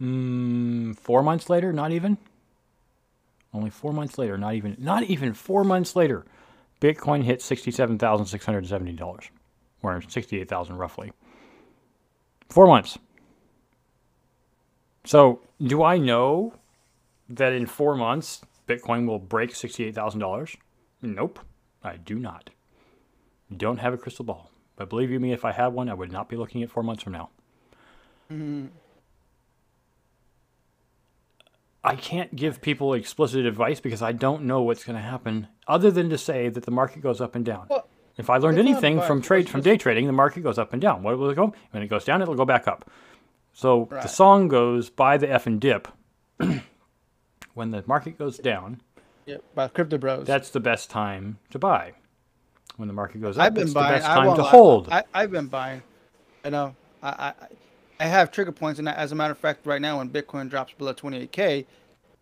Mm, 0.00 0.98
four 0.98 1.22
months 1.22 1.50
later, 1.50 1.74
not 1.74 1.92
even? 1.92 2.16
Only 3.52 3.68
four 3.68 3.92
months 3.92 4.16
later, 4.16 4.38
not 4.38 4.54
even, 4.54 4.74
not 4.78 5.02
even 5.02 5.34
four 5.34 5.64
months 5.64 5.94
later, 5.94 6.24
Bitcoin 6.80 7.22
hit 7.22 7.40
$67,670, 7.40 9.28
or 9.82 10.00
68000 10.00 10.76
roughly. 10.76 11.12
Four 12.48 12.66
months. 12.66 12.96
So, 15.04 15.42
do 15.60 15.82
I 15.82 15.98
know 15.98 16.54
that 17.36 17.52
in 17.52 17.66
four 17.66 17.96
months 17.96 18.42
Bitcoin 18.66 19.06
will 19.06 19.18
break 19.18 19.50
$68,000? 19.50 20.56
Nope, 21.02 21.40
I 21.82 21.96
do 21.96 22.18
not. 22.18 22.50
Don't 23.54 23.78
have 23.78 23.92
a 23.92 23.98
crystal 23.98 24.24
ball. 24.24 24.50
But 24.76 24.88
believe 24.88 25.10
you 25.10 25.20
me, 25.20 25.32
if 25.32 25.44
I 25.44 25.52
had 25.52 25.68
one, 25.68 25.88
I 25.88 25.94
would 25.94 26.12
not 26.12 26.28
be 26.28 26.36
looking 26.36 26.62
at 26.62 26.70
four 26.70 26.82
months 26.82 27.02
from 27.02 27.12
now. 27.12 27.30
Mm-hmm. 28.30 28.66
I 31.84 31.96
can't 31.96 32.34
give 32.36 32.60
people 32.60 32.94
explicit 32.94 33.44
advice 33.44 33.80
because 33.80 34.02
I 34.02 34.12
don't 34.12 34.44
know 34.44 34.62
what's 34.62 34.84
going 34.84 34.96
to 34.96 35.02
happen, 35.02 35.48
other 35.66 35.90
than 35.90 36.10
to 36.10 36.18
say 36.18 36.48
that 36.48 36.64
the 36.64 36.70
market 36.70 37.02
goes 37.02 37.20
up 37.20 37.34
and 37.34 37.44
down. 37.44 37.66
Well, 37.68 37.88
if 38.16 38.30
I 38.30 38.36
learned 38.36 38.58
anything 38.58 39.00
from 39.00 39.20
trade 39.20 39.48
from 39.48 39.62
day 39.62 39.76
trading, 39.76 40.06
the 40.06 40.12
market 40.12 40.42
goes 40.42 40.58
up 40.58 40.72
and 40.72 40.80
down. 40.80 41.02
What 41.02 41.18
will 41.18 41.30
it 41.30 41.34
go? 41.34 41.52
When 41.72 41.82
it 41.82 41.88
goes 41.88 42.04
down, 42.04 42.22
it'll 42.22 42.36
go 42.36 42.44
back 42.44 42.68
up. 42.68 42.88
So 43.52 43.86
right. 43.86 44.02
the 44.02 44.08
song 44.08 44.48
goes 44.48 44.90
buy 44.90 45.16
the 45.16 45.30
F 45.30 45.46
and 45.46 45.60
dip. 45.60 45.88
when 47.54 47.70
the 47.70 47.82
market 47.86 48.18
goes 48.18 48.38
down, 48.38 48.80
yep, 49.26 49.42
by 49.54 49.68
Crypto 49.68 49.98
Bros. 49.98 50.26
That's 50.26 50.50
the 50.50 50.60
best 50.60 50.90
time 50.90 51.38
to 51.50 51.58
buy. 51.58 51.92
When 52.76 52.88
the 52.88 52.94
market 52.94 53.20
goes 53.20 53.36
up, 53.36 53.44
I've 53.44 53.54
been 53.54 53.64
it's 53.64 53.74
buying. 53.74 53.92
the 53.92 53.98
best 53.98 54.06
time 54.06 54.36
to 54.36 54.42
hold. 54.42 54.88
I, 54.88 55.04
have 55.14 55.30
been 55.30 55.46
buying. 55.46 55.82
I 56.44 56.50
know. 56.50 56.74
I, 57.02 57.08
I 57.08 57.34
I 58.00 58.06
have 58.06 58.32
trigger 58.32 58.52
points, 58.52 58.78
and 58.80 58.88
as 58.88 59.12
a 59.12 59.14
matter 59.14 59.30
of 59.32 59.38
fact, 59.38 59.66
right 59.66 59.80
now 59.80 59.98
when 59.98 60.08
Bitcoin 60.08 60.48
drops 60.48 60.72
below 60.72 60.92
28k, 60.92 61.64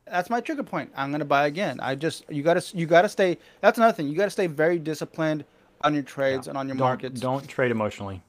that's 0.07 0.29
my 0.29 0.41
trigger 0.41 0.63
point. 0.63 0.91
I'm 0.95 1.11
gonna 1.11 1.25
buy 1.25 1.47
again. 1.47 1.81
I 1.81 1.95
just 1.95 2.25
you 2.29 2.43
gotta 2.43 2.63
you 2.77 2.87
gotta 2.87 3.09
stay. 3.09 3.39
That's 3.61 3.79
another 3.79 3.95
thing. 3.95 4.09
You 4.09 4.17
gotta 4.17 4.31
stay 4.31 4.47
very 4.47 4.79
disciplined 4.79 5.45
on 5.83 5.95
your 5.95 6.03
trades 6.03 6.47
yeah. 6.47 6.51
and 6.51 6.59
on 6.59 6.67
your 6.67 6.77
don't, 6.77 6.87
markets. 6.87 7.21
Don't 7.21 7.49
trade 7.49 7.71
emotionally. 7.71 8.23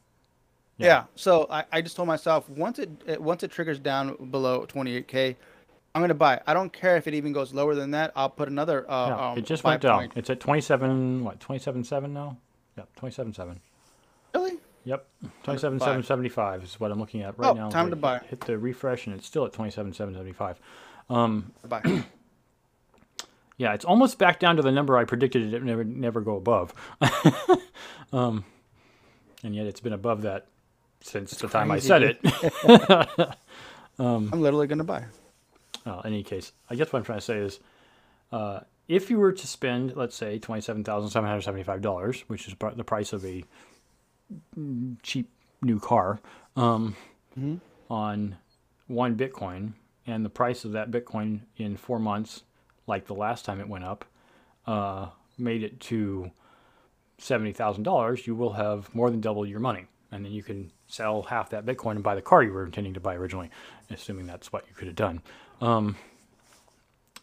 Yeah. 0.77 0.87
yeah. 0.87 1.03
So 1.15 1.47
I, 1.49 1.65
I 1.71 1.81
just 1.81 1.95
told 1.95 2.07
myself 2.07 2.47
once 2.49 2.79
it, 2.79 2.89
it 3.05 3.21
once 3.21 3.43
it 3.43 3.51
triggers 3.51 3.79
down 3.79 4.29
below 4.31 4.65
28k, 4.65 5.35
I'm 5.93 6.01
gonna 6.01 6.13
buy. 6.13 6.41
I 6.47 6.53
don't 6.53 6.71
care 6.71 6.97
if 6.97 7.07
it 7.07 7.13
even 7.13 7.33
goes 7.33 7.53
lower 7.53 7.75
than 7.75 7.91
that. 7.91 8.13
I'll 8.15 8.29
put 8.29 8.47
another. 8.47 8.89
Uh, 8.89 9.07
yeah, 9.07 9.31
um, 9.31 9.37
it 9.37 9.45
just 9.45 9.63
went 9.63 9.81
down. 9.81 9.99
Point. 9.99 10.13
It's 10.15 10.29
at 10.29 10.39
27. 10.39 11.23
What 11.23 11.39
27.7 11.39 12.11
now? 12.11 12.37
Yep, 12.77 12.89
27.7. 12.99 13.57
Really? 14.33 14.57
Yep, 14.85 15.05
27.775 15.43 16.63
is 16.63 16.79
what 16.79 16.91
I'm 16.91 16.99
looking 16.99 17.21
at 17.21 17.37
right 17.37 17.51
oh, 17.51 17.53
now. 17.53 17.69
Time 17.69 17.89
to 17.91 17.95
buy. 17.95 18.19
Hit 18.29 18.41
the 18.41 18.57
refresh 18.57 19.05
and 19.05 19.15
it's 19.15 19.27
still 19.27 19.45
at 19.45 19.51
27.775. 19.51 20.55
Um, 21.09 21.51
buy. 21.67 21.81
yeah, 23.57 23.73
it's 23.73 23.85
almost 23.85 24.17
back 24.17 24.39
down 24.39 24.55
to 24.55 24.61
the 24.61 24.71
number 24.71 24.97
I 24.97 25.03
predicted 25.03 25.53
it 25.53 25.63
never 25.63 25.83
never 25.83 26.21
go 26.21 26.37
above. 26.37 26.73
um, 28.13 28.43
and 29.43 29.55
yet 29.55 29.67
it's 29.67 29.81
been 29.81 29.93
above 29.93 30.23
that 30.23 30.47
since 31.01 31.33
it's 31.33 31.41
the 31.41 31.47
time 31.47 31.69
I 31.69 31.79
said 31.79 32.03
it. 32.03 32.19
um, 33.99 34.29
I'm 34.31 34.41
literally 34.41 34.67
gonna 34.67 34.83
buy. 34.83 35.05
Well, 35.85 36.01
in 36.01 36.13
any 36.13 36.23
case, 36.23 36.51
I 36.69 36.75
guess 36.75 36.91
what 36.91 36.99
I'm 36.99 37.05
trying 37.05 37.19
to 37.19 37.25
say 37.25 37.37
is, 37.37 37.59
uh, 38.31 38.61
if 38.87 39.09
you 39.09 39.17
were 39.17 39.31
to 39.31 39.47
spend, 39.47 39.95
let's 39.95 40.15
say, 40.15 40.37
twenty-seven 40.37 40.83
thousand 40.83 41.09
seven 41.09 41.29
hundred 41.29 41.41
seventy-five 41.41 41.81
dollars, 41.81 42.23
which 42.27 42.47
is 42.47 42.55
the 42.75 42.83
price 42.83 43.13
of 43.13 43.25
a 43.25 43.43
cheap 45.01 45.29
new 45.61 45.79
car, 45.79 46.19
um, 46.55 46.95
mm-hmm. 47.37 47.55
on 47.91 48.37
one 48.87 49.15
Bitcoin, 49.15 49.73
and 50.05 50.25
the 50.25 50.29
price 50.29 50.65
of 50.65 50.73
that 50.73 50.91
Bitcoin 50.91 51.41
in 51.57 51.77
four 51.77 51.99
months, 51.99 52.43
like 52.87 53.07
the 53.07 53.13
last 53.13 53.45
time 53.45 53.59
it 53.59 53.67
went 53.67 53.85
up, 53.85 54.05
uh, 54.67 55.07
made 55.37 55.63
it 55.63 55.79
to 55.79 56.31
seventy 57.17 57.53
thousand 57.53 57.83
dollars, 57.83 58.27
you 58.27 58.35
will 58.35 58.53
have 58.53 58.93
more 58.93 59.09
than 59.09 59.21
double 59.21 59.45
your 59.45 59.59
money, 59.59 59.85
and 60.11 60.25
then 60.25 60.31
you 60.31 60.43
can 60.43 60.71
sell 60.87 61.21
half 61.23 61.49
that 61.49 61.65
Bitcoin 61.65 61.91
and 61.91 62.03
buy 62.03 62.15
the 62.15 62.21
car 62.21 62.43
you 62.43 62.51
were 62.51 62.65
intending 62.65 62.93
to 62.93 62.99
buy 62.99 63.15
originally, 63.15 63.49
assuming 63.89 64.25
that's 64.25 64.51
what 64.51 64.65
you 64.67 64.75
could 64.75 64.87
have 64.87 64.95
done. 64.95 65.21
Um, 65.61 65.95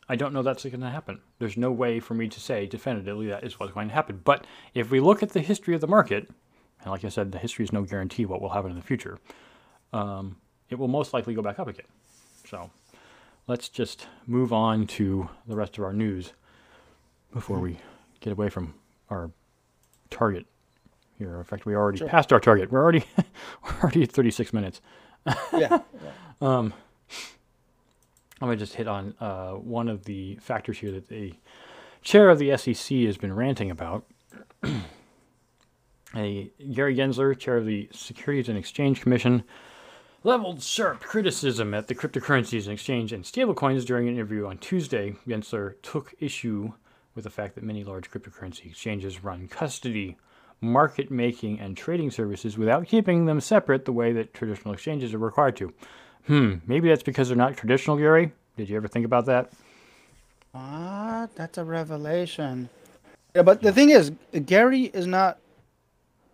I 0.08 0.16
don't 0.16 0.32
know 0.32 0.42
that's 0.42 0.64
going 0.64 0.80
to 0.80 0.88
happen. 0.90 1.20
There's 1.38 1.56
no 1.56 1.70
way 1.70 2.00
for 2.00 2.14
me 2.14 2.28
to 2.28 2.40
say 2.40 2.66
definitively 2.66 3.26
that 3.26 3.44
is 3.44 3.60
what's 3.60 3.72
going 3.72 3.88
to 3.88 3.94
happen. 3.94 4.20
But 4.24 4.46
if 4.74 4.90
we 4.90 5.00
look 5.00 5.22
at 5.22 5.30
the 5.30 5.40
history 5.40 5.74
of 5.74 5.80
the 5.80 5.86
market, 5.86 6.30
and 6.82 6.90
like 6.90 7.04
I 7.04 7.08
said, 7.08 7.32
the 7.32 7.38
history 7.38 7.64
is 7.64 7.72
no 7.72 7.82
guarantee 7.82 8.24
what 8.24 8.40
will 8.40 8.50
happen 8.50 8.70
in 8.70 8.76
the 8.76 8.82
future, 8.82 9.18
um, 9.92 10.36
it 10.70 10.78
will 10.78 10.88
most 10.88 11.12
likely 11.12 11.34
go 11.34 11.42
back 11.42 11.58
up 11.58 11.68
again. 11.68 11.86
So 12.46 12.70
let's 13.46 13.68
just 13.68 14.06
move 14.26 14.52
on 14.52 14.86
to 14.86 15.28
the 15.46 15.56
rest 15.56 15.76
of 15.76 15.84
our 15.84 15.92
news 15.92 16.32
before 17.32 17.58
we 17.58 17.78
get 18.20 18.32
away 18.32 18.48
from 18.48 18.74
our 19.10 19.30
target 20.10 20.46
here. 21.18 21.36
In 21.36 21.44
fact, 21.44 21.66
we 21.66 21.74
already 21.74 21.98
sure. 21.98 22.08
passed 22.08 22.32
our 22.32 22.40
target. 22.40 22.72
We're 22.72 22.82
already 22.82 23.04
we're 23.64 23.80
already 23.82 24.04
at 24.04 24.12
36 24.12 24.52
minutes. 24.52 24.80
yeah. 25.26 25.34
yeah. 25.52 25.80
Um, 26.40 26.72
I'm 28.40 28.48
going 28.48 28.58
to 28.58 28.64
just 28.64 28.74
hit 28.74 28.86
on 28.86 29.14
uh, 29.20 29.52
one 29.52 29.88
of 29.88 30.04
the 30.04 30.36
factors 30.36 30.78
here 30.78 30.92
that 30.92 31.08
the 31.08 31.34
chair 32.02 32.30
of 32.30 32.38
the 32.38 32.56
SEC 32.56 32.98
has 32.98 33.16
been 33.18 33.34
ranting 33.34 33.70
about. 33.70 34.04
a 36.14 36.50
Gary 36.72 36.96
Gensler, 36.96 37.38
chair 37.38 37.56
of 37.56 37.66
the 37.66 37.88
Securities 37.92 38.48
and 38.48 38.56
Exchange 38.56 39.00
Commission, 39.00 39.42
leveled 40.24 40.62
sharp 40.62 41.00
criticism 41.00 41.74
at 41.74 41.88
the 41.88 41.94
cryptocurrencies 41.94 42.64
and 42.64 42.72
exchange 42.72 43.12
and 43.12 43.24
stablecoins 43.24 43.84
during 43.84 44.08
an 44.08 44.14
interview 44.14 44.46
on 44.46 44.58
Tuesday. 44.58 45.16
Gensler 45.26 45.74
took 45.82 46.14
issue 46.20 46.72
with 47.14 47.24
the 47.24 47.30
fact 47.30 47.54
that 47.54 47.64
many 47.64 47.84
large 47.84 48.10
cryptocurrency 48.10 48.66
exchanges 48.66 49.24
run 49.24 49.48
custody, 49.48 50.16
market 50.60 51.10
making, 51.10 51.58
and 51.60 51.76
trading 51.76 52.10
services 52.10 52.56
without 52.56 52.86
keeping 52.86 53.26
them 53.26 53.40
separate 53.40 53.84
the 53.84 53.92
way 53.92 54.12
that 54.12 54.34
traditional 54.34 54.74
exchanges 54.74 55.14
are 55.14 55.18
required 55.18 55.56
to. 55.56 55.72
Hmm, 56.28 56.56
maybe 56.66 56.90
that's 56.90 57.02
because 57.02 57.28
they're 57.28 57.36
not 57.36 57.56
traditional, 57.56 57.96
Gary. 57.96 58.32
Did 58.58 58.68
you 58.68 58.76
ever 58.76 58.86
think 58.86 59.06
about 59.06 59.24
that? 59.26 59.50
Ah, 60.54 61.26
that's 61.34 61.56
a 61.56 61.64
revelation. 61.64 62.68
Yeah, 63.34 63.42
but 63.42 63.62
the 63.62 63.72
thing 63.72 63.90
is, 63.90 64.12
Gary 64.44 64.84
is 64.92 65.06
not. 65.06 65.38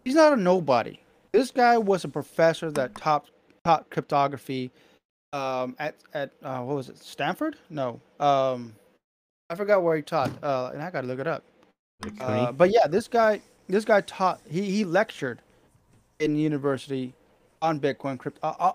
He's 0.04 0.16
not 0.16 0.32
a 0.32 0.36
nobody. 0.36 0.98
This 1.32 1.52
guy 1.52 1.78
was 1.78 2.04
a 2.04 2.08
professor 2.08 2.72
that 2.72 2.96
taught 2.96 3.30
taught 3.64 3.88
cryptography 3.90 4.72
um, 5.32 5.76
at 5.78 5.94
at 6.12 6.30
uh, 6.42 6.60
what 6.62 6.74
was 6.74 6.88
it? 6.88 6.98
Stanford? 6.98 7.56
No. 7.70 8.00
Um, 8.18 8.74
I 9.48 9.54
forgot 9.54 9.82
where 9.84 9.94
he 9.96 10.02
taught, 10.02 10.32
uh, 10.42 10.70
and 10.72 10.82
I 10.82 10.90
got 10.90 11.02
to 11.02 11.06
look 11.06 11.20
it 11.20 11.28
up. 11.28 11.44
Uh, 12.20 12.50
but 12.50 12.72
yeah, 12.72 12.88
this 12.88 13.06
guy 13.06 13.40
this 13.68 13.84
guy 13.84 14.00
taught. 14.00 14.40
He 14.50 14.62
he 14.62 14.84
lectured 14.84 15.40
in 16.18 16.36
university 16.36 17.12
on 17.62 17.78
Bitcoin 17.78 18.18
crypto. 18.18 18.74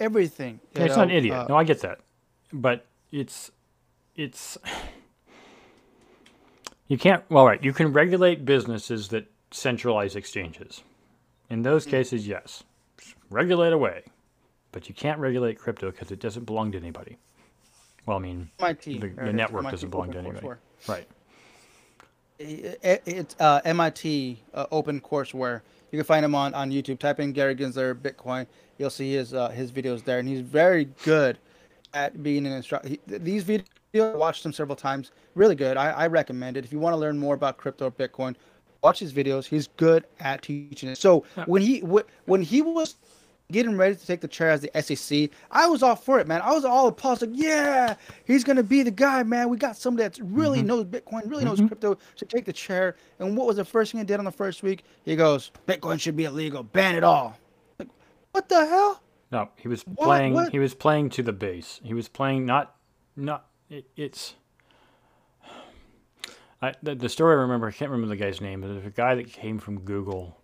Everything. 0.00 0.60
Yeah, 0.74 0.84
it's 0.84 0.96
know, 0.96 1.02
not 1.02 1.10
an 1.10 1.16
idiot. 1.16 1.36
Uh, 1.36 1.46
no, 1.50 1.56
I 1.56 1.64
get 1.64 1.82
that, 1.82 2.00
but 2.52 2.86
it's 3.12 3.50
it's 4.16 4.56
you 6.88 6.98
can't. 6.98 7.22
Well, 7.30 7.46
right, 7.46 7.62
you 7.62 7.72
can 7.72 7.92
regulate 7.92 8.44
businesses 8.44 9.08
that 9.08 9.30
centralize 9.50 10.16
exchanges. 10.16 10.82
In 11.50 11.62
those 11.62 11.86
mm. 11.86 11.90
cases, 11.90 12.26
yes, 12.26 12.64
regulate 13.28 13.72
away, 13.72 14.04
but 14.72 14.88
you 14.88 14.94
can't 14.94 15.18
regulate 15.20 15.58
crypto 15.58 15.90
because 15.90 16.10
it 16.10 16.18
doesn't 16.18 16.46
belong 16.46 16.72
to 16.72 16.78
anybody. 16.78 17.18
Well, 18.06 18.16
I 18.16 18.20
mean, 18.20 18.50
MIT, 18.58 18.98
the, 18.98 19.08
the 19.08 19.32
network 19.32 19.64
MIT 19.64 19.70
doesn't 19.72 19.90
belong 19.90 20.12
to 20.12 20.18
anybody, 20.18 20.48
right? 20.88 21.06
It's 22.40 23.36
uh, 23.38 23.60
MIT 23.64 24.42
uh, 24.54 24.66
open 24.70 25.00
courseware. 25.00 25.60
You 25.92 25.98
can 25.98 26.06
find 26.06 26.24
him 26.24 26.34
on, 26.34 26.54
on 26.54 26.70
YouTube. 26.70 26.98
Type 26.98 27.20
in 27.20 27.32
Gary 27.32 27.54
Gensler 27.54 27.94
Bitcoin. 27.94 28.46
You'll 28.78 28.90
see 28.90 29.12
his 29.12 29.34
uh, 29.34 29.48
his 29.50 29.70
videos 29.70 30.04
there, 30.04 30.18
and 30.18 30.28
he's 30.28 30.40
very 30.40 30.86
good 31.04 31.38
at 31.92 32.22
being 32.22 32.46
an 32.46 32.52
instructor. 32.52 32.96
These 33.06 33.44
videos, 33.44 33.64
I 33.94 34.16
watched 34.16 34.42
them 34.42 34.52
several 34.52 34.76
times. 34.76 35.10
Really 35.34 35.54
good. 35.54 35.76
I, 35.76 35.90
I 35.90 36.06
recommend 36.06 36.56
it. 36.56 36.64
If 36.64 36.72
you 36.72 36.78
want 36.78 36.94
to 36.94 36.98
learn 36.98 37.18
more 37.18 37.34
about 37.34 37.58
crypto 37.58 37.86
or 37.86 37.90
Bitcoin, 37.90 38.36
watch 38.82 39.00
his 39.00 39.12
videos. 39.12 39.46
He's 39.46 39.66
good 39.76 40.04
at 40.20 40.42
teaching 40.42 40.88
it. 40.88 40.98
So 40.98 41.24
when 41.46 41.60
he 41.62 41.80
when 41.80 42.42
he 42.42 42.62
was 42.62 42.96
getting 43.50 43.76
ready 43.76 43.94
to 43.94 44.06
take 44.06 44.20
the 44.20 44.28
chair 44.28 44.50
as 44.50 44.60
the 44.60 44.82
SEC, 44.82 45.30
I 45.50 45.66
was 45.66 45.82
all 45.82 45.96
for 45.96 46.18
it, 46.18 46.26
man. 46.26 46.40
I 46.42 46.52
was 46.52 46.64
all 46.64 46.88
applause, 46.88 47.22
like, 47.22 47.30
yeah, 47.32 47.94
he's 48.24 48.44
gonna 48.44 48.62
be 48.62 48.82
the 48.82 48.90
guy, 48.90 49.22
man. 49.22 49.48
We 49.48 49.56
got 49.56 49.76
somebody 49.76 50.08
that 50.08 50.18
really 50.22 50.58
mm-hmm. 50.58 50.68
knows 50.68 50.84
Bitcoin, 50.84 51.30
really 51.30 51.44
knows 51.44 51.58
mm-hmm. 51.58 51.68
crypto 51.68 51.98
to 52.16 52.24
take 52.24 52.44
the 52.44 52.52
chair. 52.52 52.96
And 53.18 53.36
what 53.36 53.46
was 53.46 53.56
the 53.56 53.64
first 53.64 53.92
thing 53.92 54.00
he 54.00 54.04
did 54.04 54.18
on 54.18 54.24
the 54.24 54.32
first 54.32 54.62
week? 54.62 54.84
He 55.04 55.16
goes, 55.16 55.50
Bitcoin 55.66 56.00
should 56.00 56.16
be 56.16 56.24
illegal, 56.24 56.62
ban 56.62 56.94
it 56.94 57.04
all. 57.04 57.36
Like, 57.78 57.88
what 58.32 58.48
the 58.48 58.66
hell? 58.66 59.02
No, 59.32 59.48
he 59.56 59.68
was 59.68 59.82
what? 59.82 60.06
playing. 60.06 60.34
What? 60.34 60.52
He 60.52 60.58
was 60.58 60.74
playing 60.74 61.10
to 61.10 61.22
the 61.22 61.32
base. 61.32 61.80
He 61.82 61.94
was 61.94 62.08
playing 62.08 62.46
not, 62.46 62.74
not. 63.16 63.46
It, 63.68 63.86
it's. 63.96 64.34
I, 66.62 66.74
the, 66.82 66.94
the 66.94 67.08
story 67.08 67.36
I 67.36 67.40
remember, 67.40 67.68
I 67.68 67.70
can't 67.70 67.90
remember 67.90 68.14
the 68.14 68.22
guy's 68.22 68.40
name, 68.40 68.60
but 68.60 68.68
there's 68.68 68.84
a 68.84 68.90
guy 68.90 69.14
that 69.14 69.32
came 69.32 69.58
from 69.58 69.80
Google 69.80 70.39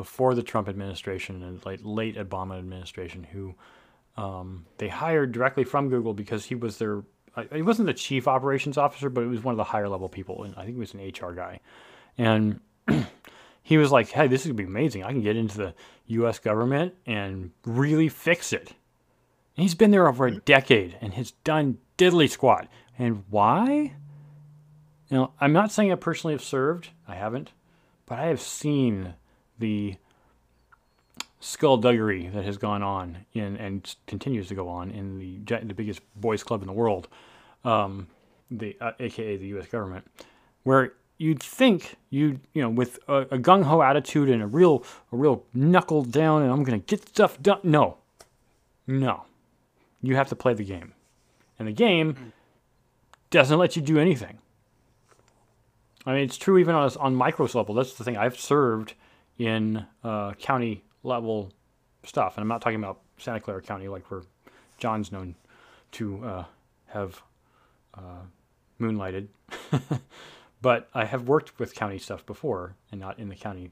before 0.00 0.34
the 0.34 0.42
Trump 0.42 0.66
administration 0.66 1.42
and 1.42 1.62
like 1.66 1.78
late 1.82 2.16
Obama 2.16 2.58
administration 2.58 3.22
who 3.22 3.54
um, 4.16 4.64
they 4.78 4.88
hired 4.88 5.30
directly 5.30 5.62
from 5.62 5.90
Google 5.90 6.14
because 6.14 6.46
he 6.46 6.54
was 6.54 6.78
their 6.78 7.02
he 7.52 7.60
wasn't 7.60 7.84
the 7.84 7.92
chief 7.92 8.26
operations 8.26 8.78
officer, 8.78 9.10
but 9.10 9.20
he 9.20 9.26
was 9.26 9.44
one 9.44 9.52
of 9.52 9.58
the 9.58 9.64
higher 9.64 9.90
level 9.90 10.08
people, 10.08 10.44
and 10.44 10.54
I 10.54 10.64
think 10.64 10.76
he 10.76 10.80
was 10.80 10.94
an 10.94 11.00
HR 11.00 11.32
guy, 11.32 11.60
and 12.16 12.60
he 13.62 13.76
was 13.76 13.92
like, 13.92 14.08
"Hey, 14.08 14.26
this 14.26 14.40
is 14.40 14.46
gonna 14.46 14.54
be 14.54 14.64
amazing. 14.64 15.04
I 15.04 15.12
can 15.12 15.20
get 15.20 15.36
into 15.36 15.58
the 15.58 15.74
U.S. 16.06 16.38
government 16.38 16.94
and 17.04 17.50
really 17.66 18.08
fix 18.08 18.54
it." 18.54 18.68
And 19.54 19.62
he's 19.64 19.74
been 19.74 19.90
there 19.90 20.08
over 20.08 20.26
a 20.26 20.40
decade 20.40 20.96
and 21.02 21.12
has 21.12 21.32
done 21.44 21.76
diddly 21.98 22.30
squat. 22.30 22.68
And 22.98 23.24
why? 23.28 23.92
You 25.10 25.16
know, 25.18 25.34
I'm 25.42 25.52
not 25.52 25.72
saying 25.72 25.92
I 25.92 25.96
personally 25.96 26.32
have 26.32 26.42
served. 26.42 26.88
I 27.06 27.16
haven't, 27.16 27.52
but 28.06 28.18
I 28.18 28.28
have 28.28 28.40
seen 28.40 29.12
the 29.60 29.94
skullduggery 31.40 32.28
that 32.28 32.44
has 32.44 32.58
gone 32.58 32.82
on 32.82 33.24
in 33.32 33.56
and 33.56 33.94
continues 34.06 34.48
to 34.48 34.54
go 34.54 34.68
on 34.68 34.90
in 34.90 35.18
the 35.18 35.38
the 35.64 35.74
biggest 35.74 36.00
boys 36.16 36.42
club 36.42 36.60
in 36.60 36.66
the 36.66 36.72
world, 36.72 37.08
um, 37.64 38.06
the 38.50 38.76
uh, 38.80 38.92
AKA 39.00 39.38
the 39.38 39.46
U.S. 39.48 39.66
government, 39.66 40.06
where 40.64 40.92
you'd 41.18 41.42
think 41.42 41.96
you 42.10 42.40
you 42.52 42.62
know 42.62 42.70
with 42.70 42.98
a, 43.08 43.20
a 43.22 43.38
gung 43.38 43.64
ho 43.64 43.82
attitude 43.82 44.28
and 44.28 44.42
a 44.42 44.46
real 44.46 44.84
a 45.12 45.16
real 45.16 45.44
knuckle 45.54 46.02
down 46.02 46.42
and 46.42 46.52
I'm 46.52 46.62
gonna 46.62 46.78
get 46.78 47.08
stuff 47.08 47.40
done. 47.40 47.60
No, 47.62 47.98
no, 48.86 49.24
you 50.02 50.16
have 50.16 50.28
to 50.28 50.36
play 50.36 50.54
the 50.54 50.64
game, 50.64 50.92
and 51.58 51.66
the 51.66 51.72
game 51.72 52.32
doesn't 53.30 53.58
let 53.58 53.76
you 53.76 53.82
do 53.82 53.98
anything. 53.98 54.38
I 56.06 56.14
mean, 56.14 56.22
it's 56.22 56.36
true 56.36 56.58
even 56.58 56.74
on 56.74 56.90
on 56.98 57.14
micro 57.14 57.46
level. 57.54 57.74
That's 57.74 57.94
the 57.94 58.04
thing. 58.04 58.18
I've 58.18 58.38
served 58.38 58.94
in 59.40 59.84
uh, 60.04 60.32
county 60.34 60.84
level 61.02 61.50
stuff, 62.04 62.36
and 62.36 62.42
I'm 62.42 62.48
not 62.48 62.60
talking 62.60 62.78
about 62.78 63.00
Santa 63.16 63.40
Clara 63.40 63.62
County, 63.62 63.88
like 63.88 64.10
where 64.10 64.20
John's 64.76 65.10
known 65.10 65.34
to 65.92 66.22
uh, 66.22 66.44
have 66.88 67.22
uh, 67.94 68.20
moonlighted, 68.78 69.28
but 70.60 70.90
I 70.92 71.06
have 71.06 71.26
worked 71.26 71.58
with 71.58 71.74
county 71.74 71.98
stuff 71.98 72.26
before, 72.26 72.76
and 72.92 73.00
not 73.00 73.18
in 73.18 73.30
the 73.30 73.34
county 73.34 73.70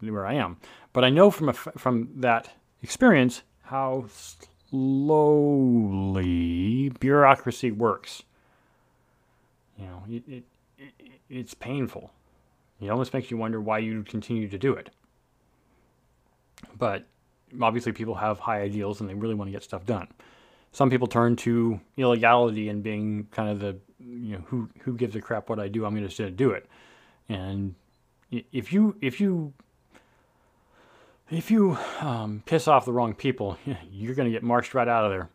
where 0.00 0.24
I 0.26 0.32
am. 0.34 0.56
But 0.94 1.04
I 1.04 1.10
know 1.10 1.30
from 1.30 1.50
a, 1.50 1.52
from 1.52 2.08
that 2.16 2.54
experience 2.82 3.42
how 3.64 4.06
slowly 4.70 6.08
bureaucracy 6.98 7.70
works. 7.72 8.22
You 9.78 9.84
know, 9.84 10.02
it, 10.08 10.22
it, 10.26 10.44
it, 10.78 10.92
it's 11.28 11.52
painful. 11.52 12.10
It 12.80 12.88
almost 12.88 13.12
makes 13.12 13.30
you 13.30 13.36
wonder 13.36 13.60
why 13.60 13.78
you 13.78 14.02
continue 14.04 14.48
to 14.48 14.58
do 14.58 14.74
it. 14.74 14.90
But 16.76 17.06
obviously, 17.60 17.92
people 17.92 18.14
have 18.14 18.38
high 18.38 18.60
ideals 18.60 19.00
and 19.00 19.08
they 19.08 19.14
really 19.14 19.34
want 19.34 19.48
to 19.48 19.52
get 19.52 19.62
stuff 19.62 19.84
done. 19.84 20.08
Some 20.72 20.90
people 20.90 21.08
turn 21.08 21.36
to 21.36 21.80
illegality 21.96 22.68
and 22.68 22.82
being 22.82 23.26
kind 23.30 23.50
of 23.50 23.60
the, 23.60 23.78
you 23.98 24.36
know, 24.36 24.44
who 24.46 24.68
who 24.80 24.94
gives 24.94 25.16
a 25.16 25.20
crap 25.20 25.48
what 25.48 25.58
I 25.58 25.68
do? 25.68 25.84
I'm 25.84 25.94
going 25.94 26.08
to 26.08 26.30
do 26.30 26.50
it. 26.50 26.66
And 27.28 27.74
if 28.30 28.72
you 28.72 28.96
if 29.00 29.20
you 29.20 29.54
if 31.30 31.50
you 31.50 31.76
um, 32.00 32.42
piss 32.46 32.68
off 32.68 32.84
the 32.84 32.92
wrong 32.92 33.14
people, 33.14 33.58
you're 33.90 34.14
going 34.14 34.26
to 34.26 34.32
get 34.32 34.42
marched 34.42 34.74
right 34.74 34.88
out 34.88 35.04
of 35.04 35.10
there. 35.10 35.30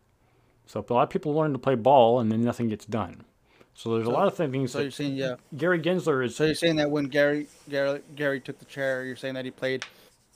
So 0.66 0.86
a 0.88 0.94
lot 0.94 1.04
of 1.04 1.10
people 1.10 1.34
learn 1.34 1.52
to 1.54 1.60
play 1.60 1.76
ball, 1.76 2.20
and 2.20 2.32
then 2.32 2.42
nothing 2.42 2.70
gets 2.70 2.86
done. 2.86 3.26
So 3.76 3.94
there's 3.94 4.06
so, 4.06 4.12
a 4.12 4.14
lot 4.14 4.28
of 4.28 4.36
things. 4.36 4.72
So 4.72 4.82
you're 4.82 4.92
saying, 4.92 5.16
yeah, 5.16 5.36
Gary 5.58 5.80
Gensler 5.80 6.26
is. 6.26 6.36
So 6.36 6.46
you're 6.46 6.56
saying 6.56 6.76
that 6.78 6.92
when 6.92 7.06
Gary 7.06 7.48
Gary 7.70 8.02
Gary 8.16 8.40
took 8.40 8.60
the 8.60 8.66
chair, 8.66 9.04
you're 9.04 9.16
saying 9.16 9.34
that 9.34 9.46
he 9.46 9.52
played, 9.52 9.86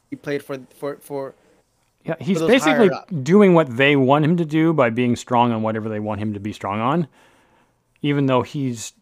he 0.10 0.16
played 0.16 0.44
for 0.44 0.60
for 0.76 0.98
for. 0.98 1.36
Yeah, 2.04 2.16
he's 2.20 2.42
basically 2.42 2.90
doing 3.22 3.54
what 3.54 3.76
they 3.76 3.98
want 3.98 4.24
him 4.24 4.38
to 4.38 4.46
do 4.46 4.72
by 4.72 4.90
being 4.90 5.16
strong 5.18 5.52
on 5.52 5.62
whatever 5.62 5.90
they 5.90 6.00
want 6.00 6.22
him 6.22 6.34
to 6.36 6.40
be 6.40 6.54
strong 6.54 6.80
on, 6.80 7.08
even 8.02 8.28
though 8.28 8.44
he's 8.44 8.94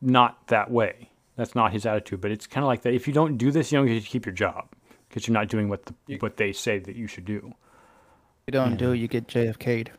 not 0.00 0.46
that 0.48 0.70
way. 0.70 1.10
That's 1.36 1.54
not 1.54 1.72
his 1.72 1.84
attitude. 1.84 2.20
But 2.20 2.30
it's 2.30 2.46
kind 2.46 2.64
of 2.64 2.68
like 2.68 2.82
that. 2.82 2.94
If 2.94 3.06
you 3.06 3.12
don't 3.12 3.36
do 3.36 3.50
this, 3.50 3.70
you 3.70 3.78
don't 3.78 3.86
get 3.86 4.02
to 4.02 4.08
keep 4.08 4.24
your 4.24 4.34
job 4.34 4.68
because 5.08 5.28
you're 5.28 5.34
not 5.34 5.48
doing 5.48 5.68
what 5.68 5.84
the, 5.84 5.94
you, 6.06 6.16
what 6.18 6.36
they 6.36 6.52
say 6.52 6.78
that 6.78 6.96
you 6.96 7.06
should 7.06 7.24
do. 7.24 7.52
You 8.46 8.52
don't 8.52 8.70
and, 8.70 8.78
do, 8.78 8.92
you 8.92 9.08
get 9.08 9.26
JFK'd 9.26 9.90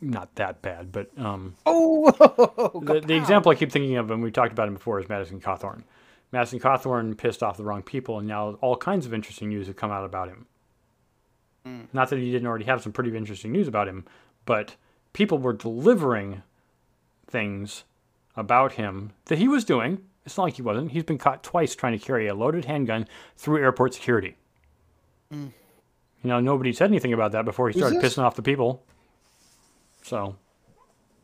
not 0.00 0.34
that 0.36 0.62
bad, 0.62 0.92
but 0.92 1.10
um, 1.18 1.54
oh, 1.66 2.10
the, 2.82 3.00
the, 3.00 3.16
example 3.16 3.50
I 3.50 3.54
keep 3.54 3.72
thinking 3.72 3.96
of, 3.96 4.10
and 4.10 4.22
we 4.22 4.30
talked 4.30 4.52
about 4.52 4.68
him 4.68 4.74
before, 4.74 5.00
is 5.00 5.08
Madison 5.08 5.40
Cawthorn. 5.40 5.82
Madison 6.32 6.60
Cawthorn 6.60 7.16
pissed 7.16 7.42
off 7.42 7.56
the 7.56 7.64
wrong 7.64 7.82
people, 7.82 8.18
and 8.18 8.28
now 8.28 8.54
all 8.60 8.76
kinds 8.76 9.06
of 9.06 9.14
interesting 9.14 9.48
news 9.48 9.66
have 9.66 9.76
come 9.76 9.90
out 9.90 10.04
about 10.04 10.28
him. 10.28 10.46
Mm. 11.66 11.86
Not 11.92 12.10
that 12.10 12.18
he 12.18 12.30
didn't 12.30 12.46
already 12.46 12.64
have 12.64 12.82
some 12.82 12.92
pretty 12.92 13.14
interesting 13.16 13.52
news 13.52 13.68
about 13.68 13.88
him, 13.88 14.04
but 14.46 14.76
people 15.12 15.38
were 15.38 15.52
delivering 15.52 16.42
things 17.26 17.84
about 18.36 18.72
him 18.72 19.12
that 19.26 19.38
he 19.38 19.48
was 19.48 19.64
doing. 19.64 20.02
It's 20.24 20.36
not 20.36 20.44
like 20.44 20.54
he 20.54 20.62
wasn't. 20.62 20.92
He's 20.92 21.04
been 21.04 21.18
caught 21.18 21.42
twice 21.42 21.74
trying 21.74 21.98
to 21.98 22.04
carry 22.04 22.28
a 22.28 22.34
loaded 22.34 22.66
handgun 22.66 23.06
through 23.36 23.58
airport 23.62 23.94
security. 23.94 24.36
Mm. 25.32 25.52
You 26.22 26.28
know, 26.28 26.40
nobody 26.40 26.72
said 26.72 26.90
anything 26.90 27.12
about 27.12 27.32
that 27.32 27.44
before 27.44 27.70
he 27.70 27.78
started 27.78 28.02
pissing 28.02 28.22
off 28.22 28.36
the 28.36 28.42
people. 28.42 28.84
So, 30.02 30.36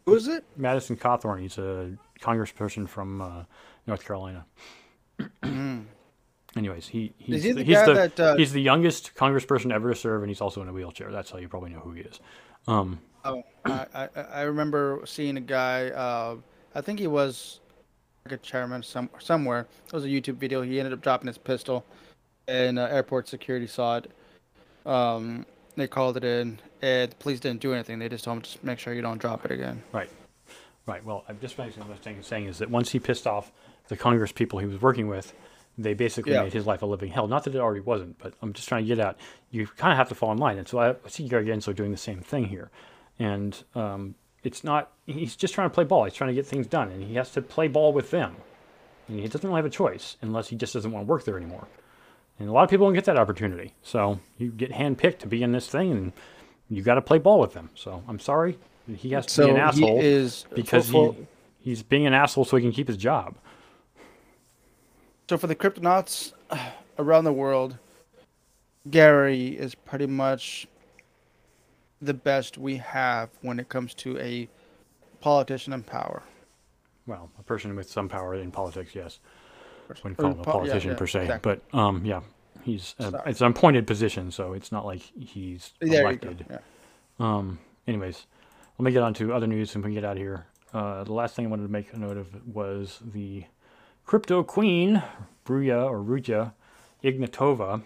who 0.05 0.15
is 0.15 0.29
it? 0.29 0.45
Madison 0.57 0.97
Cawthorn. 0.97 1.41
He's 1.41 1.59
a 1.59 1.97
congressperson 2.21 2.89
from 2.89 3.21
uh, 3.21 3.45
North 3.87 4.05
Carolina. 4.05 4.47
Anyways, 6.57 6.89
he 6.89 7.13
he's 7.19 7.43
he 7.43 7.53
the, 7.53 7.63
he's, 7.63 7.85
the, 7.85 7.95
that, 7.95 8.21
uh, 8.21 8.37
he's 8.37 8.53
the 8.53 8.63
youngest 8.63 9.15
congressperson 9.15 9.73
ever 9.73 9.91
to 9.93 9.95
serve, 9.95 10.23
and 10.23 10.31
he's 10.31 10.41
also 10.41 10.63
in 10.63 10.69
a 10.69 10.73
wheelchair. 10.73 11.13
That's 11.13 11.31
how 11.31 11.39
you 11.39 11.49
probably 11.49 11.71
know 11.71 11.81
who 11.81 11.93
he 11.93 12.01
is. 12.01 12.21
Um, 12.67 12.99
oh, 13.25 13.43
I, 13.67 13.87
I, 13.95 14.09
I 14.21 14.43
remember 14.43 15.03
seeing 15.05 15.37
a 15.37 15.41
guy. 15.41 15.91
Uh, 15.91 16.37
I 16.75 16.81
think 16.81 16.99
he 16.99 17.07
was 17.07 17.61
like 18.25 18.33
a 18.33 18.37
chairman 18.39 18.83
some 18.83 19.11
somewhere. 19.19 19.67
It 19.87 19.93
was 19.93 20.05
a 20.05 20.09
YouTube 20.09 20.37
video. 20.37 20.63
He 20.63 20.79
ended 20.79 20.95
up 20.95 21.03
dropping 21.03 21.27
his 21.27 21.37
pistol, 21.37 21.85
and 22.49 22.79
uh, 22.79 22.85
airport 22.85 23.29
security 23.29 23.67
saw 23.67 23.99
it. 23.99 24.11
Um, 24.87 25.45
they 25.77 25.87
called 25.87 26.17
it 26.17 26.25
in, 26.25 26.59
and 26.83 27.11
the 27.11 27.17
police 27.17 27.41
didn't 27.41 27.61
do 27.61 27.73
anything. 27.73 27.99
They 27.99 28.09
just 28.09 28.25
told 28.25 28.39
him 28.39 28.43
to 28.43 28.59
make 28.63 28.79
sure 28.79 28.95
you 28.95 29.03
don't 29.03 29.19
drop 29.19 29.45
it 29.45 29.51
again. 29.51 29.83
Right. 29.93 30.11
Right. 30.87 31.05
Well, 31.05 31.25
I'm 31.29 31.39
just 31.41 31.57
basically 31.57 31.89
what 31.89 31.99
I'm 32.07 32.23
saying 32.23 32.47
is 32.47 32.59
that 32.59 32.71
once 32.71 32.91
he 32.91 32.99
pissed 32.99 33.27
off 33.27 33.53
the 33.89 33.97
Congress 33.97 34.33
people 34.33 34.59
he 34.59 34.67
was 34.67 34.81
working 34.81 35.09
with, 35.09 35.33
they 35.79 35.95
basically 35.95 36.33
yeah. 36.33 36.45
made 36.45 36.53
his 36.53 36.67
life 36.67 36.83
a 36.83 36.87
living 36.87 37.11
hell. 37.11 37.27
Not 37.27 37.45
that 37.45 37.55
it 37.55 37.59
already 37.59 37.81
wasn't, 37.81 38.19
but 38.19 38.35
I'm 38.41 38.53
just 38.53 38.69
trying 38.69 38.85
to 38.85 38.89
get 38.89 38.99
at 38.99 39.17
you 39.51 39.67
kind 39.67 39.93
of 39.93 39.99
have 39.99 40.09
to 40.09 40.15
fall 40.15 40.33
in 40.33 40.39
line. 40.39 40.59
And 40.59 40.67
so 40.67 40.79
I 40.79 40.95
see 41.09 41.29
Gary 41.29 41.47
Gensler 41.47 41.75
doing 41.75 41.91
the 41.91 41.97
same 41.97 42.21
thing 42.21 42.47
here. 42.47 42.71
And 43.19 43.63
um, 43.75 44.15
it's 44.43 44.63
not, 44.63 44.93
he's 45.07 45.37
just 45.37 45.55
trying 45.55 45.69
to 45.69 45.75
play 45.75 45.85
ball. 45.85 46.05
He's 46.05 46.15
trying 46.15 46.29
to 46.29 46.35
get 46.35 46.47
things 46.47 46.67
done, 46.67 46.91
and 46.91 47.03
he 47.03 47.15
has 47.15 47.31
to 47.33 47.43
play 47.43 47.69
ball 47.69 47.93
with 47.93 48.11
them. 48.11 48.37
And 49.09 49.21
he 49.21 49.29
doesn't 49.29 49.49
really 49.49 49.59
have 49.59 49.67
a 49.67 49.71
choice 49.71 50.17
unless 50.21 50.49
he 50.49 50.57
just 50.57 50.73
doesn't 50.73 50.91
want 50.91 51.07
to 51.07 51.11
work 51.11 51.25
there 51.25 51.37
anymore. 51.37 51.67
And 52.39 52.49
a 52.49 52.53
lot 52.53 52.65
of 52.65 52.71
people 52.71 52.87
don't 52.87 52.95
get 52.95 53.05
that 53.07 53.17
opportunity. 53.17 53.73
So 53.83 54.21
you 54.39 54.51
get 54.51 54.73
handpicked 54.73 55.19
to 55.21 55.27
be 55.27 55.43
in 55.43 55.53
this 55.53 55.69
thing, 55.69 55.91
and 55.91 56.13
you 56.69 56.83
got 56.83 56.97
to 56.97 57.03
play 57.03 57.19
ball 57.19 57.41
with 57.41 57.55
them. 57.55 57.71
So 57.75 58.03
I'm 58.07 58.19
sorry, 58.19 58.59
he 58.95 59.11
has 59.11 59.27
to 59.27 59.33
so 59.33 59.45
be 59.47 59.51
an 59.53 59.57
asshole 59.57 60.01
is 60.01 60.45
because 60.55 60.91
for, 60.91 61.15
he 61.15 61.27
he's 61.61 61.83
being 61.83 62.07
an 62.07 62.13
asshole 62.13 62.45
so 62.45 62.57
he 62.57 62.63
can 62.63 62.73
keep 62.73 62.89
his 62.89 62.97
job. 62.97 63.37
So 65.29 65.39
for 65.39 65.47
the 65.47 65.57
cryptonauts 65.57 66.33
around 66.99 67.25
the 67.25 67.33
world, 67.33 67.79
Gary 68.91 69.49
is 69.49 69.75
pretty 69.75 70.07
much 70.07 70.69
the 72.03 72.15
best 72.15 72.59
we 72.59 72.77
have 72.77 73.31
when 73.41 73.59
it 73.59 73.71
comes 73.71 73.95
to 73.95 74.19
a 74.19 74.49
politician 75.21 75.73
in 75.73 75.83
power. 75.83 76.23
Well, 77.07 77.31
a 77.39 77.43
person 77.43 77.75
with 77.75 77.89
some 77.89 78.09
power 78.09 78.35
in 78.35 78.51
politics, 78.51 78.95
yes 78.95 79.21
wouldn't 79.89 80.17
call 80.17 80.33
him 80.33 80.41
a 80.41 80.45
politician 80.45 80.89
yeah, 80.89 80.95
yeah, 80.95 80.99
per 80.99 81.07
se, 81.07 81.23
exactly. 81.23 81.61
but 81.73 81.79
um, 81.79 82.05
yeah, 82.05 82.21
he's 82.63 82.95
a, 82.99 83.23
it's 83.27 83.41
an 83.41 83.49
appointed 83.49 83.87
position, 83.87 84.31
so 84.31 84.53
it's 84.53 84.73
not 84.73 84.85
like 84.85 85.01
he's 85.19 85.73
there 85.81 86.03
elected. 86.03 86.45
Yeah. 86.51 86.59
Um, 87.19 87.59
anyways, 87.87 88.27
let 88.79 88.85
me 88.85 88.93
get 88.93 89.03
on 89.03 89.15
to 89.15 89.33
other 89.33 89.47
news 89.47 89.75
and 89.75 89.85
we 89.85 89.89
can 89.89 89.95
get 89.95 90.05
out 90.05 90.17
of 90.17 90.19
here. 90.19 90.47
Uh, 90.75 91.05
the 91.05 91.13
last 91.13 91.35
thing 91.35 91.47
I 91.47 91.49
wanted 91.49 91.63
to 91.63 91.73
make 91.73 91.93
a 91.93 91.99
note 91.99 92.17
of 92.17 92.47
was 92.47 93.01
the 93.03 93.45
crypto 94.05 94.43
queen, 94.43 95.03
Bruya 95.47 95.89
or 95.89 95.99
Ruja 95.99 96.53
Ignatova, 97.03 97.83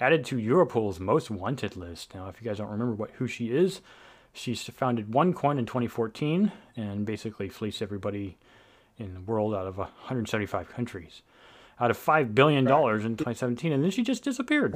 added 0.00 0.24
to 0.26 0.36
Europol's 0.36 0.98
most 0.98 1.30
wanted 1.30 1.76
list. 1.76 2.14
Now, 2.14 2.28
if 2.28 2.40
you 2.40 2.48
guys 2.48 2.58
don't 2.58 2.70
remember 2.70 2.94
what 2.94 3.10
who 3.12 3.26
she 3.26 3.50
is, 3.50 3.80
she 4.32 4.54
founded 4.54 5.10
OneCoin 5.10 5.58
in 5.58 5.66
2014 5.66 6.50
and 6.76 7.04
basically 7.04 7.48
fleeced 7.48 7.82
everybody 7.82 8.38
in 8.98 9.14
the 9.14 9.20
world 9.20 9.54
out 9.54 9.66
of 9.66 9.76
175 9.76 10.70
countries 10.70 11.22
out 11.82 11.90
of 11.90 11.96
five 11.96 12.34
billion 12.34 12.64
dollars 12.64 13.04
in 13.04 13.16
2017, 13.16 13.72
and 13.72 13.82
then 13.82 13.90
she 13.90 14.02
just 14.02 14.22
disappeared. 14.22 14.72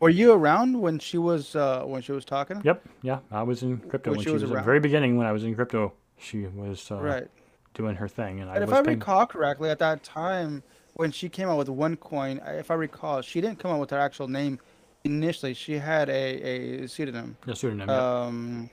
Were 0.00 0.10
you 0.10 0.32
around 0.32 0.80
when 0.80 0.98
she 0.98 1.18
was 1.18 1.56
uh, 1.56 1.82
when 1.84 2.02
she 2.02 2.12
was 2.12 2.24
talking? 2.24 2.60
Yep. 2.62 2.86
Yeah, 3.02 3.18
I 3.32 3.42
was 3.42 3.62
in 3.62 3.78
crypto 3.78 4.10
when, 4.10 4.18
when 4.18 4.24
she, 4.24 4.30
was, 4.30 4.42
was 4.42 4.52
at 4.52 4.58
the 4.58 4.62
very 4.62 4.80
beginning. 4.80 5.16
When 5.16 5.26
I 5.26 5.32
was 5.32 5.44
in 5.44 5.54
crypto, 5.54 5.94
she 6.18 6.46
was 6.46 6.90
uh, 6.90 6.96
right 6.96 7.26
doing 7.74 7.96
her 7.96 8.06
thing, 8.06 8.40
and, 8.40 8.50
and 8.50 8.60
I 8.60 8.62
if 8.62 8.72
I 8.72 8.82
paying... 8.82 8.98
recall 8.98 9.26
correctly, 9.26 9.70
at 9.70 9.78
that 9.78 10.04
time 10.04 10.62
when 10.94 11.10
she 11.10 11.28
came 11.28 11.48
out 11.48 11.56
with 11.56 11.68
OneCoin, 11.68 12.58
if 12.58 12.70
I 12.70 12.74
recall, 12.74 13.22
she 13.22 13.40
didn't 13.40 13.58
come 13.60 13.70
out 13.70 13.80
with 13.80 13.90
her 13.90 13.98
actual 13.98 14.28
name 14.28 14.58
initially. 15.04 15.54
She 15.54 15.74
had 15.74 16.10
a, 16.10 16.82
a 16.82 16.86
pseudonym. 16.88 17.36
A 17.46 17.56
pseudonym. 17.56 17.88
Um, 17.88 18.70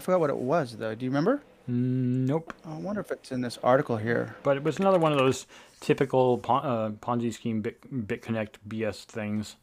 I 0.00 0.02
forgot 0.02 0.20
what 0.20 0.30
it 0.30 0.36
was 0.36 0.76
though. 0.76 0.94
Do 0.94 1.04
you 1.04 1.10
remember? 1.10 1.42
Nope. 1.68 2.52
I 2.64 2.76
wonder 2.76 3.00
if 3.00 3.10
it's 3.10 3.32
in 3.32 3.40
this 3.40 3.58
article 3.62 3.96
here. 3.96 4.36
But 4.42 4.56
it 4.56 4.62
was 4.62 4.78
another 4.78 4.98
one 4.98 5.12
of 5.12 5.18
those 5.18 5.46
typical 5.80 6.40
uh, 6.48 6.90
Ponzi 7.00 7.32
scheme, 7.32 7.60
Bit, 7.60 8.06
BitConnect 8.06 8.54
BS 8.68 9.04
things. 9.04 9.56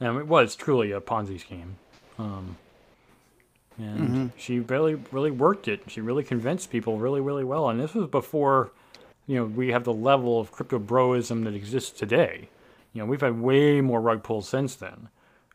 And 0.00 0.18
it 0.18 0.26
was 0.26 0.56
truly 0.56 0.92
a 0.92 1.00
Ponzi 1.00 1.40
scheme. 1.40 1.76
Um, 2.18 2.56
and 3.78 3.98
mm-hmm. 3.98 4.26
she 4.36 4.60
really, 4.60 4.96
really 5.10 5.30
worked 5.30 5.68
it. 5.68 5.82
She 5.88 6.00
really 6.00 6.24
convinced 6.24 6.70
people 6.70 6.98
really, 6.98 7.20
really 7.20 7.44
well. 7.44 7.68
And 7.68 7.80
this 7.80 7.94
was 7.94 8.08
before, 8.08 8.70
you 9.26 9.36
know, 9.36 9.44
we 9.44 9.68
have 9.68 9.84
the 9.84 9.92
level 9.92 10.40
of 10.40 10.52
crypto 10.52 10.78
broism 10.78 11.44
that 11.44 11.54
exists 11.54 11.90
today. 11.90 12.48
You 12.92 13.00
know, 13.00 13.06
we've 13.06 13.20
had 13.20 13.40
way 13.40 13.80
more 13.80 14.00
rug 14.00 14.22
pulls 14.22 14.48
since 14.48 14.76
then 14.76 15.08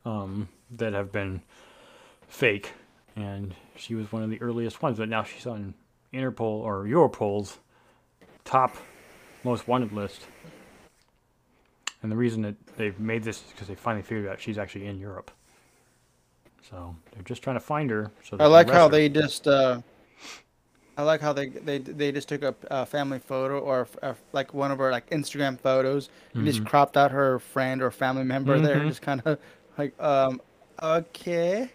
um, 0.05 0.49
that 0.71 0.93
have 0.93 1.11
been 1.11 1.41
fake. 2.27 2.73
And 3.15 3.55
she 3.75 3.95
was 3.95 4.11
one 4.11 4.23
of 4.23 4.29
the 4.29 4.41
earliest 4.41 4.81
ones. 4.81 4.97
But 4.97 5.09
now 5.09 5.23
she's 5.23 5.47
on 5.47 5.73
Interpol 6.13 6.41
or 6.41 6.83
Europol's 6.83 7.59
top 8.43 8.75
most 9.43 9.67
wanted 9.67 9.91
list. 9.91 10.21
And 12.01 12.11
the 12.11 12.15
reason 12.15 12.41
that 12.43 12.55
they've 12.77 12.99
made 12.99 13.23
this 13.23 13.37
is 13.37 13.51
because 13.51 13.67
they 13.67 13.75
finally 13.75 14.03
figured 14.03 14.27
out 14.27 14.39
she's 14.39 14.57
actually 14.57 14.85
in 14.85 14.99
Europe. 14.99 15.31
So 16.69 16.95
they're 17.11 17.23
just 17.23 17.41
trying 17.41 17.55
to 17.55 17.61
find 17.61 17.89
her. 17.89 18.11
So 18.23 18.37
I 18.39 18.45
like 18.45 18.69
how 18.69 18.85
her. 18.85 18.89
they 18.89 19.09
just. 19.09 19.47
Uh, 19.47 19.81
I 20.97 21.03
like 21.03 21.21
how 21.21 21.31
they 21.31 21.47
they 21.47 21.77
they 21.77 22.11
just 22.11 22.27
took 22.27 22.43
a, 22.43 22.53
a 22.69 22.85
family 22.85 23.19
photo 23.19 23.59
or 23.59 23.87
a, 24.01 24.15
like 24.33 24.53
one 24.53 24.69
of 24.69 24.79
her 24.79 24.91
like 24.91 25.09
Instagram 25.11 25.57
photos 25.57 26.09
and 26.33 26.43
mm-hmm. 26.43 26.51
just 26.51 26.65
cropped 26.65 26.97
out 26.97 27.11
her 27.11 27.39
friend 27.39 27.81
or 27.81 27.89
family 27.89 28.25
member 28.25 28.55
mm-hmm. 28.55 28.65
there, 28.65 28.85
just 28.85 29.01
kind 29.01 29.21
of 29.23 29.39
like 29.77 29.99
um 30.01 30.41
okay. 30.83 31.71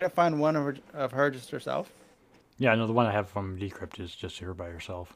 I 0.00 0.08
find 0.08 0.40
one 0.40 0.56
of 0.56 0.64
her 0.64 0.76
of 0.94 1.12
her 1.12 1.30
just 1.30 1.50
herself. 1.50 1.92
Yeah, 2.56 2.74
no, 2.74 2.86
the 2.86 2.92
one 2.92 3.04
I 3.04 3.12
have 3.12 3.28
from 3.28 3.58
Decrypt 3.58 4.00
is 4.00 4.14
just 4.14 4.38
her 4.38 4.54
by 4.54 4.68
herself. 4.68 5.14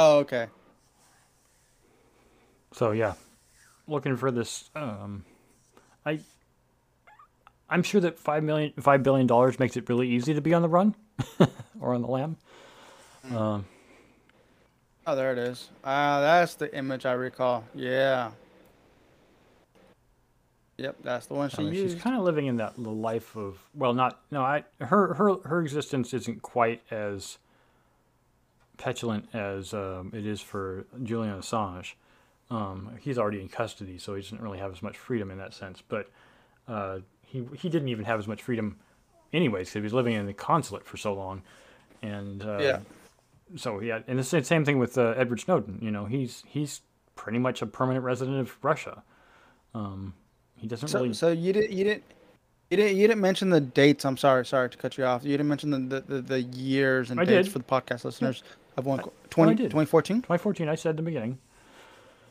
Oh, 0.00 0.18
okay. 0.18 0.46
So 2.72 2.92
yeah, 2.92 3.14
looking 3.88 4.16
for 4.16 4.30
this. 4.30 4.70
Um, 4.76 5.24
I 6.06 6.20
I'm 7.68 7.82
sure 7.82 8.00
that 8.02 8.16
five 8.16 8.44
million, 8.44 8.72
five 8.78 9.02
billion 9.02 9.26
dollars 9.26 9.58
makes 9.58 9.76
it 9.76 9.88
really 9.88 10.08
easy 10.08 10.34
to 10.34 10.40
be 10.40 10.54
on 10.54 10.62
the 10.62 10.68
run 10.68 10.94
or 11.80 11.94
on 11.94 12.02
the 12.02 12.06
lam. 12.06 12.36
Mm. 13.26 13.34
Um, 13.34 13.66
oh, 15.04 15.16
there 15.16 15.32
it 15.32 15.38
is. 15.38 15.68
Ah, 15.82 16.18
uh, 16.18 16.20
that's 16.20 16.54
the 16.54 16.72
image 16.76 17.04
I 17.04 17.14
recall. 17.14 17.64
Yeah. 17.74 18.30
Yep, 20.76 20.98
that's 21.02 21.26
the 21.26 21.34
one 21.34 21.50
she 21.50 21.56
I 21.58 21.64
mean, 21.64 21.74
used. 21.74 21.94
She's 21.94 22.02
kind 22.04 22.16
of 22.16 22.22
living 22.22 22.46
in 22.46 22.58
that 22.58 22.78
life 22.78 23.36
of 23.36 23.58
well, 23.74 23.94
not 23.94 24.20
no. 24.30 24.42
I 24.42 24.62
her 24.80 25.14
her 25.14 25.38
her 25.44 25.60
existence 25.60 26.14
isn't 26.14 26.42
quite 26.42 26.82
as 26.88 27.38
petulant 28.78 29.28
as 29.34 29.74
um, 29.74 30.12
it 30.14 30.24
is 30.24 30.40
for 30.40 30.86
Julian 31.02 31.38
Assange. 31.38 31.94
Um, 32.50 32.92
he's 33.00 33.18
already 33.18 33.42
in 33.42 33.48
custody, 33.48 33.98
so 33.98 34.14
he 34.14 34.22
doesn't 34.22 34.40
really 34.40 34.58
have 34.58 34.72
as 34.72 34.82
much 34.82 34.96
freedom 34.96 35.30
in 35.30 35.36
that 35.38 35.52
sense. 35.52 35.82
But 35.86 36.10
uh, 36.66 37.00
he 37.20 37.46
he 37.54 37.68
didn't 37.68 37.88
even 37.88 38.06
have 38.06 38.18
as 38.18 38.26
much 38.26 38.42
freedom, 38.42 38.78
anyways, 39.34 39.68
because 39.68 39.74
he 39.74 39.80
was 39.80 39.92
living 39.92 40.14
in 40.14 40.24
the 40.24 40.32
consulate 40.32 40.86
for 40.86 40.96
so 40.96 41.12
long, 41.12 41.42
and 42.00 42.42
uh, 42.42 42.58
yeah. 42.60 42.78
So 43.56 43.80
yeah, 43.80 44.00
and 44.06 44.18
the 44.18 44.24
same 44.24 44.64
thing 44.64 44.78
with 44.78 44.96
uh, 44.96 45.14
Edward 45.16 45.40
Snowden. 45.40 45.78
You 45.82 45.90
know, 45.90 46.06
he's 46.06 46.42
he's 46.46 46.80
pretty 47.16 47.38
much 47.38 47.60
a 47.60 47.66
permanent 47.66 48.04
resident 48.04 48.38
of 48.38 48.56
Russia. 48.62 49.02
Um, 49.74 50.14
he 50.56 50.66
doesn't 50.66 50.88
so, 50.88 51.00
really. 51.00 51.12
So 51.12 51.30
you 51.32 51.52
didn't 51.52 51.72
you 51.72 51.84
didn't. 51.84 52.04
You 52.70 52.76
didn't, 52.76 52.96
you 52.98 53.08
didn't 53.08 53.22
mention 53.22 53.48
the 53.48 53.62
dates. 53.62 54.04
I'm 54.04 54.18
sorry, 54.18 54.44
sorry 54.44 54.68
to 54.68 54.76
cut 54.76 54.98
you 54.98 55.04
off. 55.06 55.24
You 55.24 55.30
didn't 55.30 55.48
mention 55.48 55.88
the, 55.88 56.02
the, 56.02 56.20
the 56.20 56.42
years 56.42 57.10
and 57.10 57.18
I 57.18 57.24
dates 57.24 57.48
did. 57.48 57.52
for 57.54 57.58
the 57.60 57.64
podcast 57.64 58.04
listeners 58.04 58.42
of 58.78 58.86
one, 58.86 59.00
20, 59.30 59.56
2014? 59.56 60.18
2014, 60.18 60.68
I 60.68 60.74
said 60.74 60.90
in 60.90 60.96
the 60.96 61.02
beginning. 61.02 61.38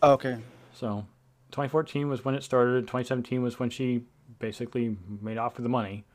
Oh, 0.01 0.13
okay. 0.13 0.37
So 0.73 1.05
2014 1.51 2.07
was 2.07 2.23
when 2.25 2.35
it 2.35 2.43
started. 2.43 2.81
2017 2.81 3.41
was 3.41 3.59
when 3.59 3.69
she 3.69 4.03
basically 4.39 4.97
made 5.21 5.37
off 5.37 5.57
with 5.57 5.63
the 5.63 5.69
money. 5.69 6.05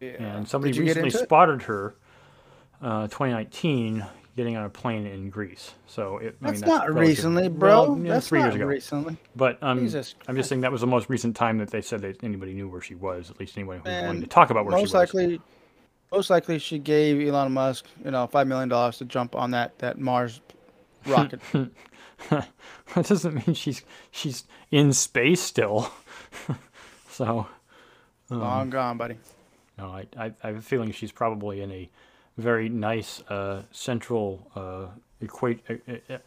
Yeah. 0.00 0.10
And 0.18 0.48
somebody 0.48 0.78
recently 0.78 1.10
spotted 1.10 1.62
her, 1.62 1.94
uh, 2.80 3.08
2019, 3.08 4.04
getting 4.36 4.56
on 4.56 4.64
a 4.64 4.70
plane 4.70 5.06
in 5.06 5.28
Greece. 5.28 5.74
So 5.86 6.18
it, 6.18 6.36
that's, 6.40 6.62
I 6.62 6.66
mean, 6.66 6.72
that's 6.76 6.84
not 6.84 6.94
recently, 6.94 7.48
bro. 7.48 7.92
Well, 7.92 7.94
that's 7.96 8.28
three 8.28 8.40
years 8.40 8.54
ago. 8.54 8.64
recently. 8.64 9.18
But 9.36 9.62
um, 9.62 9.78
I'm 10.26 10.36
just 10.36 10.48
saying 10.48 10.62
that 10.62 10.72
was 10.72 10.80
the 10.80 10.86
most 10.86 11.10
recent 11.10 11.36
time 11.36 11.58
that 11.58 11.70
they 11.70 11.82
said 11.82 12.00
that 12.02 12.24
anybody 12.24 12.54
knew 12.54 12.68
where 12.68 12.80
she 12.80 12.94
was. 12.94 13.30
At 13.30 13.38
least 13.38 13.58
anyone 13.58 13.80
who 13.80 13.90
was 13.90 14.02
willing 14.02 14.20
to 14.22 14.26
talk 14.26 14.48
about 14.48 14.64
where 14.64 14.78
she 14.78 14.82
was. 14.82 14.94
Most 14.94 15.14
likely, 15.14 15.40
most 16.12 16.30
likely, 16.30 16.58
she 16.58 16.78
gave 16.78 17.20
Elon 17.20 17.52
Musk, 17.52 17.86
you 18.04 18.10
know, 18.10 18.26
five 18.26 18.46
million 18.46 18.68
dollars 18.68 18.98
to 18.98 19.04
jump 19.04 19.34
on 19.34 19.52
that 19.52 19.78
that 19.78 19.98
Mars 19.98 20.40
rocket. 21.06 21.40
that 22.30 22.48
doesn't 22.94 23.46
mean 23.46 23.54
she's 23.54 23.84
she's 24.10 24.44
in 24.70 24.92
space 24.92 25.40
still. 25.40 25.92
so 27.10 27.46
um, 28.30 28.40
long 28.40 28.70
gone, 28.70 28.96
buddy. 28.96 29.16
No, 29.78 29.88
I, 29.88 30.06
I, 30.16 30.32
I 30.42 30.46
have 30.48 30.56
a 30.56 30.62
feeling 30.62 30.92
she's 30.92 31.12
probably 31.12 31.62
in 31.62 31.70
a 31.72 31.88
very 32.36 32.68
nice 32.68 33.22
uh, 33.28 33.62
central 33.70 34.50
uh, 34.54 34.86
equate, 35.20 35.60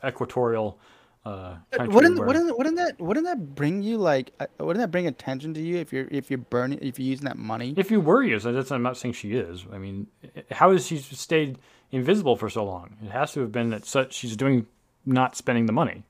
equatorial 0.03 0.79
uh, 1.25 1.55
country. 1.71 1.93
Wouldn't, 1.93 2.17
where... 2.17 2.27
wouldn't 2.27 2.57
wouldn't 2.57 2.75
that 2.77 2.99
wouldn't 2.99 3.25
that 3.25 3.55
bring 3.55 3.81
you 3.81 3.97
like 3.97 4.31
uh, 4.39 4.45
wouldn't 4.59 4.83
that 4.83 4.91
bring 4.91 5.07
attention 5.07 5.53
to 5.53 5.61
you 5.61 5.77
if 5.77 5.93
you're 5.93 6.07
if 6.11 6.29
you're 6.29 6.37
burning 6.37 6.79
if 6.81 6.99
you're 6.99 7.07
using 7.07 7.25
that 7.25 7.37
money? 7.37 7.73
If 7.77 7.91
you 7.91 8.01
were 8.01 8.23
using 8.23 8.53
that's 8.53 8.71
I'm 8.71 8.83
not 8.83 8.97
saying 8.97 9.13
she 9.13 9.33
is. 9.33 9.65
I 9.71 9.77
mean, 9.77 10.07
how 10.51 10.71
has 10.71 10.85
she 10.85 10.97
stayed 10.97 11.59
invisible 11.91 12.35
for 12.35 12.49
so 12.49 12.65
long? 12.65 12.97
It 13.03 13.11
has 13.11 13.33
to 13.33 13.41
have 13.41 13.51
been 13.51 13.69
that 13.69 13.85
such 13.85 14.13
she's 14.13 14.35
doing 14.35 14.67
not 15.05 15.35
spending 15.35 15.65
the 15.65 15.73
money. 15.73 16.03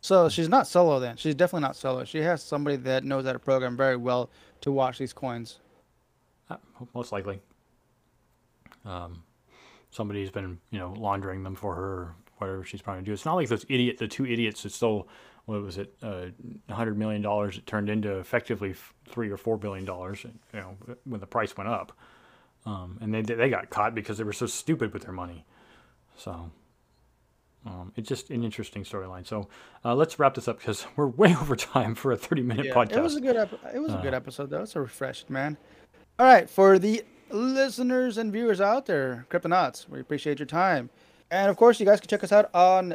So 0.00 0.28
she's 0.28 0.50
not 0.50 0.66
solo 0.66 1.00
then. 1.00 1.16
She's 1.16 1.34
definitely 1.34 1.62
not 1.62 1.76
solo. 1.76 2.04
She 2.04 2.18
has 2.18 2.42
somebody 2.42 2.76
that 2.76 3.04
knows 3.04 3.24
how 3.24 3.32
to 3.32 3.38
program 3.38 3.74
very 3.74 3.96
well 3.96 4.28
to 4.60 4.70
watch 4.70 4.98
these 4.98 5.14
coins. 5.14 5.60
Uh, 6.50 6.56
most 6.92 7.10
likely. 7.10 7.40
Um, 8.84 9.22
somebody's 9.90 10.30
been, 10.30 10.58
you 10.70 10.78
know, 10.78 10.92
laundering 10.92 11.42
them 11.42 11.54
for 11.54 11.74
her, 11.74 12.14
whatever 12.38 12.64
she's 12.64 12.80
trying 12.80 12.98
to 12.98 13.04
do. 13.04 13.12
It's 13.12 13.24
not 13.24 13.34
like 13.34 13.48
those 13.48 13.64
idiot, 13.68 13.98
the 13.98 14.08
two 14.08 14.26
idiots 14.26 14.62
that 14.62 14.72
stole, 14.72 15.08
what 15.46 15.62
was 15.62 15.78
it, 15.78 15.94
uh, 16.02 16.26
$100 16.68 16.96
million. 16.96 17.24
It 17.24 17.66
turned 17.66 17.88
into 17.88 18.18
effectively 18.18 18.74
three 19.08 19.30
or 19.30 19.36
$4 19.36 19.60
billion, 19.60 19.84
you 19.86 20.60
know, 20.60 20.76
when 21.04 21.20
the 21.20 21.26
price 21.26 21.56
went 21.56 21.68
up. 21.68 21.92
Um, 22.66 22.98
and 23.00 23.12
they, 23.12 23.22
they 23.22 23.50
got 23.50 23.70
caught 23.70 23.94
because 23.94 24.18
they 24.18 24.24
were 24.24 24.32
so 24.32 24.46
stupid 24.46 24.92
with 24.92 25.02
their 25.02 25.12
money. 25.12 25.44
So 26.16 26.50
um, 27.66 27.92
it's 27.96 28.08
just 28.08 28.30
an 28.30 28.44
interesting 28.44 28.84
storyline. 28.84 29.26
So 29.26 29.48
uh, 29.84 29.94
let's 29.94 30.18
wrap 30.18 30.34
this 30.34 30.48
up 30.48 30.58
because 30.58 30.86
we're 30.96 31.06
way 31.06 31.34
over 31.34 31.56
time 31.56 31.94
for 31.94 32.12
a 32.12 32.16
30 32.16 32.42
minute 32.42 32.66
yeah, 32.66 32.74
podcast. 32.74 32.96
It 32.96 33.02
was 33.02 33.16
a 33.16 33.20
good 33.20 33.36
ep- 33.36 33.74
it 33.74 33.78
was 33.78 33.94
a 33.94 33.98
good 33.98 34.14
uh, 34.14 34.18
episode 34.18 34.50
though. 34.50 34.62
It's 34.62 34.76
a 34.76 34.80
refreshed 34.80 35.30
man. 35.30 35.56
All 36.18 36.26
right, 36.26 36.48
for 36.48 36.78
the 36.78 37.02
listeners 37.30 38.18
and 38.18 38.32
viewers 38.32 38.60
out 38.60 38.86
there, 38.86 39.26
Cryptonauts, 39.30 39.88
we 39.88 40.00
appreciate 40.00 40.38
your 40.38 40.46
time. 40.46 40.90
And 41.30 41.50
of 41.50 41.56
course, 41.56 41.80
you 41.80 41.86
guys 41.86 42.00
can 42.00 42.08
check 42.08 42.22
us 42.22 42.32
out 42.32 42.50
on 42.54 42.94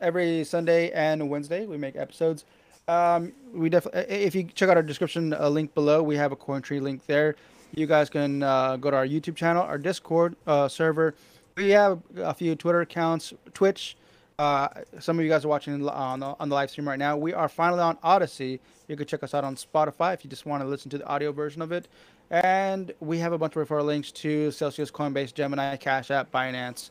every 0.00 0.44
Sunday 0.44 0.90
and 0.92 1.28
Wednesday. 1.28 1.66
We 1.66 1.76
make 1.76 1.96
episodes. 1.96 2.44
Um, 2.88 3.32
we 3.52 3.68
definitely, 3.68 4.14
if 4.14 4.34
you 4.34 4.44
check 4.44 4.68
out 4.68 4.76
our 4.76 4.82
description 4.82 5.34
uh, 5.34 5.48
link 5.48 5.74
below, 5.74 6.02
we 6.02 6.16
have 6.16 6.32
a 6.32 6.36
CoinTree 6.36 6.80
link 6.80 7.04
there. 7.06 7.36
You 7.74 7.86
guys 7.86 8.08
can 8.08 8.42
uh, 8.42 8.76
go 8.76 8.90
to 8.90 8.96
our 8.96 9.06
YouTube 9.06 9.36
channel, 9.36 9.62
our 9.62 9.76
Discord 9.76 10.36
uh, 10.46 10.68
server, 10.68 11.14
we 11.56 11.70
have 11.70 12.02
a 12.18 12.34
few 12.34 12.54
Twitter 12.54 12.82
accounts, 12.82 13.32
Twitch. 13.54 13.96
Uh, 14.38 14.68
some 14.98 15.18
of 15.18 15.24
you 15.24 15.30
guys 15.30 15.42
are 15.46 15.48
watching 15.48 15.72
on 15.88 16.20
the, 16.20 16.36
on 16.38 16.48
the 16.50 16.54
live 16.54 16.70
stream 16.70 16.86
right 16.86 16.98
now. 16.98 17.16
We 17.16 17.32
are 17.32 17.48
finally 17.48 17.80
on 17.80 17.96
Odysee. 18.04 18.60
You 18.88 18.96
can 18.96 19.06
check 19.06 19.22
us 19.22 19.32
out 19.32 19.42
on 19.42 19.56
Spotify 19.56 20.12
if 20.12 20.22
you 20.22 20.28
just 20.28 20.44
want 20.44 20.62
to 20.62 20.68
listen 20.68 20.90
to 20.90 20.98
the 20.98 21.06
audio 21.06 21.32
version 21.32 21.62
of 21.62 21.72
it. 21.72 21.88
And 22.30 22.92
we 23.00 23.18
have 23.20 23.32
a 23.32 23.38
bunch 23.38 23.56
of 23.56 23.66
referral 23.66 23.86
links 23.86 24.12
to 24.12 24.50
Celsius, 24.50 24.90
Coinbase, 24.90 25.32
Gemini, 25.32 25.76
Cash 25.76 26.10
App, 26.10 26.30
Binance. 26.30 26.90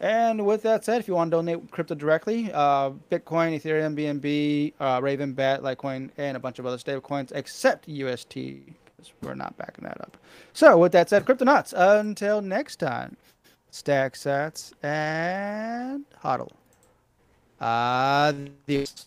And 0.00 0.46
with 0.46 0.62
that 0.62 0.84
said, 0.84 1.00
if 1.00 1.08
you 1.08 1.14
want 1.14 1.30
to 1.30 1.36
donate 1.36 1.70
crypto 1.70 1.94
directly, 1.94 2.50
uh, 2.52 2.90
Bitcoin, 3.10 3.60
Ethereum, 3.60 3.94
BNB, 3.94 4.72
uh, 4.80 5.00
Raven, 5.02 5.34
Bat, 5.34 5.62
Litecoin, 5.62 6.10
and 6.16 6.36
a 6.36 6.40
bunch 6.40 6.58
of 6.58 6.64
other 6.64 6.78
stable 6.78 7.02
coins 7.02 7.32
except 7.32 7.86
UST, 7.86 8.34
because 8.34 9.12
we're 9.22 9.34
not 9.34 9.56
backing 9.58 9.84
that 9.84 10.00
up. 10.00 10.16
So 10.54 10.78
with 10.78 10.92
that 10.92 11.10
said, 11.10 11.26
Cryptonauts, 11.26 11.74
until 11.76 12.40
next 12.40 12.76
time 12.76 13.18
stack 13.70 14.14
sats, 14.14 14.72
and 14.82 16.04
hodl. 16.22 16.50
Adios. 17.60 19.06